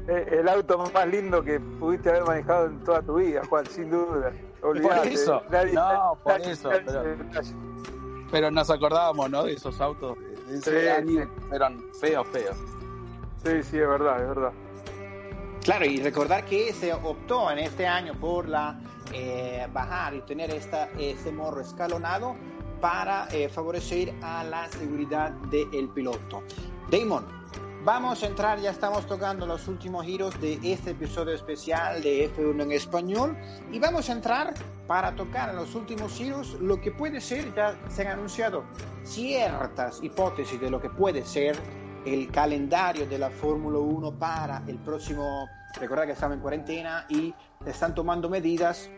Eh, 0.09 0.38
el 0.40 0.48
auto 0.48 0.78
más 0.92 1.07
lindo 1.09 1.42
que 1.42 1.59
pudiste 1.59 2.11
haber 2.11 2.24
manejado 2.24 2.66
en 2.66 2.84
toda 2.84 3.02
tu 3.02 3.16
vida, 3.16 3.42
Juan, 3.48 3.66
sin 3.66 3.90
duda. 3.90 4.32
Por 4.61 4.76
eso, 5.07 5.42
no, 5.72 6.18
por 6.22 6.40
eso. 6.40 6.70
Pero, 8.30 8.50
nos 8.50 8.70
acordábamos, 8.70 9.30
¿no? 9.30 9.44
De 9.44 9.54
esos 9.54 9.80
autos. 9.80 10.16
eran 11.52 11.80
feos, 12.00 12.26
feos. 12.28 12.57
Sí, 13.44 13.62
sí, 13.62 13.78
es 13.78 13.88
verdad, 13.88 14.20
es 14.20 14.28
verdad. 14.28 14.52
Claro, 15.67 15.85
y 15.85 16.01
recordar 16.01 16.45
que 16.45 16.73
se 16.73 16.95
optó 16.95 17.51
en 17.51 17.59
este 17.59 17.89
año 17.89 18.14
por 18.14 18.49
la 18.49 18.79
eh, 19.12 19.67
bajar 19.73 20.14
y 20.14 20.21
tener 20.21 20.49
esta, 20.53 20.89
este 20.97 21.33
morro 21.33 21.61
escalonado 21.61 22.37
para 22.81 23.27
eh, 23.33 23.49
favorecer 23.49 24.14
a 24.23 24.45
la 24.45 24.69
seguridad 24.69 25.33
del 25.51 25.89
piloto. 25.89 26.45
Damon, 26.89 27.27
Vamos 27.87 28.25
a 28.25 28.27
entrar, 28.27 28.59
ya 28.59 28.71
estamos 28.71 29.07
tocando 29.07 29.47
los 29.47 29.69
últimos 29.69 30.05
giros 30.05 30.41
de 30.41 30.59
este 30.61 30.91
episodio 30.91 31.35
especial 31.35 32.03
de 32.03 32.29
F1 32.35 32.62
en 32.64 32.73
español 32.73 33.37
y 33.71 33.79
vamos 33.79 34.09
a 34.09 34.12
entrar 34.12 34.55
para 34.89 35.14
tocar 35.14 35.51
en 35.51 35.57
los 35.57 35.73
últimos 35.77 36.12
giros 36.12 36.55
lo 36.61 36.81
que 36.81 36.91
puede 36.91 37.21
ser, 37.21 37.55
ya 37.55 37.79
se 37.89 38.03
han 38.03 38.19
anunciado 38.19 38.64
ciertas 39.05 40.03
hipótesis 40.03 40.61
de 40.61 40.69
lo 40.69 40.81
que 40.81 40.91
puede 40.91 41.25
ser 41.25 41.57
el 42.07 42.30
calendario 42.30 43.07
de 43.07 43.18
la 43.18 43.30
Fórmula 43.30 43.78
1 43.78 44.12
para 44.18 44.62
el 44.66 44.78
próximo, 44.78 45.48
recordad 45.78 46.07
que 46.07 46.12
estamos 46.12 46.36
en 46.36 46.40
cuarentena 46.40 47.04
y 47.09 47.34
están 47.66 47.94
tomando 47.94 48.30
medidas, 48.30 48.88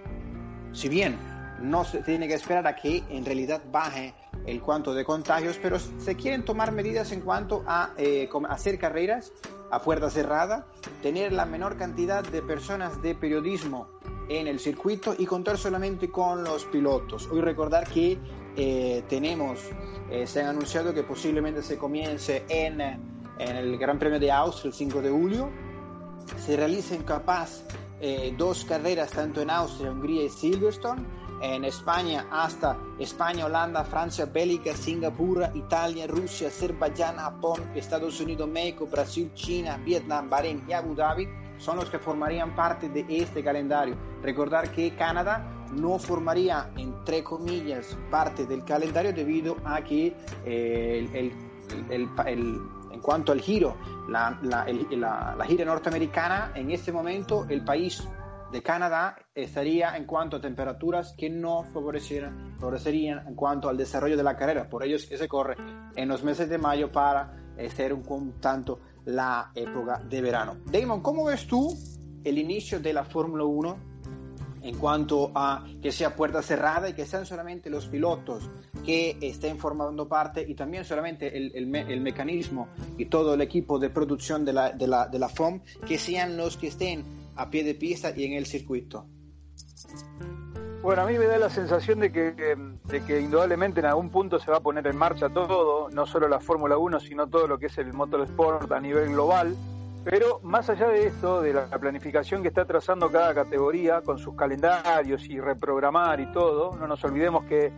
si 0.73 0.89
bien 0.89 1.19
no 1.61 1.85
se 1.85 2.03
tiene 2.03 2.29
que 2.29 2.35
esperar 2.35 2.67
a 2.67 2.77
que 2.77 3.03
en 3.09 3.25
realidad 3.25 3.63
baje 3.73 4.15
el 4.47 4.61
cuanto 4.61 4.95
de 4.95 5.05
contagios, 5.05 5.59
pero 5.61 5.79
se 5.79 6.15
quieren 6.17 6.45
tomar 6.45 6.71
medidas 6.71 7.11
en 7.11 7.23
cuanto 7.23 7.65
a 7.67 7.91
eh, 7.97 8.29
hacer 8.49 8.79
carreras 8.79 9.33
a 9.71 9.81
puerta 9.81 10.11
cerrada, 10.11 10.67
tener 11.03 11.33
la 11.33 11.47
menor 11.47 11.77
cantidad 11.77 12.23
de 12.23 12.43
personas 12.43 13.01
de 13.03 13.15
periodismo 13.15 13.89
en 14.29 14.47
el 14.47 14.61
circuito 14.61 15.15
y 15.19 15.27
contar 15.27 15.57
solamente 15.57 16.11
con 16.11 16.45
los 16.45 16.67
pilotos. 16.67 17.27
Hoy 17.29 17.41
recordar 17.41 17.89
que 17.89 18.19
eh, 18.61 19.05
tenemos, 19.09 19.61
eh, 20.11 20.27
se 20.27 20.41
han 20.41 20.49
anunciado 20.49 20.93
que 20.93 21.05
posiblemente 21.05 21.63
se 21.63 21.79
comience 21.79 22.45
en, 22.49 22.81
en, 22.81 23.57
el 23.57 23.79
Gran 23.79 23.99
Premio 23.99 24.19
de 24.19 24.33
Austria 24.33 24.71
el 24.71 24.75
5 24.75 25.01
de 25.01 25.11
julio, 25.11 25.51
se 26.45 26.57
realicen 26.57 27.05
capaz 27.05 27.63
dos 28.37 28.65
carreras 28.65 29.11
tanto 29.11 29.43
en 29.43 29.51
Austria, 29.51 29.91
Hungría 29.91 30.25
y 30.25 30.29
Silverstone 30.29 31.05
en 31.41 31.65
España 31.65 32.27
hasta 32.31 32.77
España, 32.99 33.47
Holanda, 33.47 33.85
Francia, 33.85 34.27
Bélgica, 34.27 34.75
Singapur, 34.75 35.49
Italia, 35.55 36.07
Rusia, 36.07 36.49
Azerbaiyán, 36.49 37.17
Japón, 37.17 37.71
Estados 37.75 38.21
Unidos, 38.21 38.49
México, 38.49 38.87
Brasil, 38.87 39.31
China, 39.35 39.79
Vietnam, 39.85 40.29
Bahrein 40.29 40.65
y 40.69 40.73
Abu 40.73 40.95
Dhabi 40.95 41.29
son 41.59 41.77
los 41.77 41.91
que 41.91 41.99
formarían 41.99 42.55
parte 42.55 42.89
de 42.89 43.05
este 43.09 43.43
calendario. 43.43 43.97
Recordar 44.23 44.71
que 44.71 44.95
Canadá 44.95 45.58
no 45.73 45.99
formaría, 45.99 46.71
entre 46.77 47.23
comillas, 47.23 47.97
parte 48.11 48.47
del 48.47 48.65
calendario 48.65 49.13
debido 49.13 49.57
a 49.65 49.83
que 49.83 50.15
eh, 50.45 51.33
en 51.91 53.01
cuanto 53.01 53.33
al 53.33 53.41
giro, 53.41 53.77
la, 54.09 55.45
gira 55.47 55.65
norteamericana, 55.65 56.53
en 56.55 56.71
este 56.71 56.93
momento 56.93 57.47
el 57.49 57.65
país 57.65 58.07
de 58.51 58.63
Canadá 58.63 59.17
estaría 59.35 59.97
en 59.97 60.07
cuanto 60.07 60.37
a 60.37 60.41
temperaturas 60.41 61.15
que 61.17 61.29
no 61.29 61.65
favorecerían, 61.65 62.57
favorecerían 62.59 63.27
en 63.27 63.35
cuanto 63.35 63.69
al 63.69 63.77
desarrollo 63.77 64.17
de 64.17 64.23
la 64.23 64.37
carrera. 64.37 64.69
Por 64.69 64.83
ello 64.85 64.97
es 64.97 65.07
que 65.07 65.19
se 65.19 65.29
corre 65.29 65.57
en 65.95 66.09
los 66.09 66.25
meses 66.25 66.49
de 66.49 66.59
mayo 66.59 66.91
para 66.91 67.35
ser 67.75 67.93
un 67.93 68.41
tanto 68.41 68.81
la 69.05 69.51
época 69.55 70.03
de 70.09 70.21
verano. 70.23 70.57
Damon, 70.67 71.03
¿cómo 71.03 71.25
ves 71.25 71.47
tú 71.47 71.77
el 72.25 72.39
inicio 72.39 72.81
de 72.81 72.93
la 72.93 73.05
Fórmula 73.05 73.45
1 73.45 73.88
en 74.63 74.77
cuanto 74.77 75.33
a 75.35 75.65
que 75.83 75.93
sea 75.93 76.15
puerta 76.15 76.43
cerrada 76.43 76.89
y 76.89 76.95
que 76.95 77.07
sean 77.07 77.27
solamente 77.27 77.71
los 77.71 77.87
pilotos 77.87 78.51
que 78.85 79.19
estén 79.21 79.59
formando 79.59 80.09
parte 80.09 80.45
y 80.47 80.55
también 80.55 80.85
solamente 80.85 81.37
el, 81.37 81.53
el, 81.55 82.01
mecanismo 82.01 82.69
y 82.97 83.07
todo 83.07 83.35
el 83.35 83.41
equipo 83.41 83.79
de 83.79 83.91
producción 83.91 84.45
de 84.45 84.53
la, 84.53 84.71
de 84.71 84.87
la, 84.87 85.09
de 85.09 85.19
la 85.19 85.29
FOM 85.29 85.61
que 85.87 85.99
sean 85.99 86.37
los 86.37 86.57
que 86.57 86.69
estén 86.69 87.05
a 87.37 87.49
pie 87.51 87.65
de 87.65 87.75
pista 87.75 88.13
y 88.15 88.25
en 88.25 88.33
el 88.33 88.47
circuito? 88.47 89.07
Bueno, 90.83 91.03
a 91.03 91.07
mí 91.07 91.19
me 91.19 91.27
da 91.27 91.39
la 91.39 91.51
sensación 91.51 92.01
de 92.01 92.13
que, 92.13 92.57
de 92.85 93.05
que 93.05 93.21
indudablemente 93.21 93.81
en 93.81 93.87
algún 93.87 94.11
punto 94.11 94.39
se 94.39 94.51
va 94.51 94.59
a 94.59 94.61
poner 94.61 94.87
en 94.87 94.97
marcha 94.97 95.29
todo, 95.29 95.89
no 95.91 96.07
solo 96.07 96.29
la 96.29 96.41
Fórmula 96.41 96.79
1, 96.79 97.01
sino 97.01 97.27
todo 97.27 97.47
lo 97.49 97.59
que 97.59 97.67
es 97.67 97.79
el 97.79 97.93
motorsport 97.93 98.71
a 98.71 98.81
nivel 98.81 99.11
global. 99.11 99.57
Pero 100.11 100.41
más 100.43 100.71
allá 100.71 100.89
de 100.89 101.07
esto, 101.07 101.43
de 101.43 101.53
la 101.53 101.67
planificación 101.69 102.41
que 102.41 102.49
está 102.49 102.65
trazando 102.65 103.13
cada 103.13 103.35
categoría 103.35 104.01
con 104.01 104.19
sus 104.19 104.35
calendarios 104.35 105.29
y 105.29 105.39
reprogramar 105.39 106.19
y 106.19 106.33
todo, 106.33 106.75
no 106.79 106.87
nos 106.87 107.05
olvidemos 107.05 107.45
que 107.45 107.71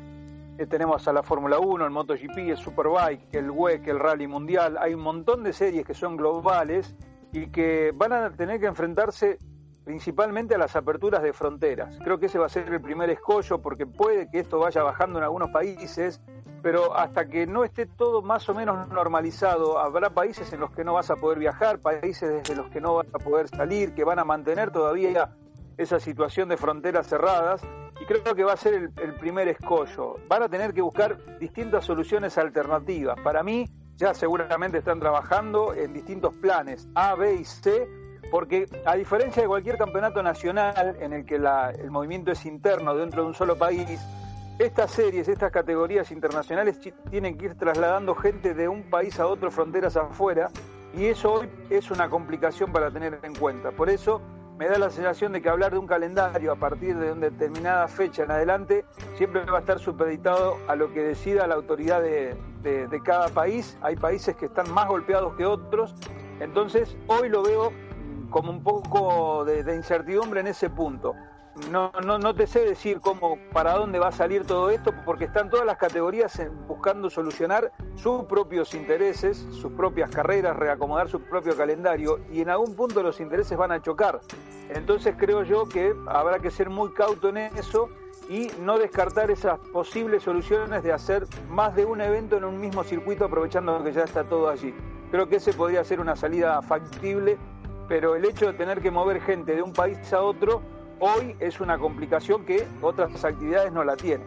tenemos 0.68 1.08
a 1.08 1.12
la 1.12 1.24
Fórmula 1.24 1.58
1, 1.58 1.84
el 1.84 1.90
MotoGP, 1.90 2.38
el 2.38 2.56
Superbike, 2.56 3.34
el 3.34 3.50
WEC, 3.50 3.88
el 3.88 3.98
Rally 3.98 4.28
Mundial, 4.28 4.78
hay 4.78 4.94
un 4.94 5.00
montón 5.00 5.42
de 5.42 5.52
series 5.52 5.84
que 5.84 5.94
son 5.94 6.16
globales 6.16 6.94
y 7.32 7.48
que 7.48 7.90
van 7.96 8.12
a 8.12 8.30
tener 8.30 8.60
que 8.60 8.66
enfrentarse 8.66 9.38
principalmente 9.82 10.54
a 10.54 10.58
las 10.58 10.76
aperturas 10.76 11.24
de 11.24 11.32
fronteras. 11.32 11.98
Creo 12.04 12.20
que 12.20 12.26
ese 12.26 12.38
va 12.38 12.46
a 12.46 12.48
ser 12.48 12.68
el 12.68 12.80
primer 12.80 13.10
escollo 13.10 13.60
porque 13.60 13.86
puede 13.86 14.30
que 14.30 14.38
esto 14.38 14.60
vaya 14.60 14.84
bajando 14.84 15.18
en 15.18 15.24
algunos 15.24 15.50
países, 15.50 16.20
pero 16.62 16.96
hasta 16.96 17.26
que 17.26 17.46
no 17.46 17.64
esté 17.64 17.86
todo 17.86 18.22
más 18.22 18.48
o 18.48 18.54
menos 18.54 18.88
normalizado, 18.88 19.78
habrá 19.78 20.10
países 20.10 20.52
en 20.52 20.60
los 20.60 20.70
que 20.72 20.84
no 20.84 20.94
vas 20.94 21.10
a 21.10 21.16
poder 21.16 21.38
viajar, 21.38 21.78
países 21.78 22.28
desde 22.30 22.54
los 22.54 22.70
que 22.70 22.80
no 22.80 22.94
vas 22.94 23.06
a 23.12 23.18
poder 23.18 23.48
salir, 23.48 23.94
que 23.94 24.04
van 24.04 24.18
a 24.18 24.24
mantener 24.24 24.70
todavía 24.70 25.30
esa 25.76 25.98
situación 25.98 26.48
de 26.48 26.56
fronteras 26.56 27.06
cerradas 27.06 27.62
y 28.00 28.04
creo 28.04 28.34
que 28.34 28.44
va 28.44 28.52
a 28.52 28.56
ser 28.56 28.74
el, 28.74 29.14
primer 29.14 29.48
escollo. 29.48 30.16
Van 30.28 30.42
a 30.42 30.48
tener 30.48 30.72
que 30.72 30.80
buscar 30.82 31.38
distintas 31.38 31.84
soluciones 31.84 32.36
alternativas. 32.38 33.18
Para 33.20 33.42
mí, 33.42 33.66
ya 33.96 34.14
seguramente 34.14 34.78
están 34.78 35.00
trabajando 35.00 35.74
en 35.74 35.92
distintos 35.92 36.32
planes 36.34 36.88
A, 36.94 37.14
B 37.14 37.34
y 37.34 37.44
C, 37.44 37.88
porque 38.30 38.66
a 38.86 38.94
diferencia 38.94 39.42
de 39.42 39.48
cualquier 39.48 39.76
campeonato 39.76 40.22
nacional 40.22 40.96
en 41.00 41.12
el 41.12 41.26
que 41.26 41.36
el 41.36 41.90
movimiento 41.90 42.30
es 42.30 42.46
interno 42.46 42.94
dentro 42.94 43.22
de 43.22 43.28
un 43.28 43.34
solo 43.34 43.56
país, 43.56 44.00
estas 44.60 44.90
series, 44.90 45.26
estas 45.26 45.50
categorías 45.50 46.10
internacionales 46.10 46.78
tienen 47.08 47.38
que 47.38 47.46
ir 47.46 47.54
trasladando 47.54 48.14
gente 48.14 48.52
de 48.52 48.68
un 48.68 48.82
país 48.82 49.18
a 49.18 49.26
otro, 49.26 49.50
fronteras 49.50 49.96
afuera, 49.96 50.50
y 50.94 51.06
eso 51.06 51.32
hoy 51.32 51.48
es 51.70 51.90
una 51.90 52.10
complicación 52.10 52.70
para 52.70 52.90
tener 52.90 53.18
en 53.22 53.34
cuenta. 53.34 53.70
Por 53.70 53.88
eso 53.88 54.20
me 54.58 54.68
da 54.68 54.78
la 54.78 54.90
sensación 54.90 55.32
de 55.32 55.40
que 55.40 55.48
hablar 55.48 55.72
de 55.72 55.78
un 55.78 55.86
calendario 55.86 56.52
a 56.52 56.56
partir 56.56 56.94
de 56.98 57.12
una 57.12 57.30
determinada 57.30 57.88
fecha 57.88 58.24
en 58.24 58.32
adelante 58.32 58.84
siempre 59.16 59.42
va 59.46 59.56
a 59.56 59.60
estar 59.60 59.78
supeditado 59.78 60.58
a 60.68 60.76
lo 60.76 60.92
que 60.92 61.04
decida 61.04 61.46
la 61.46 61.54
autoridad 61.54 62.02
de, 62.02 62.36
cada 63.02 63.28
país. 63.28 63.78
Hay 63.80 63.96
países 63.96 64.36
que 64.36 64.44
están 64.44 64.70
más 64.74 64.88
golpeados 64.88 65.34
que 65.36 65.46
otros. 65.46 65.94
Entonces, 66.38 66.94
hoy 67.06 67.30
lo 67.30 67.42
veo 67.42 67.72
como 68.28 68.50
un 68.50 68.62
poco 68.62 69.46
de, 69.46 69.74
incertidumbre 69.74 70.40
en 70.40 70.48
ese 70.48 70.68
punto 70.68 71.14
no, 71.70 71.92
no, 72.04 72.18
no 72.18 72.34
te 72.34 72.46
sé 72.46 72.60
decir 72.60 73.00
cómo, 73.00 73.38
para 73.52 73.74
dónde 73.74 73.98
va 73.98 74.08
a 74.08 74.12
salir 74.12 74.46
todo 74.46 74.70
esto, 74.70 74.92
porque 75.04 75.24
están 75.24 75.50
todas 75.50 75.66
las 75.66 75.78
categorías 75.78 76.40
buscando 76.66 77.10
solucionar 77.10 77.72
sus 77.96 78.24
propios 78.24 78.74
intereses, 78.74 79.38
sus 79.50 79.72
propias 79.72 80.10
carreras, 80.10 80.56
reacomodar 80.56 81.08
su 81.08 81.20
propio 81.20 81.56
calendario, 81.56 82.20
y 82.30 82.40
en 82.40 82.50
algún 82.50 82.74
punto 82.74 83.02
los 83.02 83.20
intereses 83.20 83.58
van 83.58 83.72
a 83.72 83.82
chocar. 83.82 84.20
Entonces 84.68 85.14
creo 85.18 85.42
yo 85.42 85.68
que 85.68 85.94
habrá 86.06 86.38
que 86.38 86.50
ser 86.50 86.70
muy 86.70 86.92
cauto 86.92 87.28
en 87.30 87.38
eso 87.38 87.88
y 88.28 88.48
no 88.60 88.78
descartar 88.78 89.30
esas 89.30 89.58
posibles 89.72 90.22
soluciones 90.22 90.84
de 90.84 90.92
hacer 90.92 91.26
más 91.48 91.74
de 91.74 91.84
un 91.84 92.00
evento 92.00 92.36
en 92.36 92.44
un 92.44 92.60
mismo 92.60 92.84
circuito 92.84 93.24
aprovechando 93.24 93.82
que 93.82 93.92
ya 93.92 94.04
está 94.04 94.22
todo 94.22 94.48
allí. 94.48 94.72
Creo 95.10 95.28
que 95.28 95.36
ese 95.36 95.52
podría 95.52 95.82
ser 95.82 95.98
una 95.98 96.14
salida 96.14 96.62
factible, 96.62 97.36
pero 97.88 98.14
el 98.14 98.24
hecho 98.24 98.46
de 98.46 98.52
tener 98.52 98.80
que 98.80 98.92
mover 98.92 99.20
gente 99.20 99.56
de 99.56 99.62
un 99.62 99.72
país 99.72 100.12
a 100.12 100.22
otro 100.22 100.62
hoy 101.00 101.34
es 101.40 101.60
una 101.60 101.78
complicación 101.78 102.44
que 102.44 102.66
otras 102.80 103.24
actividades 103.24 103.72
no 103.72 103.84
la 103.84 103.96
tienen. 103.96 104.26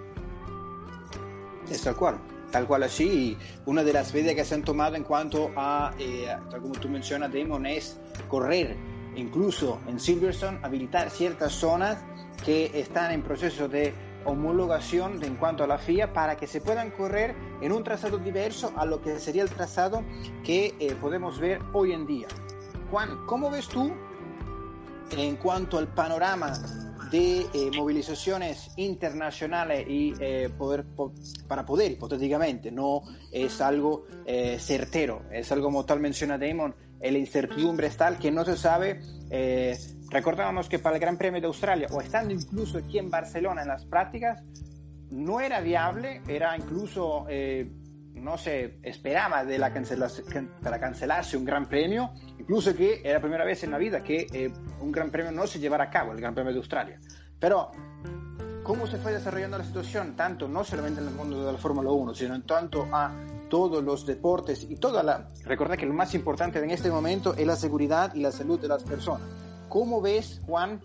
Está 1.69 1.93
cual. 1.93 2.19
tal 2.51 2.67
cual 2.67 2.83
así. 2.83 3.37
Una 3.65 3.83
de 3.83 3.93
las 3.93 4.13
medidas 4.13 4.35
que 4.35 4.43
se 4.43 4.55
han 4.55 4.63
tomado 4.63 4.95
en 4.95 5.03
cuanto 5.03 5.51
a, 5.55 5.91
eh, 5.97 6.27
tal 6.49 6.61
como 6.61 6.73
tú 6.73 6.89
mencionas, 6.89 7.31
Damon, 7.31 7.65
es 7.65 7.99
correr, 8.27 8.75
incluso 9.15 9.79
en 9.87 9.99
Silverstone, 9.99 10.59
habilitar 10.61 11.09
ciertas 11.09 11.53
zonas 11.53 12.03
que 12.45 12.69
están 12.79 13.11
en 13.11 13.23
proceso 13.23 13.67
de 13.67 13.93
homologación 14.25 15.23
en 15.23 15.35
cuanto 15.35 15.63
a 15.63 15.67
la 15.67 15.77
FIA 15.77 16.13
para 16.13 16.37
que 16.37 16.47
se 16.47 16.61
puedan 16.61 16.91
correr 16.91 17.35
en 17.61 17.71
un 17.71 17.83
trazado 17.83 18.17
diverso 18.17 18.71
a 18.77 18.85
lo 18.85 19.01
que 19.01 19.19
sería 19.19 19.43
el 19.43 19.49
trazado 19.49 20.03
que 20.43 20.73
eh, 20.79 20.95
podemos 20.99 21.39
ver 21.39 21.59
hoy 21.73 21.91
en 21.91 22.05
día. 22.05 22.27
Juan, 22.91 23.25
¿cómo 23.25 23.49
ves 23.49 23.67
tú 23.67 23.93
en 25.11 25.35
cuanto 25.37 25.77
al 25.77 25.87
panorama 25.87 26.53
de 27.11 27.41
eh, 27.53 27.71
movilizaciones 27.75 28.71
internacionales 28.77 29.85
y 29.87 30.13
eh, 30.19 30.49
poder 30.57 30.85
para 31.47 31.65
poder 31.65 31.91
hipotéticamente 31.91 32.71
no 32.71 33.03
es 33.31 33.61
algo 33.61 34.05
certero. 34.57 35.23
Es 35.31 35.51
algo 35.51 35.65
como 35.65 35.85
tal 35.85 35.99
menciona 35.99 36.37
Damon 36.37 36.75
la 36.99 37.17
incertidumbre 37.17 37.87
es 37.87 37.97
tal 37.97 38.17
que 38.17 38.31
no 38.31 38.45
se 38.45 38.55
sabe 38.55 39.01
Recordábamos 40.13 40.69
que 40.69 40.77
para 40.77 40.97
el 40.97 41.01
Gran 41.01 41.17
Premio 41.17 41.41
de 41.41 41.47
Australia, 41.47 41.87
o 41.91 41.99
estando 41.99 42.35
incluso 42.35 42.77
aquí 42.77 42.99
en 42.99 43.09
Barcelona 43.09 43.63
en 43.63 43.67
las 43.67 43.83
prácticas, 43.83 44.43
no 45.09 45.41
era 45.41 45.59
viable, 45.59 46.21
era 46.27 46.55
incluso, 46.55 47.25
eh, 47.27 47.67
no 48.23 48.37
se 48.37 48.79
esperaba 48.83 49.43
de 49.43 49.57
la 49.57 49.73
para 50.63 50.79
cancelarse 50.79 51.37
un 51.37 51.43
Gran 51.43 51.67
Premio, 51.67 52.11
incluso 52.39 52.73
que 52.75 53.01
era 53.03 53.15
la 53.15 53.21
primera 53.21 53.43
vez 53.43 53.63
en 53.63 53.71
la 53.71 53.77
vida 53.77 54.01
que 54.01 54.27
eh, 54.31 54.51
un 54.79 54.91
Gran 54.91 55.11
Premio 55.11 55.31
no 55.31 55.45
se 55.45 55.59
llevara 55.59 55.85
a 55.85 55.89
cabo, 55.89 56.13
el 56.13 56.21
Gran 56.21 56.33
Premio 56.33 56.53
de 56.53 56.59
Australia. 56.59 56.99
Pero, 57.39 57.71
¿cómo 58.63 58.87
se 58.87 58.97
fue 58.97 59.11
desarrollando 59.11 59.57
la 59.57 59.65
situación? 59.65 60.15
Tanto, 60.15 60.47
no 60.47 60.63
solamente 60.63 61.01
en 61.01 61.07
el 61.09 61.13
mundo 61.13 61.45
de 61.45 61.51
la 61.51 61.57
Fórmula 61.57 61.91
1, 61.91 62.15
sino 62.15 62.35
en 62.35 62.43
tanto 62.43 62.87
a 62.91 63.13
todos 63.49 63.83
los 63.83 64.05
deportes 64.05 64.65
y 64.69 64.77
toda 64.77 65.03
la... 65.03 65.29
Recordad 65.43 65.75
que 65.75 65.85
lo 65.85 65.93
más 65.93 66.15
importante 66.15 66.59
en 66.59 66.71
este 66.71 66.89
momento 66.89 67.35
es 67.35 67.45
la 67.45 67.57
seguridad 67.57 68.15
y 68.15 68.21
la 68.21 68.31
salud 68.31 68.59
de 68.59 68.69
las 68.69 68.83
personas. 68.83 69.27
¿Cómo 69.67 70.01
ves, 70.01 70.41
Juan, 70.45 70.79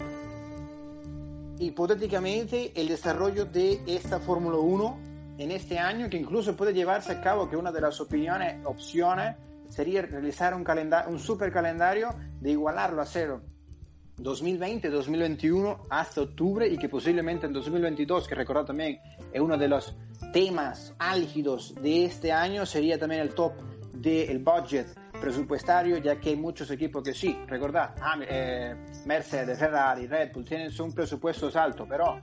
hipotéticamente 1.61 2.73
el 2.75 2.89
desarrollo 2.89 3.47
de 3.47 3.81
esta 3.87 4.19
Fórmula 4.19 4.59
1 4.59 5.18
en 5.39 5.53
este 5.53 5.79
año, 5.79 6.11
que 6.11 6.17
incluso 6.17 6.57
puede 6.57 6.75
llevarse 6.75 7.13
a 7.13 7.21
cabo, 7.21 7.49
que 7.49 7.57
una 7.57 7.73
de 7.73 7.81
las 7.81 8.01
opiniones, 8.01 8.65
opciones 8.67 9.37
sería 9.69 10.03
realizar 10.03 10.55
un, 10.55 10.65
calendario, 10.65 11.11
un 11.11 11.19
super 11.19 11.53
calendario 11.53 12.11
de 12.41 12.51
igualarlo 12.51 13.01
a 13.01 13.07
cero 13.07 13.43
2020-2021 14.19 15.87
hasta 15.91 16.23
octubre 16.23 16.67
y 16.67 16.77
que 16.77 16.89
posiblemente 16.89 17.47
en 17.47 17.53
2022, 17.53 18.27
que 18.27 18.35
recordad 18.35 18.65
también 18.65 18.99
es 19.33 19.41
uno 19.41 19.57
de 19.57 19.69
los 19.69 19.97
temas 20.33 20.95
álgidos 20.99 21.75
de 21.81 22.05
este 22.05 22.33
año, 22.33 22.67
sería 22.67 22.99
también 22.99 23.21
el 23.21 23.35
top 23.35 23.53
del 23.93 24.39
budget 24.41 24.89
presupuestario, 25.21 25.99
ya 25.99 26.21
que 26.21 26.31
hay 26.31 26.37
muchos 26.37 26.71
equipos 26.71 27.03
que 27.03 27.15
sí, 27.15 27.37
recordad, 27.47 27.95
eh, 28.29 28.75
Mercedes, 29.07 29.59
Ferrari, 29.59 30.07
Red 30.07 30.33
Bull 30.33 30.45
tienen 30.45 30.71
un 30.81 30.93
presupuesto 30.93 31.51
alto, 31.55 31.87
pero 31.89 32.21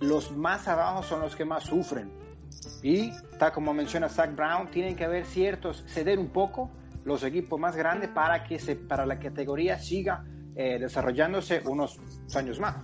los 0.00 0.32
más 0.32 0.66
abajo 0.68 1.02
son 1.02 1.20
los 1.20 1.34
que 1.34 1.44
más 1.44 1.64
sufren. 1.64 2.25
Y, 2.82 3.10
tal 3.38 3.52
como 3.52 3.74
menciona 3.74 4.08
Zach 4.08 4.34
Brown, 4.34 4.70
tienen 4.70 4.96
que 4.96 5.04
haber 5.04 5.24
ciertos, 5.26 5.84
ceder 5.88 6.18
un 6.18 6.28
poco 6.28 6.70
los 7.04 7.22
equipos 7.22 7.58
más 7.58 7.76
grandes 7.76 8.10
para 8.10 8.44
que 8.44 8.58
se, 8.58 8.76
para 8.76 9.06
la 9.06 9.18
categoría 9.18 9.78
siga 9.78 10.24
eh, 10.54 10.78
desarrollándose 10.78 11.62
unos 11.64 11.98
años 12.34 12.58
más. 12.58 12.76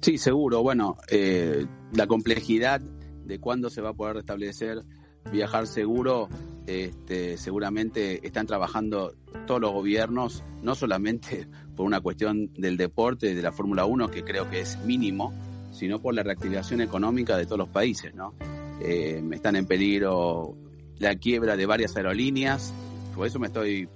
Sí, 0.00 0.18
seguro. 0.18 0.62
Bueno, 0.62 0.96
eh, 1.10 1.66
la 1.92 2.06
complejidad 2.06 2.80
de 2.80 3.38
cuándo 3.38 3.70
se 3.70 3.80
va 3.80 3.90
a 3.90 3.94
poder 3.94 4.16
restablecer 4.16 4.82
viajar 5.30 5.66
seguro 5.66 6.28
este, 6.66 7.36
seguramente 7.36 8.24
están 8.26 8.46
trabajando 8.46 9.14
todos 9.46 9.60
los 9.60 9.72
gobiernos, 9.72 10.44
no 10.62 10.74
solamente 10.74 11.48
por 11.76 11.86
una 11.86 12.00
cuestión 12.00 12.52
del 12.54 12.76
deporte, 12.76 13.34
de 13.34 13.42
la 13.42 13.52
Fórmula 13.52 13.86
1, 13.86 14.10
que 14.10 14.22
creo 14.22 14.48
que 14.48 14.60
es 14.60 14.78
mínimo, 14.84 15.32
sino 15.80 15.98
por 15.98 16.14
la 16.14 16.22
reactivación 16.22 16.82
económica 16.82 17.38
de 17.38 17.46
todos 17.46 17.58
los 17.58 17.68
países. 17.70 18.14
¿no? 18.14 18.34
Eh, 18.82 19.22
están 19.32 19.56
en 19.56 19.64
peligro 19.64 20.54
la 20.98 21.16
quiebra 21.16 21.56
de 21.56 21.64
varias 21.64 21.96
aerolíneas, 21.96 22.72
por 23.16 23.26
eso 23.26 23.38
me 23.38 23.46
estoy 23.46 23.88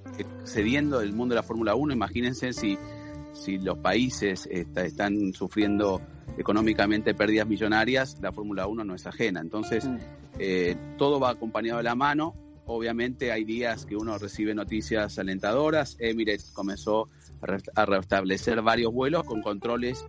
cediendo 0.44 1.00
del 1.00 1.12
mundo 1.12 1.34
de 1.34 1.40
la 1.40 1.42
Fórmula 1.42 1.74
1. 1.74 1.92
Imagínense 1.92 2.54
si, 2.54 2.78
si 3.34 3.58
los 3.58 3.78
países 3.78 4.48
están 4.50 5.34
sufriendo 5.34 6.00
económicamente 6.38 7.14
pérdidas 7.14 7.46
millonarias, 7.46 8.18
la 8.22 8.32
Fórmula 8.32 8.66
1 8.66 8.82
no 8.84 8.94
es 8.94 9.06
ajena. 9.06 9.40
Entonces, 9.40 9.84
mm. 9.84 9.96
eh, 10.38 10.76
todo 10.96 11.20
va 11.20 11.30
acompañado 11.30 11.78
de 11.78 11.84
la 11.84 11.94
mano 11.94 12.34
Obviamente 12.66 13.30
hay 13.30 13.44
días 13.44 13.84
que 13.84 13.94
uno 13.94 14.16
recibe 14.16 14.54
noticias 14.54 15.18
alentadoras. 15.18 15.96
Emirates 15.98 16.50
comenzó 16.50 17.10
a 17.74 17.84
restablecer 17.84 18.62
varios 18.62 18.90
vuelos 18.92 19.24
con 19.24 19.42
controles 19.42 20.06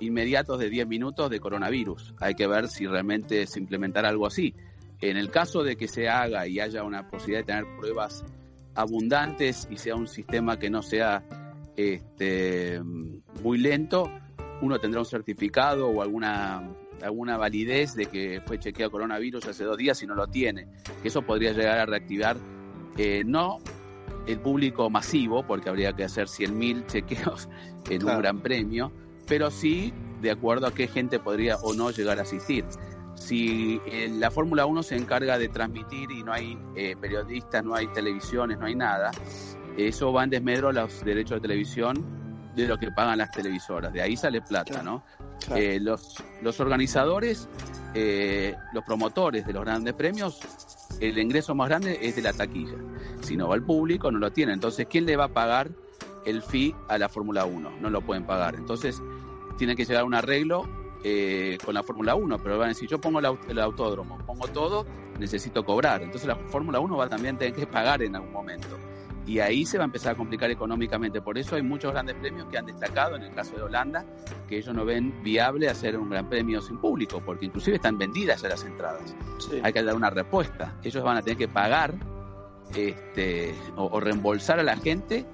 inmediatos 0.00 0.58
de 0.58 0.70
10 0.70 0.86
minutos 0.86 1.30
de 1.30 1.40
coronavirus. 1.40 2.14
Hay 2.20 2.34
que 2.34 2.46
ver 2.46 2.68
si 2.68 2.86
realmente 2.86 3.46
se 3.46 3.58
implementará 3.58 4.08
algo 4.08 4.26
así. 4.26 4.54
En 5.00 5.16
el 5.16 5.30
caso 5.30 5.62
de 5.62 5.76
que 5.76 5.88
se 5.88 6.08
haga 6.08 6.46
y 6.46 6.60
haya 6.60 6.82
una 6.82 7.08
posibilidad 7.08 7.40
de 7.40 7.46
tener 7.46 7.66
pruebas 7.76 8.24
abundantes 8.74 9.68
y 9.70 9.76
sea 9.76 9.94
un 9.94 10.08
sistema 10.08 10.58
que 10.58 10.70
no 10.70 10.82
sea 10.82 11.22
este, 11.76 12.80
muy 13.42 13.58
lento, 13.58 14.10
uno 14.62 14.78
tendrá 14.78 15.00
un 15.00 15.06
certificado 15.06 15.88
o 15.88 16.02
alguna 16.02 16.62
alguna 17.02 17.36
validez 17.36 17.94
de 17.94 18.06
que 18.06 18.40
fue 18.46 18.58
chequeado 18.58 18.90
coronavirus 18.90 19.46
hace 19.46 19.64
dos 19.64 19.76
días 19.76 20.02
y 20.02 20.06
no 20.06 20.14
lo 20.14 20.28
tiene. 20.28 20.66
Eso 21.04 21.22
podría 21.22 21.52
llegar 21.52 21.78
a 21.78 21.86
reactivar 21.86 22.38
eh, 22.96 23.22
no 23.24 23.58
el 24.26 24.40
público 24.40 24.90
masivo, 24.90 25.46
porque 25.46 25.68
habría 25.68 25.92
que 25.92 26.04
hacer 26.04 26.26
100.000 26.26 26.86
chequeos 26.86 27.48
en 27.90 28.04
un 28.04 28.18
gran 28.18 28.40
premio, 28.40 28.90
pero 29.26 29.50
sí 29.50 29.92
de 30.20 30.30
acuerdo 30.30 30.66
a 30.66 30.74
qué 30.74 30.88
gente 30.88 31.18
podría 31.18 31.56
o 31.56 31.74
no 31.74 31.90
llegar 31.90 32.18
a 32.18 32.22
asistir. 32.22 32.64
Si 33.14 33.80
eh, 33.86 34.08
la 34.12 34.30
Fórmula 34.30 34.66
1 34.66 34.82
se 34.82 34.96
encarga 34.96 35.38
de 35.38 35.48
transmitir 35.48 36.10
y 36.10 36.22
no 36.22 36.32
hay 36.32 36.58
eh, 36.74 36.96
periodistas, 37.00 37.64
no 37.64 37.74
hay 37.74 37.86
televisiones, 37.88 38.58
no 38.58 38.66
hay 38.66 38.74
nada, 38.74 39.10
eso 39.76 40.12
va 40.12 40.24
en 40.24 40.30
desmedro 40.30 40.68
a 40.68 40.72
los 40.72 41.04
derechos 41.04 41.36
de 41.36 41.40
televisión 41.48 42.04
de 42.56 42.66
lo 42.66 42.78
que 42.78 42.90
pagan 42.90 43.18
las 43.18 43.30
televisoras. 43.30 43.92
De 43.92 44.00
ahí 44.00 44.16
sale 44.16 44.40
plata, 44.40 44.82
¿no? 44.82 45.04
Eh, 45.54 45.78
los, 45.80 46.16
los 46.42 46.58
organizadores, 46.58 47.48
eh, 47.94 48.54
los 48.72 48.82
promotores 48.84 49.46
de 49.46 49.52
los 49.52 49.62
grandes 49.62 49.92
premios, 49.92 50.40
el 51.00 51.18
ingreso 51.18 51.54
más 51.54 51.68
grande 51.68 51.98
es 52.00 52.16
de 52.16 52.22
la 52.22 52.32
taquilla. 52.32 52.78
Si 53.20 53.36
no 53.36 53.48
va 53.48 53.54
al 53.54 53.62
público, 53.62 54.10
no 54.10 54.18
lo 54.18 54.32
tiene. 54.32 54.54
Entonces, 54.54 54.86
¿quién 54.88 55.04
le 55.04 55.16
va 55.16 55.24
a 55.24 55.28
pagar 55.28 55.70
el 56.24 56.42
fee 56.42 56.74
a 56.88 56.96
la 56.96 57.10
Fórmula 57.10 57.44
1? 57.44 57.80
No 57.80 57.90
lo 57.90 58.00
pueden 58.00 58.24
pagar. 58.24 58.54
Entonces, 58.54 59.02
tiene 59.56 59.76
que 59.76 59.84
llegar 59.84 60.02
a 60.02 60.04
un 60.06 60.14
arreglo 60.14 60.68
eh, 61.02 61.58
con 61.64 61.74
la 61.74 61.82
Fórmula 61.82 62.14
1, 62.14 62.38
pero 62.38 62.58
van 62.58 62.66
a 62.66 62.68
decir, 62.68 62.88
yo 62.88 63.00
pongo 63.00 63.18
el, 63.20 63.26
el, 63.48 63.58
autódromo, 63.58 64.18
pongo 64.26 64.48
todo, 64.48 64.86
necesito 65.18 65.64
cobrar. 65.64 66.02
Entonces 66.02 66.26
la 66.26 66.36
Fórmula 66.36 66.80
1 66.80 66.96
va 66.96 67.08
también 67.08 67.36
a 67.36 67.38
tener 67.38 67.54
que 67.54 67.66
pagar 67.66 68.02
en 68.02 68.16
algún 68.16 68.32
momento 68.32 68.76
y 69.26 69.40
ahí 69.40 69.66
se 69.66 69.76
va 69.76 69.84
a 69.84 69.86
empezar 69.86 70.12
a 70.12 70.16
complicar 70.16 70.50
económicamente. 70.50 71.20
Por 71.20 71.36
eso 71.36 71.56
hay 71.56 71.62
muchos 71.62 71.92
grandes 71.92 72.14
premios 72.14 72.46
que 72.48 72.58
han 72.58 72.66
destacado, 72.66 73.16
en 73.16 73.22
el 73.22 73.34
caso 73.34 73.56
de 73.56 73.62
Holanda, 73.62 74.04
que 74.48 74.58
ellos 74.58 74.74
no 74.74 74.84
ven 74.84 75.22
viable 75.22 75.68
hacer 75.68 75.98
un 75.98 76.08
gran 76.08 76.28
premio 76.28 76.60
sin 76.60 76.78
público, 76.78 77.20
porque 77.24 77.46
inclusive 77.46 77.76
están 77.76 77.98
vendidas 77.98 78.42
ya 78.42 78.48
las 78.48 78.64
entradas. 78.64 79.16
Hay 79.62 79.72
que 79.72 79.82
dar 79.82 79.96
una 79.96 80.10
respuesta. 80.10 80.76
Ellos 80.82 81.02
van 81.02 81.16
a 81.16 81.22
tener 81.22 81.36
que 81.36 81.48
pagar 81.48 81.94
este, 82.74 83.54
o, 83.76 83.98
reembolsar 83.98 84.60
a 84.60 84.62
la 84.62 84.76
gente 84.76 85.26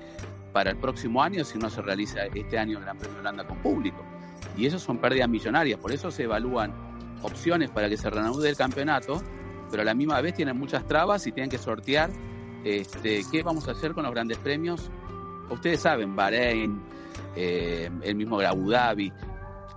para 0.53 0.71
el 0.71 0.77
próximo 0.77 1.23
año 1.23 1.45
si 1.45 1.59
no 1.59 1.71
se 1.71 1.83
realiza 1.83 2.25
este 2.27 2.59
año 2.59 2.79
el 2.79 2.85
Gran 2.85 2.99
Premio 2.99 3.21
Holanda 3.21 3.47
con 3.47 3.59
público. 3.59 4.05
Y 4.57 4.67
eso 4.67 4.79
son 4.79 4.99
pérdidas 4.99 5.29
millonarias, 5.29 5.79
por 5.81 5.93
eso 5.93 6.11
se 6.11 6.25
evalúan 6.25 6.73
opciones 7.23 7.71
para 7.71 7.89
que 7.89 7.97
se 7.97 8.11
reanude 8.11 8.49
el 8.51 8.57
campeonato, 8.57 9.23
pero 9.71 9.83
a 9.83 9.85
la 9.85 9.95
misma 9.95 10.21
vez 10.21 10.35
tienen 10.35 10.59
muchas 10.59 10.87
trabas 10.87 11.27
y 11.27 11.33
tienen 11.33 11.51
que 11.51 11.59
sortear 11.59 12.11
este, 12.65 13.23
¿Qué 13.31 13.43
vamos 13.43 13.67
a 13.69 13.73
hacer 13.73 13.93
con 13.93 14.05
los 14.05 14.13
grandes 14.13 14.39
premios? 14.39 14.91
Ustedes 15.51 15.81
saben, 15.81 16.15
Bahrein, 16.15 16.81
eh, 17.35 17.91
el 18.03 18.15
mismo 18.15 18.41
Abu 18.41 18.71
Dhabi, 18.71 19.13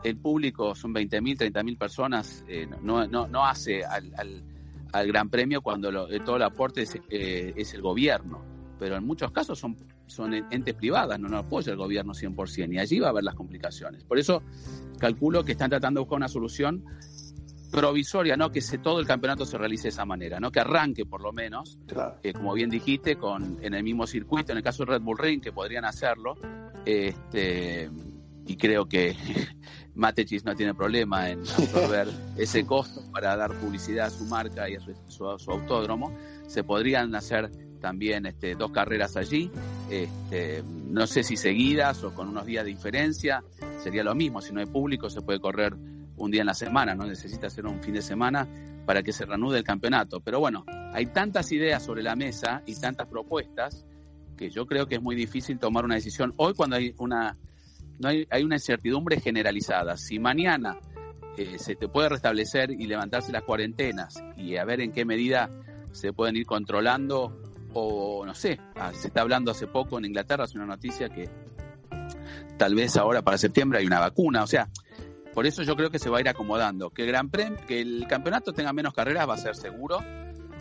el 0.04 0.18
público 0.18 0.76
son 0.76 0.94
20.000, 0.94 1.52
30.000 1.52 1.78
personas, 1.78 2.46
eh, 2.48 2.68
no, 2.82 3.08
no, 3.08 3.28
no, 3.28 3.46
hace 3.46 3.84
al, 3.84 4.14
al, 4.16 5.08
Gran 5.08 5.30
Premio 5.30 5.62
cuando 5.62 6.08
eh, 6.10 6.22
todo 6.22 6.38
el 6.38 6.44
aporte 6.44 6.84
es, 6.84 6.98
es, 7.10 7.74
el 7.74 7.82
gobierno, 7.82 8.42
pero 8.80 8.96
en 8.96 9.06
muchos 9.06 9.30
casos 9.32 9.60
son, 9.60 9.76
son 10.08 10.34
entes 10.34 10.74
privadas, 10.74 11.20
no 11.20 11.28
nos 11.28 11.46
apoya 11.46 11.72
el 11.72 11.78
gobierno 11.78 12.14
100%, 12.14 12.74
y 12.74 12.80
allí 12.80 13.00
va 13.00 13.08
a 13.08 13.10
haber 13.12 13.24
las 13.24 13.36
complicaciones. 13.36 14.04
Por 14.04 14.20
eso 14.20 14.44
calculo 15.00 15.44
que 15.44 15.54
están 15.54 15.70
tratando 15.70 16.00
de 16.00 16.04
buscar 16.04 16.18
una 16.18 16.28
solución 16.28 16.84
provisoria, 17.72 18.38
no 18.38 18.52
que 18.52 18.62
se, 18.62 18.78
todo 18.78 19.00
el 19.00 19.06
campeonato 19.06 19.46
se 19.46 19.58
realice 19.58 19.84
de 19.84 19.90
esa 19.90 20.06
manera, 20.06 20.40
no 20.40 20.52
que 20.52 20.62
arranque 20.62 21.06
por 21.06 21.22
lo 21.22 21.34
menos, 21.34 21.78
eh, 22.24 22.34
como 22.34 22.54
bien 22.54 22.70
dijiste, 22.70 23.18
con 23.18 23.58
en 23.62 23.74
el 23.74 23.84
mismo 23.84 24.08
circuito, 24.08 24.52
en 24.52 24.60
el 24.60 24.64
caso 24.64 24.86
de 24.86 24.94
Red 24.94 25.02
Bull 25.02 25.18
Ring, 25.18 25.42
que 25.42 25.52
podrían 25.52 25.84
hacerlo, 25.84 26.36
este, 26.86 27.90
y 28.48 28.56
creo 28.58 28.88
que 28.88 29.16
Matechis 29.96 30.46
no 30.46 30.56
tiene 30.56 30.74
problema 30.74 31.30
en 31.30 31.40
absorber 31.40 32.08
ese 32.38 32.66
costo 32.66 33.02
para 33.12 33.36
dar 33.36 33.54
publicidad 33.60 34.08
a 34.08 34.10
su 34.10 34.26
marca 34.26 34.70
y 34.70 34.76
a 34.76 34.80
su, 35.08 35.26
autódromo. 35.26 36.16
Se 36.48 36.64
podrían 36.64 37.16
hacer 37.16 37.50
también 37.80 38.26
este, 38.26 38.56
dos 38.56 38.72
carreras 38.72 39.18
allí, 39.18 39.52
este, 39.90 40.64
no 40.64 41.08
sé 41.08 41.24
si 41.24 41.38
seguidas 41.38 42.04
o 42.04 42.14
con 42.14 42.30
unos 42.30 42.46
días 42.46 42.66
de 42.66 42.72
diferencia, 42.72 43.44
sería 43.84 44.04
lo 44.04 44.16
mismo, 44.16 44.42
si 44.42 44.54
no 44.54 44.60
hay 44.60 44.66
público 44.66 45.10
se 45.10 45.22
puede 45.22 45.40
correr 45.40 45.76
un 46.18 46.32
día 46.32 46.42
en 46.42 46.48
la 46.48 46.54
semana, 46.54 46.96
no 46.96 47.06
necesita 47.06 47.50
ser 47.50 47.66
un 47.66 47.82
fin 47.82 47.94
de 47.94 48.02
semana 48.02 48.48
para 48.86 49.04
que 49.04 49.12
se 49.12 49.26
reanude 49.26 49.58
el 49.58 49.64
campeonato. 49.64 50.20
Pero 50.22 50.40
bueno, 50.40 50.64
hay 50.94 51.08
tantas 51.08 51.52
ideas 51.52 51.84
sobre 51.84 52.04
la 52.04 52.16
mesa 52.16 52.62
y 52.66 52.76
tantas 52.76 53.08
propuestas 53.08 53.86
que 54.38 54.50
yo 54.50 54.66
creo 54.66 54.88
que 54.88 54.96
es 54.96 55.02
muy 55.02 55.16
difícil 55.16 55.60
tomar 55.60 55.86
una 55.86 55.96
decisión 55.96 56.34
hoy 56.38 56.54
cuando 56.54 56.76
hay 56.76 56.94
una 56.98 57.38
no 58.00 58.10
hay, 58.10 58.28
hay 58.30 58.44
una 58.44 58.56
incertidumbre 58.56 59.20
generalizada. 59.22 59.96
Si 59.96 60.20
mañana 60.20 60.78
eh, 61.38 61.58
se 61.58 61.76
te 61.76 61.88
puede 61.88 62.10
restablecer 62.10 62.72
y 62.72 62.86
levantarse 62.88 63.32
las 63.32 63.44
cuarentenas 63.44 64.22
y 64.38 64.58
a 64.58 64.66
ver 64.66 64.82
en 64.82 64.92
qué 64.92 65.06
medida 65.06 65.50
se 65.92 66.12
pueden 66.12 66.36
ir 66.36 66.46
controlando 66.46 67.42
o 67.76 68.26
no 68.26 68.34
sé, 68.34 68.60
ah, 68.76 68.92
se 68.94 69.08
está 69.08 69.22
hablando 69.22 69.52
hace 69.52 69.68
poco 69.68 69.98
en 69.98 70.06
Inglaterra, 70.06 70.46
es 70.46 70.56
una 70.56 70.66
noticia 70.66 71.10
que 71.10 71.30
tal 72.58 72.74
vez 72.74 72.96
ahora 72.98 73.22
para 73.22 73.38
septiembre 73.38 73.80
hay 73.80 73.86
una 73.86 74.00
vacuna, 74.00 74.44
o 74.44 74.48
sea, 74.48 74.70
por 75.34 75.46
eso 75.46 75.64
yo 75.64 75.76
creo 75.76 75.92
que 75.92 76.00
se 76.00 76.10
va 76.10 76.20
a 76.20 76.22
ir 76.22 76.30
acomodando. 76.30 76.92
Que 76.92 77.02
el 77.02 77.10
Gran 77.10 77.30
Premio, 77.30 77.60
que 77.68 77.82
el 77.82 78.08
campeonato 78.08 78.54
tenga 78.54 78.72
menos 78.72 78.94
carreras 78.94 79.28
va 79.28 79.34
a 79.34 79.38
ser 79.38 79.58
seguro. 79.58 80.00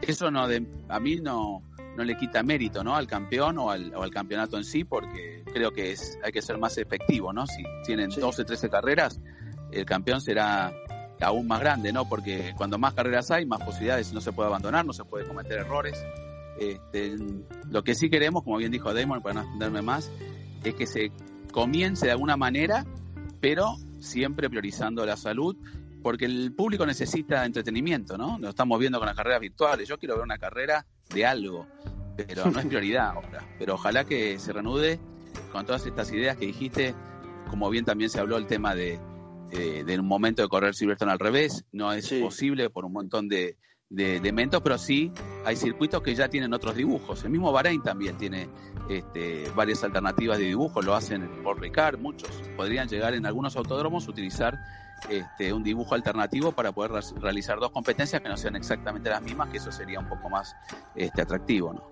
Eso 0.02 0.32
no 0.32 0.48
de, 0.48 0.66
a 0.88 0.98
mí 0.98 1.20
no, 1.20 1.62
no 1.96 2.02
le 2.02 2.16
quita 2.16 2.42
mérito 2.42 2.82
¿no? 2.82 2.96
al 2.96 3.06
campeón 3.06 3.56
o 3.58 3.70
al, 3.70 3.94
o 3.94 4.02
al 4.02 4.10
campeonato 4.10 4.56
en 4.56 4.64
sí, 4.64 4.82
porque 4.82 5.44
creo 5.52 5.70
que 5.70 5.92
es, 5.92 6.18
hay 6.24 6.32
que 6.32 6.42
ser 6.42 6.58
más 6.58 6.76
efectivo, 6.76 7.32
¿no? 7.32 7.46
Si 7.46 7.62
tienen 7.86 8.10
12, 8.10 8.44
13 8.44 8.68
carreras, 8.68 9.20
el 9.70 9.86
campeón 9.86 10.20
será 10.20 10.72
aún 11.20 11.46
más 11.46 11.60
grande, 11.60 11.92
¿no? 11.92 12.08
Porque 12.08 12.52
cuando 12.56 12.76
más 12.76 12.94
carreras 12.94 13.30
hay, 13.30 13.46
más 13.46 13.62
posibilidades, 13.62 14.12
no 14.12 14.20
se 14.20 14.32
puede 14.32 14.48
abandonar, 14.48 14.84
no 14.84 14.92
se 14.92 15.04
puede 15.04 15.24
cometer 15.24 15.58
errores. 15.58 16.04
Este, 16.58 17.16
lo 17.68 17.82
que 17.82 17.94
sí 17.94 18.08
queremos, 18.08 18.42
como 18.42 18.58
bien 18.58 18.70
dijo 18.70 18.92
Damon, 18.92 19.22
para 19.22 19.34
no 19.34 19.40
extenderme 19.42 19.82
más, 19.82 20.10
es 20.62 20.74
que 20.74 20.86
se 20.86 21.12
comience 21.52 22.06
de 22.06 22.12
alguna 22.12 22.36
manera, 22.36 22.84
pero 23.40 23.76
siempre 24.00 24.48
priorizando 24.48 25.04
la 25.04 25.16
salud, 25.16 25.56
porque 26.02 26.26
el 26.26 26.52
público 26.54 26.84
necesita 26.84 27.44
entretenimiento, 27.44 28.18
¿no? 28.18 28.38
Lo 28.38 28.50
estamos 28.50 28.78
viendo 28.78 28.98
con 28.98 29.06
las 29.06 29.16
carreras 29.16 29.40
virtuales. 29.40 29.88
Yo 29.88 29.98
quiero 29.98 30.16
ver 30.16 30.24
una 30.24 30.38
carrera 30.38 30.86
de 31.14 31.24
algo, 31.24 31.66
pero 32.16 32.50
no 32.50 32.60
es 32.60 32.66
prioridad 32.66 33.10
ahora. 33.10 33.46
Pero 33.58 33.74
ojalá 33.74 34.04
que 34.04 34.38
se 34.38 34.52
reanude 34.52 35.00
con 35.50 35.64
todas 35.64 35.86
estas 35.86 36.12
ideas 36.12 36.36
que 36.36 36.46
dijiste, 36.46 36.94
como 37.48 37.70
bien 37.70 37.84
también 37.84 38.10
se 38.10 38.20
habló 38.20 38.36
el 38.36 38.46
tema 38.46 38.74
de, 38.74 38.98
de, 39.50 39.98
un 39.98 40.06
momento 40.06 40.42
de 40.42 40.48
correr 40.48 40.74
Silverstone 40.74 41.12
al 41.12 41.18
revés, 41.18 41.64
no 41.72 41.92
es 41.92 42.12
posible 42.12 42.68
por 42.70 42.84
un 42.84 42.92
montón 42.92 43.28
de, 43.28 43.56
de, 43.94 44.20
de 44.20 44.60
pero 44.62 44.78
sí 44.78 45.12
hay 45.44 45.56
circuitos 45.56 46.02
que 46.02 46.14
ya 46.14 46.28
tienen 46.28 46.52
otros 46.52 46.74
dibujos. 46.74 47.24
El 47.24 47.30
mismo 47.30 47.52
Bahrein 47.52 47.82
también 47.82 48.16
tiene 48.16 48.48
este, 48.88 49.50
varias 49.54 49.84
alternativas 49.84 50.38
de 50.38 50.44
dibujo, 50.44 50.82
lo 50.82 50.94
hacen 50.94 51.28
por 51.42 51.60
Ricard, 51.60 51.98
muchos 51.98 52.30
podrían 52.56 52.88
llegar 52.88 53.14
en 53.14 53.26
algunos 53.26 53.56
autódromos 53.56 54.06
a 54.06 54.10
utilizar 54.10 54.58
este, 55.08 55.52
un 55.52 55.62
dibujo 55.62 55.94
alternativo 55.94 56.52
para 56.52 56.72
poder 56.72 57.02
realizar 57.20 57.58
dos 57.58 57.70
competencias 57.70 58.20
que 58.20 58.28
no 58.28 58.36
sean 58.36 58.56
exactamente 58.56 59.10
las 59.10 59.22
mismas, 59.22 59.48
que 59.50 59.58
eso 59.58 59.70
sería 59.70 60.00
un 60.00 60.08
poco 60.08 60.28
más 60.28 60.56
este, 60.94 61.22
atractivo. 61.22 61.72
¿no? 61.72 61.82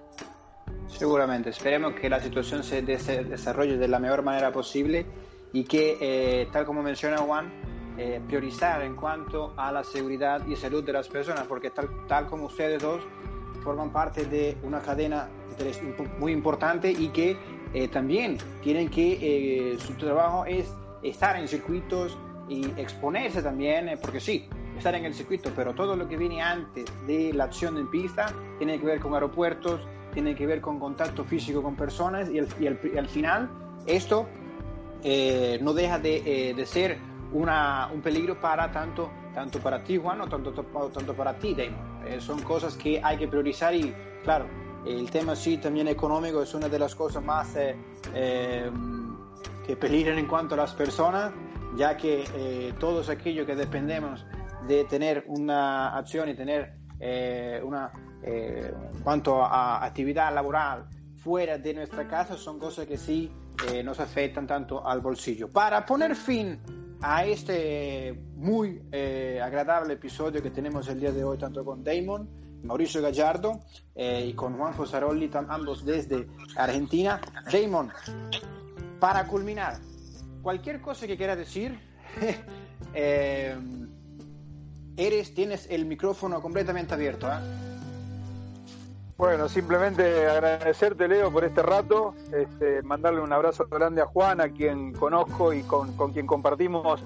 Seguramente, 0.88 1.50
esperemos 1.50 1.94
que 1.94 2.08
la 2.08 2.20
situación 2.20 2.64
se 2.64 2.82
desarrolle 2.82 3.76
de 3.76 3.88
la 3.88 3.98
mejor 3.98 4.22
manera 4.22 4.52
posible 4.52 5.06
y 5.52 5.64
que, 5.64 5.98
eh, 6.00 6.48
tal 6.52 6.64
como 6.64 6.82
menciona 6.82 7.18
Juan, 7.18 7.52
eh, 7.98 8.22
priorizar 8.26 8.80
en 8.82 8.96
cuanto 8.96 9.52
a 9.54 9.70
la 9.70 9.84
seguridad 9.84 10.46
y 10.46 10.56
salud 10.56 10.82
de 10.82 10.94
las 10.94 11.08
personas, 11.08 11.46
porque 11.46 11.68
tal, 11.68 11.90
tal 12.06 12.26
como 12.26 12.46
ustedes 12.46 12.80
dos 12.80 13.02
forman 13.62 13.90
parte 13.90 14.24
de 14.24 14.56
una 14.62 14.80
cadena 14.80 15.28
muy 16.18 16.32
importante 16.32 16.90
y 16.90 17.08
que 17.08 17.36
eh, 17.74 17.88
también 17.88 18.38
tienen 18.62 18.88
que, 18.88 19.72
eh, 19.74 19.78
su 19.78 19.92
trabajo 19.92 20.46
es 20.46 20.72
estar 21.02 21.36
en 21.36 21.46
circuitos 21.46 22.16
y 22.48 22.64
exponerse 22.80 23.42
también, 23.42 23.98
porque 24.00 24.20
sí, 24.20 24.48
estar 24.78 24.94
en 24.94 25.04
el 25.04 25.12
circuito, 25.12 25.50
pero 25.54 25.74
todo 25.74 25.94
lo 25.94 26.08
que 26.08 26.16
viene 26.16 26.40
antes 26.40 26.86
de 27.06 27.34
la 27.34 27.44
acción 27.44 27.76
en 27.76 27.90
pista 27.90 28.32
tiene 28.56 28.80
que 28.80 28.86
ver 28.86 29.00
con 29.00 29.12
aeropuertos, 29.12 29.86
tiene 30.14 30.34
que 30.34 30.46
ver 30.46 30.62
con 30.62 30.80
contacto 30.80 31.24
físico 31.24 31.62
con 31.62 31.76
personas 31.76 32.30
y, 32.30 32.38
al, 32.38 33.08
final 33.08 33.50
esto 33.86 34.26
no 35.60 35.74
deja 35.74 35.98
de, 35.98 36.54
de 36.56 36.66
ser 36.66 37.11
una, 37.32 37.88
un 37.92 38.00
peligro 38.00 38.38
para 38.38 38.70
tanto, 38.70 39.10
tanto 39.34 39.58
para 39.58 39.82
ti, 39.82 39.96
Juan, 39.96 40.20
o 40.20 40.28
tanto, 40.28 40.52
tanto 40.52 41.14
para 41.14 41.34
ti, 41.34 41.54
Damon. 41.54 42.06
Eh, 42.06 42.20
son 42.20 42.42
cosas 42.42 42.76
que 42.76 43.00
hay 43.02 43.16
que 43.16 43.28
priorizar 43.28 43.74
y, 43.74 43.94
claro, 44.22 44.46
el 44.84 45.10
tema 45.10 45.36
sí 45.36 45.58
también 45.58 45.88
económico 45.88 46.42
es 46.42 46.52
una 46.54 46.68
de 46.68 46.78
las 46.78 46.94
cosas 46.94 47.22
más 47.22 47.54
eh, 47.56 47.76
eh, 48.14 48.70
que 49.66 49.76
peligran 49.76 50.18
en 50.18 50.26
cuanto 50.26 50.54
a 50.54 50.58
las 50.58 50.74
personas, 50.74 51.32
ya 51.76 51.96
que 51.96 52.74
todos 52.78 53.08
aquellos 53.08 53.46
que 53.46 53.54
dependemos 53.54 54.26
de 54.66 54.84
tener 54.84 55.24
una 55.28 55.96
acción 55.96 56.28
y 56.28 56.34
tener 56.34 56.74
una, 57.62 57.90
en 58.22 59.00
cuanto 59.02 59.42
a 59.42 59.82
actividad 59.82 60.34
laboral 60.34 60.86
fuera 61.16 61.56
de 61.56 61.72
nuestra 61.72 62.06
casa, 62.06 62.36
son 62.36 62.58
cosas 62.58 62.86
que 62.86 62.98
sí 62.98 63.32
nos 63.84 64.00
afectan 64.00 64.46
tanto 64.46 64.86
al 64.86 65.00
bolsillo. 65.00 65.50
Para 65.50 65.86
poner 65.86 66.14
fin 66.14 66.60
a 67.02 67.24
este 67.24 68.16
muy 68.36 68.80
eh, 68.92 69.40
agradable 69.42 69.94
episodio 69.94 70.42
que 70.42 70.50
tenemos 70.50 70.88
el 70.88 71.00
día 71.00 71.10
de 71.10 71.24
hoy, 71.24 71.36
tanto 71.36 71.64
con 71.64 71.82
Damon, 71.82 72.28
Mauricio 72.62 73.02
Gallardo 73.02 73.60
eh, 73.94 74.26
y 74.28 74.34
con 74.34 74.56
Juan 74.56 74.72
Fosarolli, 74.72 75.28
ambos 75.48 75.84
desde 75.84 76.28
Argentina. 76.56 77.20
Damon, 77.52 77.90
para 79.00 79.26
culminar, 79.26 79.80
cualquier 80.42 80.80
cosa 80.80 81.06
que 81.08 81.16
quieras 81.16 81.38
decir, 81.38 81.76
eh, 82.94 83.56
eres, 84.96 85.34
tienes 85.34 85.66
el 85.70 85.86
micrófono 85.86 86.40
completamente 86.40 86.94
abierto. 86.94 87.28
Bueno, 89.22 89.48
simplemente 89.48 90.26
agradecerte, 90.26 91.06
Leo, 91.06 91.30
por 91.30 91.44
este 91.44 91.62
rato, 91.62 92.12
este, 92.32 92.82
mandarle 92.82 93.20
un 93.20 93.32
abrazo 93.32 93.68
grande 93.70 94.02
a 94.02 94.06
Juan, 94.06 94.40
a 94.40 94.48
quien 94.48 94.92
conozco 94.94 95.52
y 95.52 95.62
con, 95.62 95.94
quien 96.12 96.26
compartimos 96.26 97.04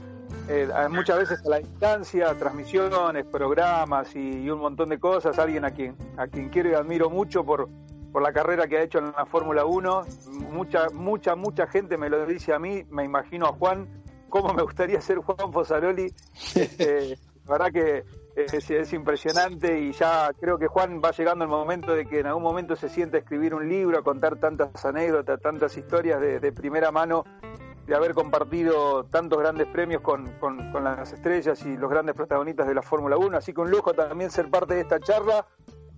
eh, 0.48 0.66
muchas 0.88 1.18
veces 1.18 1.44
a 1.44 1.48
la 1.50 1.58
distancia, 1.58 2.34
transmisiones, 2.38 3.26
programas 3.26 4.16
y, 4.16 4.48
un 4.48 4.60
montón 4.60 4.88
de 4.88 4.98
cosas. 4.98 5.38
Alguien 5.38 5.66
a 5.66 5.72
quien, 5.72 5.94
a 6.16 6.26
quien 6.26 6.48
quiero 6.48 6.70
y 6.70 6.72
admiro 6.72 7.10
mucho 7.10 7.44
por, 7.44 7.68
por 8.10 8.22
la 8.22 8.32
carrera 8.32 8.66
que 8.66 8.78
ha 8.78 8.82
hecho 8.82 8.98
en 8.98 9.12
la 9.12 9.26
Fórmula 9.26 9.66
1. 9.66 10.04
Mucha, 10.52 10.88
mucha, 10.94 11.36
mucha 11.36 11.66
gente 11.66 11.98
me 11.98 12.08
lo 12.08 12.24
dice 12.24 12.54
a 12.54 12.58
mí, 12.58 12.86
me 12.88 13.04
imagino 13.04 13.44
a 13.44 13.52
Juan, 13.52 13.88
cómo 14.30 14.54
me 14.54 14.62
gustaría 14.62 15.02
ser 15.02 15.18
Juan 15.18 15.52
Fosaroli. 15.52 16.10
Este, 16.54 17.18
la 17.44 17.58
verdad 17.58 17.72
que 17.72 18.04
es, 18.36 18.92
impresionante 18.92 19.80
y 19.80 19.92
ya 19.92 20.30
creo 20.38 20.58
que 20.58 20.66
Juan 20.66 21.00
va 21.02 21.10
llegando 21.10 21.44
el 21.44 21.50
momento 21.50 21.94
de 21.94 22.06
que 22.06 22.20
en 22.20 22.26
algún 22.26 22.42
momento 22.42 22.76
se 22.76 22.88
sienta 22.88 23.16
a 23.16 23.20
escribir 23.20 23.54
un 23.54 23.66
libro, 23.68 23.98
a 23.98 24.02
contar 24.02 24.36
tantas 24.36 24.84
anécdotas, 24.84 25.40
tantas 25.40 25.76
historias 25.76 26.20
de, 26.20 26.52
primera 26.52 26.92
mano, 26.92 27.24
de 27.86 27.94
haber 27.94 28.12
compartido 28.12 29.04
tantos 29.04 29.38
grandes 29.38 29.66
premios 29.68 30.02
con, 30.02 30.30
con, 30.38 30.84
las 30.84 31.12
estrellas 31.12 31.64
y 31.64 31.76
los 31.76 31.90
grandes 31.90 32.14
protagonistas 32.14 32.68
de 32.68 32.74
la 32.74 32.82
Fórmula 32.82 33.16
1. 33.16 33.38
Así 33.38 33.54
que 33.54 33.62
un 33.62 33.70
lujo 33.70 33.94
también 33.94 34.30
ser 34.30 34.50
parte 34.50 34.74
de 34.74 34.80
esta 34.82 35.00
charla. 35.00 35.46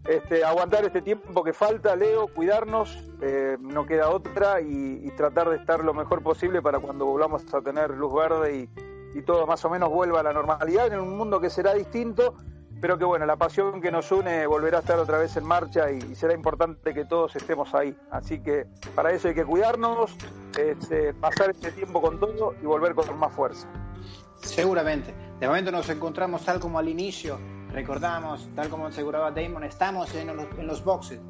Este, 0.05 0.43
aguantar 0.43 0.85
este 0.85 1.03
tiempo 1.03 1.43
que 1.43 1.53
falta, 1.53 1.95
Leo, 1.95 2.29
cuidarnos, 2.29 2.97
eh, 3.21 3.59
no 3.61 3.85
queda 3.85 4.09
otra 4.09 4.61
y, 4.63 5.01
y, 5.05 5.11
tratar 5.11 5.51
de 5.51 5.57
estar 5.57 5.85
lo 5.85 5.93
mejor 5.93 6.23
posible 6.23 6.63
para 6.63 6.79
cuando 6.79 7.05
volvamos 7.05 7.53
a 7.53 7.61
tener 7.61 7.91
luz 7.91 8.15
verde 8.15 8.57
y, 8.57 8.71
y 9.19 9.23
todo 9.23 9.47
más 9.47 9.65
o 9.65 9.71
menos 9.71 9.91
vuelva 9.91 10.21
a 10.21 10.23
la 10.23 10.33
normalidad 10.33 10.93
en 10.93 11.01
un 11.01 11.19
mundo 11.19 11.41
que 11.41 11.51
será 11.51 11.75
distinto, 11.75 12.37
pero 12.81 12.97
que 12.97 13.05
bueno, 13.05 13.27
la 13.27 13.37
pasión 13.37 13.81
que 13.81 13.91
nos 13.91 14.13
une 14.13 14.47
volverá 14.47 14.79
a 14.79 14.81
estar 14.81 14.97
otra 14.99 15.19
vez 15.19 15.37
en 15.37 15.45
marcha 15.45 15.91
y, 15.91 16.15
será 16.15 16.35
importante 16.35 16.95
que 16.95 17.05
todos 17.05 17.35
estemos 17.35 17.75
ahí. 17.75 17.97
Así 18.13 18.41
que 18.41 18.67
para 18.95 19.11
eso 19.11 19.27
hay 19.27 19.35
que 19.35 19.45
cuidarnos, 19.45 20.17
este, 20.57 21.13
pasar 21.15 21.51
este 21.51 21.73
tiempo 21.73 22.01
con 22.01 22.21
todo 22.21 22.55
y 22.63 22.67
volver 22.67 22.95
con 22.95 23.19
más 23.19 23.33
fuerza. 23.35 23.67
Seguramente. 24.37 25.13
De 25.41 25.49
momento 25.49 25.73
nos 25.73 25.89
encontramos 25.89 26.45
tal 26.45 26.61
como 26.61 26.79
al 26.79 26.89
inicio, 26.89 27.41
recordamos, 27.73 28.49
tal 28.55 28.69
como 28.69 28.87
aseguraba 28.87 29.33
Damon, 29.33 29.65
estamos 29.65 30.15
en 30.15 30.37
los, 30.37 30.47
en 30.57 30.85
boxes. 30.85 31.21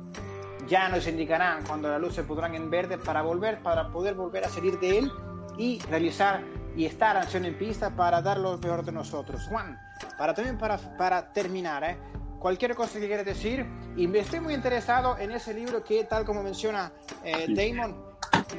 Ya 0.67 0.91
nos 0.91 1.07
indicarán 1.07 1.65
cuando 1.65 1.89
las 1.89 2.01
luces 2.01 2.27
pondrán 2.27 2.55
en 2.55 2.69
verde 2.69 2.99
para 2.99 3.23
volver, 3.23 3.63
para 3.63 3.89
poder 3.89 4.15
volver 4.15 4.45
a 4.45 4.51
salir 4.51 4.79
de 4.79 4.99
él 4.99 5.13
y 5.57 5.81
realizar 5.89 6.43
y 6.79 6.87
estar 6.87 7.17
acción 7.17 7.45
en 7.45 7.59
pista 7.59 7.91
para 7.91 8.23
dar 8.23 8.39
lo 8.39 8.57
mejor 8.57 8.85
de 8.85 8.93
nosotros. 8.93 9.45
Juan, 9.49 9.81
para 10.17 10.33
también 10.33 10.57
para, 10.57 10.79
para 10.97 11.33
terminar, 11.33 11.83
¿eh? 11.83 11.99
cualquier 12.39 12.77
cosa 12.77 13.01
que 13.01 13.09
quieras 13.09 13.27
decir, 13.27 13.67
y 13.97 14.07
me 14.07 14.21
estoy 14.21 14.39
muy 14.39 14.55
interesado 14.55 15.19
en 15.19 15.33
ese 15.33 15.53
libro 15.53 15.83
que, 15.83 16.05
tal 16.05 16.25
como 16.25 16.41
menciona 16.45 16.93
eh, 17.25 17.47
Damon, 17.49 17.97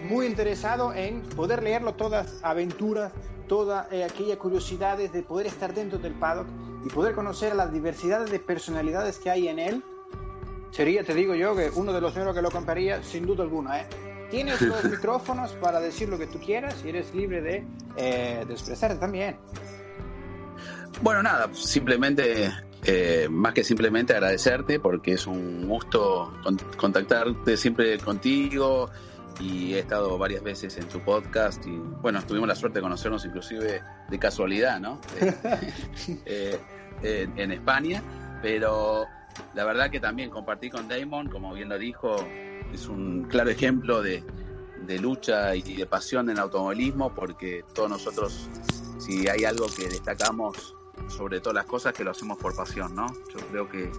muy 0.10 0.26
interesado 0.26 0.94
en 0.94 1.22
poder 1.22 1.64
leerlo 1.64 1.94
todas 1.94 2.42
aventuras, 2.44 3.14
todas 3.48 3.90
eh, 3.90 4.04
aquellas 4.04 4.36
curiosidades 4.36 5.14
de 5.14 5.24
poder 5.24 5.48
estar 5.48 5.74
dentro 5.74 5.98
del 5.98 6.14
paddock 6.14 6.48
y 6.86 6.90
poder 6.90 7.16
conocer 7.16 7.56
las 7.56 7.72
diversidades 7.72 8.30
de 8.30 8.40
personalidades 8.40 9.18
que 9.18 9.30
hay 9.30 9.48
en 9.48 9.60
él. 9.60 9.84
Sería, 10.72 11.06
te 11.06 11.14
digo 11.14 11.36
yo, 11.36 11.56
que 11.56 11.72
uno 11.74 11.94
de 11.94 12.02
los 12.02 12.12
primeros 12.12 12.36
que 12.36 12.42
lo 12.42 12.52
compraría, 12.52 13.02
sin 13.02 13.26
duda 13.26 13.44
alguna. 13.44 13.80
¿eh? 13.80 13.88
Tienes 14.30 14.62
los 14.62 14.84
micrófonos 14.86 15.52
para 15.54 15.80
decir 15.80 16.10
lo 16.10 16.18
que 16.18 16.28
tú 16.28 16.40
quieras 16.40 16.82
y 16.86 16.90
eres 16.90 17.14
libre 17.14 17.42
de, 17.42 17.66
eh, 17.98 18.44
de 18.48 18.54
expresarte 18.54 18.98
también. 18.98 19.38
Bueno, 21.02 21.24
nada, 21.24 21.50
simplemente, 21.54 22.52
eh, 22.84 23.28
más 23.30 23.54
que 23.54 23.64
simplemente 23.64 24.14
agradecerte 24.14 24.80
porque 24.80 25.14
es 25.14 25.28
un 25.28 25.68
gusto 25.68 26.34
con- 26.44 26.58
contactarte 26.78 27.56
siempre 27.58 27.98
contigo 28.00 28.90
y 29.40 29.76
he 29.76 29.80
estado 29.80 30.18
varias 30.18 30.44
veces 30.44 30.76
en 30.78 30.88
tu 30.90 31.00
podcast 31.00 31.66
y 31.66 31.72
bueno, 32.02 32.22
tuvimos 32.24 32.48
la 32.50 32.56
suerte 32.56 32.80
de 32.80 32.84
conocernos 32.84 33.24
inclusive 33.26 33.82
de 34.10 34.20
casualidad, 34.20 34.80
¿no? 34.80 35.00
Eh, 36.26 36.60
eh, 37.02 37.28
en, 37.34 37.40
en 37.40 37.52
España, 37.54 38.04
pero 38.42 39.06
la 39.54 39.64
verdad 39.64 39.90
que 39.90 40.02
también 40.02 40.30
compartí 40.30 40.70
con 40.70 40.90
Damon, 40.90 41.30
como 41.30 41.54
bien 41.54 41.70
lo 41.70 41.78
dijo, 41.78 42.18
es 42.74 42.88
un 42.88 43.24
claro 43.24 43.50
ejemplo 43.50 44.02
de, 44.02 44.24
de 44.86 45.00
lucha 45.00 45.56
y 45.56 45.62
de 45.76 45.86
pasión 45.86 46.30
en 46.30 46.38
el 46.38 46.40
automovilismo 46.44 47.14
porque 47.14 47.64
todos 47.74 47.90
nosotros, 47.90 48.50
si 49.00 49.28
hay 49.28 49.46
algo 49.46 49.68
que 49.76 49.88
destacamos 49.88 50.76
sobre 51.08 51.40
todas 51.40 51.56
las 51.56 51.66
cosas, 51.66 51.94
que 51.94 52.04
lo 52.04 52.12
hacemos 52.12 52.38
por 52.38 52.56
pasión, 52.56 52.94
¿no? 52.96 53.08
Yo 53.34 53.40
creo 53.52 53.70
que 53.70 53.92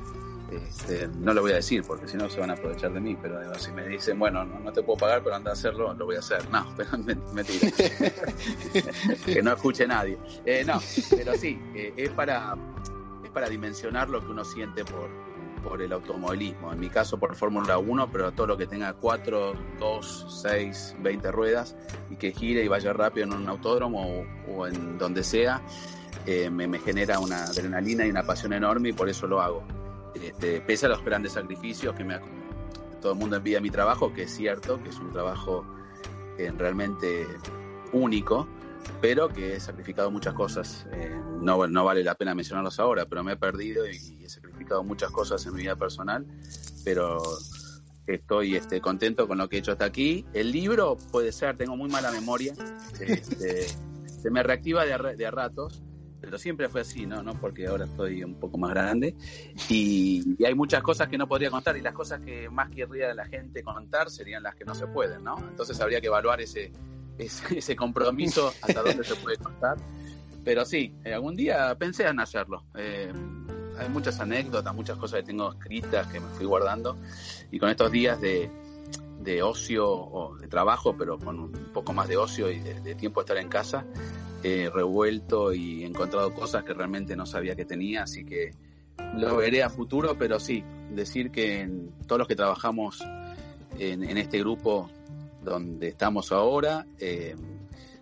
este, 0.51 1.09
no 1.21 1.33
lo 1.33 1.43
voy 1.43 1.53
a 1.53 1.57
decir 1.57 1.83
porque 1.87 2.09
si 2.09 2.17
no 2.17 2.29
se 2.29 2.41
van 2.41 2.51
a 2.51 2.55
aprovechar 2.55 2.93
de 2.93 3.01
mí, 3.01 3.17
pero 3.21 3.41
digo, 3.41 3.55
si 3.55 3.71
me 3.73 3.87
dicen, 3.87 4.19
bueno, 4.19 4.45
no, 4.45 4.59
no 4.59 4.73
te 4.73 4.83
puedo 4.83 4.99
pagar, 4.99 5.23
pero 5.23 5.37
anda 5.37 5.51
a 5.51 5.55
hacerlo, 5.55 5.95
lo 5.95 6.05
voy 6.07 6.17
a 6.17 6.19
hacer. 6.19 6.49
No, 6.51 6.67
pero 6.77 6.99
me- 6.99 7.15
mentira. 7.33 7.71
que 9.25 9.43
no 9.43 9.53
escuche 9.53 9.87
nadie. 9.87 10.19
Eh, 10.45 10.65
no, 10.65 10.81
pero 11.11 11.35
sí, 11.37 11.59
eh, 11.75 11.93
es, 11.97 12.11
para, 12.11 12.57
es 13.25 13.31
para 13.31 13.49
dimensionar 13.49 14.09
lo 14.09 14.21
que 14.21 14.27
uno 14.33 14.45
siente 14.45 14.85
por, 14.85 15.09
por 15.63 15.81
el 15.83 15.93
automovilismo. 15.93 16.73
En 16.73 16.81
mi 16.81 16.89
caso 16.89 17.19
por 17.19 17.35
Fórmula 17.37 17.79
1, 17.79 18.11
pero 18.11 18.33
todo 18.33 18.47
lo 18.49 18.57
que 18.57 18.67
tenga 18.67 18.93
4, 18.95 19.53
2, 19.79 20.27
6, 20.43 20.97
20 21.01 21.31
ruedas 21.33 21.77
y 22.11 22.17
que 22.17 22.33
gire 22.33 22.65
y 22.65 22.69
vaya 22.69 22.93
rápido 22.93 23.27
en 23.27 23.33
un 23.35 23.49
autódromo 23.49 24.25
o, 24.49 24.53
o 24.53 24.67
en 24.67 24.99
donde 24.99 25.23
sea, 25.25 25.63
eh, 26.27 26.51
me, 26.51 26.79
genera 26.79 27.19
una 27.19 27.45
adrenalina 27.45 28.07
y 28.07 28.11
una 28.11 28.25
pasión 28.25 28.53
enorme 28.53 28.91
y 28.91 28.93
por 28.93 29.09
eso 29.09 29.27
lo 29.27 29.41
hago. 29.41 29.63
Este, 30.15 30.61
pese 30.61 30.87
a 30.87 30.89
los 30.91 31.05
grandes 31.05 31.33
sacrificios 31.33 31.95
que 31.95 32.05
me 32.05 32.15
ha- 32.15 32.21
todo 33.01 33.13
el 33.13 33.19
mundo 33.19 33.37
envía 33.37 33.61
mi 33.61 33.71
trabajo, 33.71 34.13
que 34.13 34.25
es 34.25 34.31
cierto, 34.35 34.83
que 34.83 34.91
es 34.91 34.99
un 34.99 35.11
trabajo 35.13 35.65
eh, 36.37 36.53
realmente 36.57 37.27
único, 37.93 38.47
pero 39.01 39.29
que 39.29 39.57
he 39.57 39.61
sacrificado 39.61 40.11
muchas 40.11 40.35
cosas. 40.35 40.87
Eh, 40.93 41.19
no, 41.41 41.57
vale 41.85 42.05
la 42.05 42.15
pena 42.15 42.35
mencionarlos 42.35 42.79
ahora, 42.79 43.07
pero 43.07 43.25
me 43.25 43.33
he 43.33 43.37
perdido 43.37 43.87
y 43.87 44.19
he 44.23 44.29
sacrificado 44.29 44.60
muchas 44.85 45.11
cosas 45.11 45.45
en 45.47 45.55
mi 45.55 45.63
vida 45.63 45.77
personal, 45.77 46.27
pero 46.85 47.21
estoy 48.07 48.57
este, 48.57 48.81
contento 48.81 49.29
con 49.29 49.39
lo 49.39 49.49
que 49.49 49.57
he 49.57 49.59
hecho 49.61 49.73
hasta 49.73 49.85
aquí. 49.85 50.25
El 50.33 50.53
libro 50.53 50.97
puede 51.13 51.33
ser, 51.33 51.57
tengo 51.57 51.77
muy 51.77 51.91
mala 51.91 52.11
memoria, 52.11 52.55
este, 53.01 53.67
se 54.07 54.31
me 54.31 54.43
reactiva 54.43 54.85
de 54.85 55.27
a, 55.27 55.31
ratos, 55.31 55.83
pero 56.21 56.39
siempre 56.39 56.69
fue 56.69 56.83
así, 56.83 57.07
¿no? 57.07 57.23
¿no? 57.23 57.33
Porque 57.41 57.67
ahora 57.67 57.85
estoy 57.85 58.23
un 58.23 58.35
poco 58.35 58.59
más 58.59 58.71
grande 58.71 59.15
y, 59.69 60.37
y 60.39 60.45
hay 60.45 60.55
muchas 60.55 60.83
cosas 60.83 61.09
que 61.09 61.17
no 61.17 61.27
podría 61.27 61.51
contar 61.51 61.77
y 61.77 61.81
las 61.81 61.95
cosas 61.95 62.21
que 62.21 62.51
más 62.51 62.71
querría 62.71 63.15
la 63.15 63.27
gente 63.27 63.63
contar 63.63 64.11
serían 64.11 64.43
las 64.43 64.55
que 64.55 64.65
no 64.65 64.75
se 64.75 64.87
pueden, 64.87 65.25
¿no? 65.25 65.39
Entonces 65.39 65.81
habría 65.81 66.01
que 66.01 66.09
evaluar 66.09 66.41
ese, 66.41 66.73
ese, 67.19 67.59
ese 67.59 67.77
compromiso 67.77 68.53
hasta 68.63 68.83
dónde 68.83 69.05
se 69.05 69.15
puede 69.17 69.37
contar. 69.39 69.77
Pero 70.45 70.65
sí, 70.65 70.95
eh, 71.05 71.13
algún 71.13 71.37
día 71.37 71.75
pensé 71.79 72.07
en 72.07 72.21
hacerlo. 72.21 72.65
Eh, 72.75 73.13
hay 73.81 73.89
muchas 73.89 74.21
anécdotas, 74.21 74.75
muchas 74.75 74.97
cosas 74.99 75.21
que 75.21 75.27
tengo 75.27 75.53
escritas 75.53 76.07
que 76.09 76.21
me 76.21 76.29
fui 76.29 76.47
guardando 76.47 76.97
y 77.51 77.59
con 77.59 77.69
estos 77.71 77.91
días 77.91 78.21
de, 78.21 78.51
de 79.21 79.43
ocio 79.43 79.89
o 79.89 80.37
de 80.37 80.47
trabajo, 80.49 80.95
pero 80.97 81.19
con 81.19 81.39
un 81.41 81.53
poco 81.73 81.93
más 81.93 82.07
de 82.09 82.17
ocio 82.17 82.51
y 82.51 82.61
de, 82.61 82.95
tiempo 82.95 83.21
de 83.21 83.25
estar 83.25 83.37
en 83.39 83.49
casa, 83.49 83.85
he 84.43 84.71
revuelto 84.71 85.53
y 85.53 85.83
he 85.83 85.87
encontrado 85.87 86.33
cosas 86.35 86.63
que 86.65 86.73
realmente 86.75 87.17
no 87.17 87.27
sabía 87.27 87.57
que 87.57 87.65
tenía, 87.65 88.03
así 88.05 88.25
que 88.25 88.53
lo 89.17 89.37
veré 89.37 89.63
a 89.63 89.71
futuro, 89.71 90.17
pero 90.19 90.39
sí, 90.39 90.63
decir 90.91 91.31
que 91.31 91.69
todos 92.07 92.19
los 92.21 92.29
que 92.29 92.37
trabajamos 92.37 93.03
en, 93.79 94.05
en 94.05 94.19
este 94.19 94.39
grupo 94.41 94.91
donde 95.43 95.89
estamos 95.89 96.33
ahora, 96.33 96.87
eh, 96.99 97.35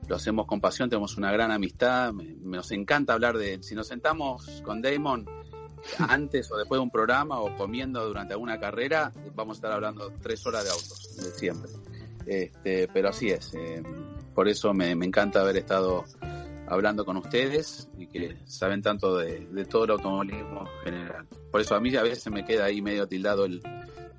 lo 0.08 0.16
hacemos 0.16 0.46
con 0.46 0.60
pasión, 0.60 0.88
tenemos 0.88 1.16
una 1.18 1.30
gran 1.30 1.50
amistad, 1.52 2.12
me- 2.12 2.24
nos 2.40 2.70
encanta 2.72 3.12
hablar 3.12 3.36
de, 3.38 3.62
si 3.62 3.74
nos 3.74 3.86
sentamos 3.86 4.62
con 4.64 4.80
Damon 4.82 5.26
antes 5.98 6.50
o 6.52 6.56
después 6.56 6.78
de 6.78 6.82
un 6.82 6.90
programa 6.90 7.40
o 7.40 7.56
comiendo 7.56 8.06
durante 8.06 8.34
alguna 8.34 8.58
carrera, 8.58 9.12
vamos 9.34 9.56
a 9.56 9.58
estar 9.58 9.72
hablando 9.72 10.12
tres 10.22 10.46
horas 10.46 10.64
de 10.64 10.70
autos, 10.70 11.16
de 11.16 11.30
siempre. 11.30 11.70
Este, 12.26 12.88
pero 12.88 13.08
así 13.08 13.30
es, 13.30 13.54
eh, 13.54 13.82
por 14.34 14.48
eso 14.48 14.74
me, 14.74 14.90
encanta 14.90 15.40
haber 15.40 15.56
estado 15.56 16.04
hablando 16.66 17.04
con 17.04 17.16
ustedes 17.16 17.88
y 17.96 18.06
que 18.06 18.36
saben 18.44 18.82
tanto 18.82 19.16
de, 19.16 19.46
de 19.46 19.64
todo 19.64 19.84
el 19.84 19.90
automovilismo 19.92 20.68
en 20.84 20.92
general. 20.92 21.26
Por 21.50 21.60
eso 21.60 21.74
a 21.74 21.80
mí 21.80 21.94
a 21.96 22.02
veces 22.02 22.30
me 22.30 22.44
queda 22.44 22.66
ahí 22.66 22.82
medio 22.82 23.06
tildado 23.06 23.46
el, 23.46 23.62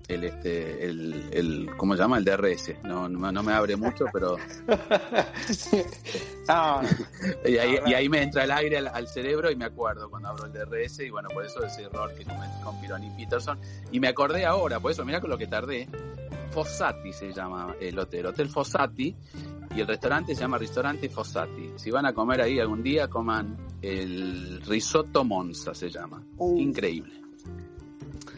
el 0.08 0.24
este 0.24 0.86
el, 0.86 1.30
el 1.32 1.70
¿cómo 1.78 1.96
se 1.96 2.02
llama? 2.02 2.18
el 2.18 2.26
DRS. 2.26 2.76
No, 2.84 3.08
no, 3.08 3.32
no 3.32 3.44
me 3.44 3.54
abre 3.54 3.76
mucho, 3.76 4.06
pero 4.12 4.38
No, 6.48 6.82
y 7.46 7.58
ahí, 7.58 7.80
y 7.86 7.94
ahí 7.94 8.10
me 8.10 8.24
entra 8.24 8.44
el 8.44 8.52
aire 8.52 8.78
al, 8.78 8.88
al 8.88 9.08
cerebro 9.08 9.52
y 9.52 9.56
me 9.56 9.66
acuerdo 9.66 10.10
cuando 10.10 10.30
abro 10.30 10.46
el 10.46 10.54
DRS 10.54 11.00
y 11.02 11.10
bueno, 11.10 11.30
por 11.30 11.46
eso 11.46 11.64
ese 11.64 11.84
error 11.84 12.14
que 12.16 12.26
cometí 12.26 12.62
con 12.64 12.80
Pironi 12.82 13.10
Peterson. 13.12 13.60
Y 13.92 14.00
me 14.00 14.08
acordé 14.08 14.46
ahora, 14.46 14.80
por 14.80 14.92
eso 14.92 15.06
mira 15.06 15.22
con 15.22 15.30
lo 15.30 15.38
que 15.38 15.48
tardé. 15.48 15.88
Fossati 16.52 17.14
se 17.14 17.32
llama 17.32 17.76
el 17.80 17.98
hotel, 18.00 18.26
Hotel 18.26 18.50
Fossati, 18.50 19.16
y 19.76 19.82
el 19.82 19.88
restaurante 19.88 20.34
se 20.34 20.42
llama 20.42 20.58
Ristorante 20.58 21.08
Fossati. 21.10 21.74
Si 21.76 21.92
van 21.92 22.08
a 22.08 22.14
comer 22.14 22.42
ahí 22.42 22.60
algún 22.60 22.82
día, 22.82 23.08
coman 23.08 23.56
el 23.82 24.62
risotto 24.62 25.24
Monza, 25.24 25.74
se 25.74 25.90
llama. 25.90 26.24
Uh. 26.38 26.60
Increíble. 26.60 27.22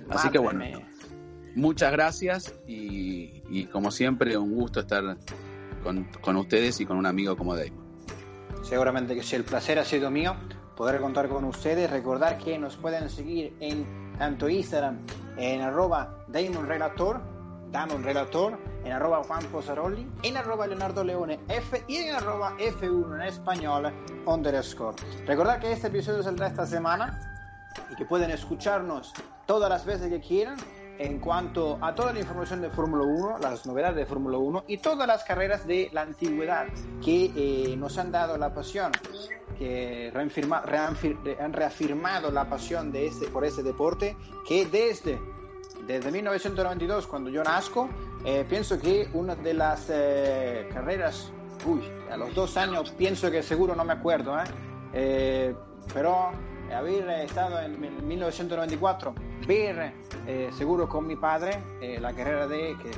Así 0.10 0.30
que 0.30 0.40
bueno. 0.40 0.66
Muchas 1.56 1.92
gracias 1.92 2.54
y, 2.68 3.44
y 3.50 3.66
como 3.66 3.92
siempre 3.92 4.38
un 4.38 4.54
gusto 4.56 4.80
estar 4.80 5.18
con, 5.84 6.06
con 6.22 6.38
ustedes 6.38 6.80
y 6.80 6.86
con 6.86 6.98
un 6.98 7.06
amigo 7.06 7.36
como 7.36 7.56
Dave. 7.56 7.74
Seguramente 8.64 9.16
que 9.16 9.24
sí, 9.24 9.36
el 9.36 9.44
placer 9.44 9.80
ha 9.80 9.86
sido 9.86 10.12
mío 10.12 10.36
poder 10.76 11.02
contar 11.02 11.28
con 11.30 11.46
ustedes. 11.46 11.90
Recordar 11.90 12.38
que 12.38 12.58
nos 12.58 12.78
pueden 12.78 13.10
seguir 13.10 13.56
en 13.60 13.86
tanto 14.18 14.48
Instagram, 14.48 15.00
en 15.38 15.62
arroba 15.62 16.26
Damon 16.28 16.68
Relator, 16.68 17.22
Damon 17.72 18.04
Relator, 18.04 18.58
en 18.84 18.92
arroba 18.92 19.24
Juan 19.24 19.44
Posaroli, 19.46 20.08
en 20.24 20.38
arroba 20.38 20.68
Leonardo 20.68 21.04
Leone 21.04 21.40
F 21.48 21.84
y 21.88 21.98
en 21.98 22.16
arroba 22.16 22.56
F1 22.58 23.16
en 23.16 23.22
español 23.22 23.94
underscore. 24.26 24.96
Recordar 25.26 25.60
que 25.60 25.72
este 25.72 25.88
episodio 25.88 26.22
saldrá 26.24 26.48
esta 26.48 26.66
semana 26.66 27.20
y 27.90 27.96
que 27.96 28.06
pueden 28.06 28.32
escucharnos 28.32 29.14
todas 29.46 29.70
las 29.70 29.86
veces 29.86 30.10
que 30.10 30.20
quieran 30.20 30.58
en 31.00 31.20
cuanto 31.20 31.78
a 31.82 31.96
toda 31.96 32.14
la 32.14 32.20
información 32.20 32.62
de 32.62 32.70
Fórmula 32.70 33.04
1, 33.04 33.38
las 33.40 33.66
novedades 33.66 33.96
de 33.98 34.06
Fórmula 34.06 34.38
1 34.38 34.66
y 34.68 34.78
todas 34.78 35.08
las 35.08 35.24
carreras 35.24 35.66
de 35.66 35.90
la 35.92 36.02
antigüedad 36.02 36.68
que 37.04 37.32
eh, 37.36 37.76
nos 37.78 37.98
han 37.98 38.12
dado 38.12 38.38
la 38.38 38.54
pasión, 38.54 38.92
que 39.58 40.12
reafirma- 40.14 40.64
reafir- 40.64 41.40
han 41.40 41.54
reafirmado 41.54 42.32
la 42.32 42.48
pasión 42.50 42.92
de 42.92 43.08
este, 43.08 43.28
por 43.28 43.46
este 43.46 43.64
deporte, 43.64 44.16
que 44.48 44.66
desde, 44.66 45.20
desde 45.88 46.12
1992, 46.12 47.08
cuando 47.08 47.30
yo 47.30 47.44
nazco, 47.44 47.90
eh, 48.24 48.46
pienso 48.48 48.80
que 48.80 49.10
una 49.14 49.36
de 49.36 49.54
las 49.56 49.88
eh, 49.90 50.70
carreras, 50.72 51.32
uy, 51.66 51.82
a 52.12 52.18
los 52.18 52.34
dos 52.36 52.58
años 52.58 52.92
pienso 52.92 53.32
que 53.32 53.42
seguro 53.42 53.76
no 53.76 53.84
me 53.86 53.94
acuerdo, 53.94 54.38
¿eh? 54.40 54.44
Eh, 54.94 55.56
pero 55.94 56.32
haber 56.74 57.10
estado 57.10 57.60
en 57.62 58.08
1994, 58.08 59.14
ver 59.48 59.94
eh, 60.28 60.50
seguro 60.58 60.88
con 60.88 61.08
mi 61.08 61.16
padre 61.16 61.60
eh, 61.82 62.00
la 62.00 62.14
carrera 62.14 62.48
de 62.48 62.76
que 62.82 62.92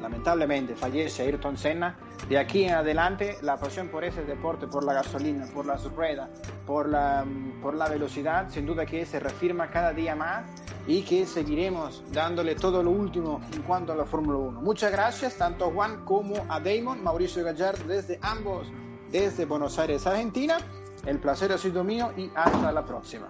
lamentablemente 0.00 0.74
fallece 0.74 1.22
Ayrton 1.22 1.56
Senna, 1.56 1.98
de 2.28 2.38
aquí 2.38 2.64
en 2.64 2.74
adelante 2.74 3.36
la 3.42 3.58
pasión 3.58 3.88
por 3.88 4.04
ese 4.04 4.24
deporte, 4.24 4.66
por 4.66 4.84
la 4.84 4.94
gasolina, 4.94 5.46
por 5.52 5.66
las 5.66 5.84
ruedas, 5.92 6.30
por 6.66 6.88
la, 6.88 7.24
por 7.60 7.74
la 7.74 7.88
velocidad, 7.88 8.48
sin 8.50 8.66
duda 8.66 8.86
que 8.86 9.04
se 9.04 9.20
reafirma 9.20 9.70
cada 9.70 9.92
día 9.92 10.16
más 10.16 10.46
y 10.86 11.02
que 11.02 11.26
seguiremos 11.26 12.02
dándole 12.12 12.54
todo 12.54 12.82
lo 12.82 12.90
último 12.90 13.40
en 13.52 13.62
cuanto 13.62 13.92
a 13.92 13.96
la 13.96 14.06
Fórmula 14.06 14.38
1. 14.38 14.60
Muchas 14.62 14.90
gracias 14.90 15.36
tanto 15.36 15.66
a 15.66 15.70
Juan 15.70 16.04
como 16.04 16.34
a 16.48 16.60
Damon, 16.60 17.02
Mauricio 17.02 17.44
Gallardo 17.44 17.84
desde 17.86 18.18
ambos, 18.22 18.68
desde 19.10 19.44
Buenos 19.44 19.78
Aires, 19.78 20.06
Argentina. 20.06 20.58
El 21.06 21.18
placer 21.18 21.52
ha 21.52 21.58
sido 21.58 21.82
mío 21.82 22.12
y 22.16 22.30
hasta 22.34 22.72
la 22.72 22.84
próxima. 22.84 23.28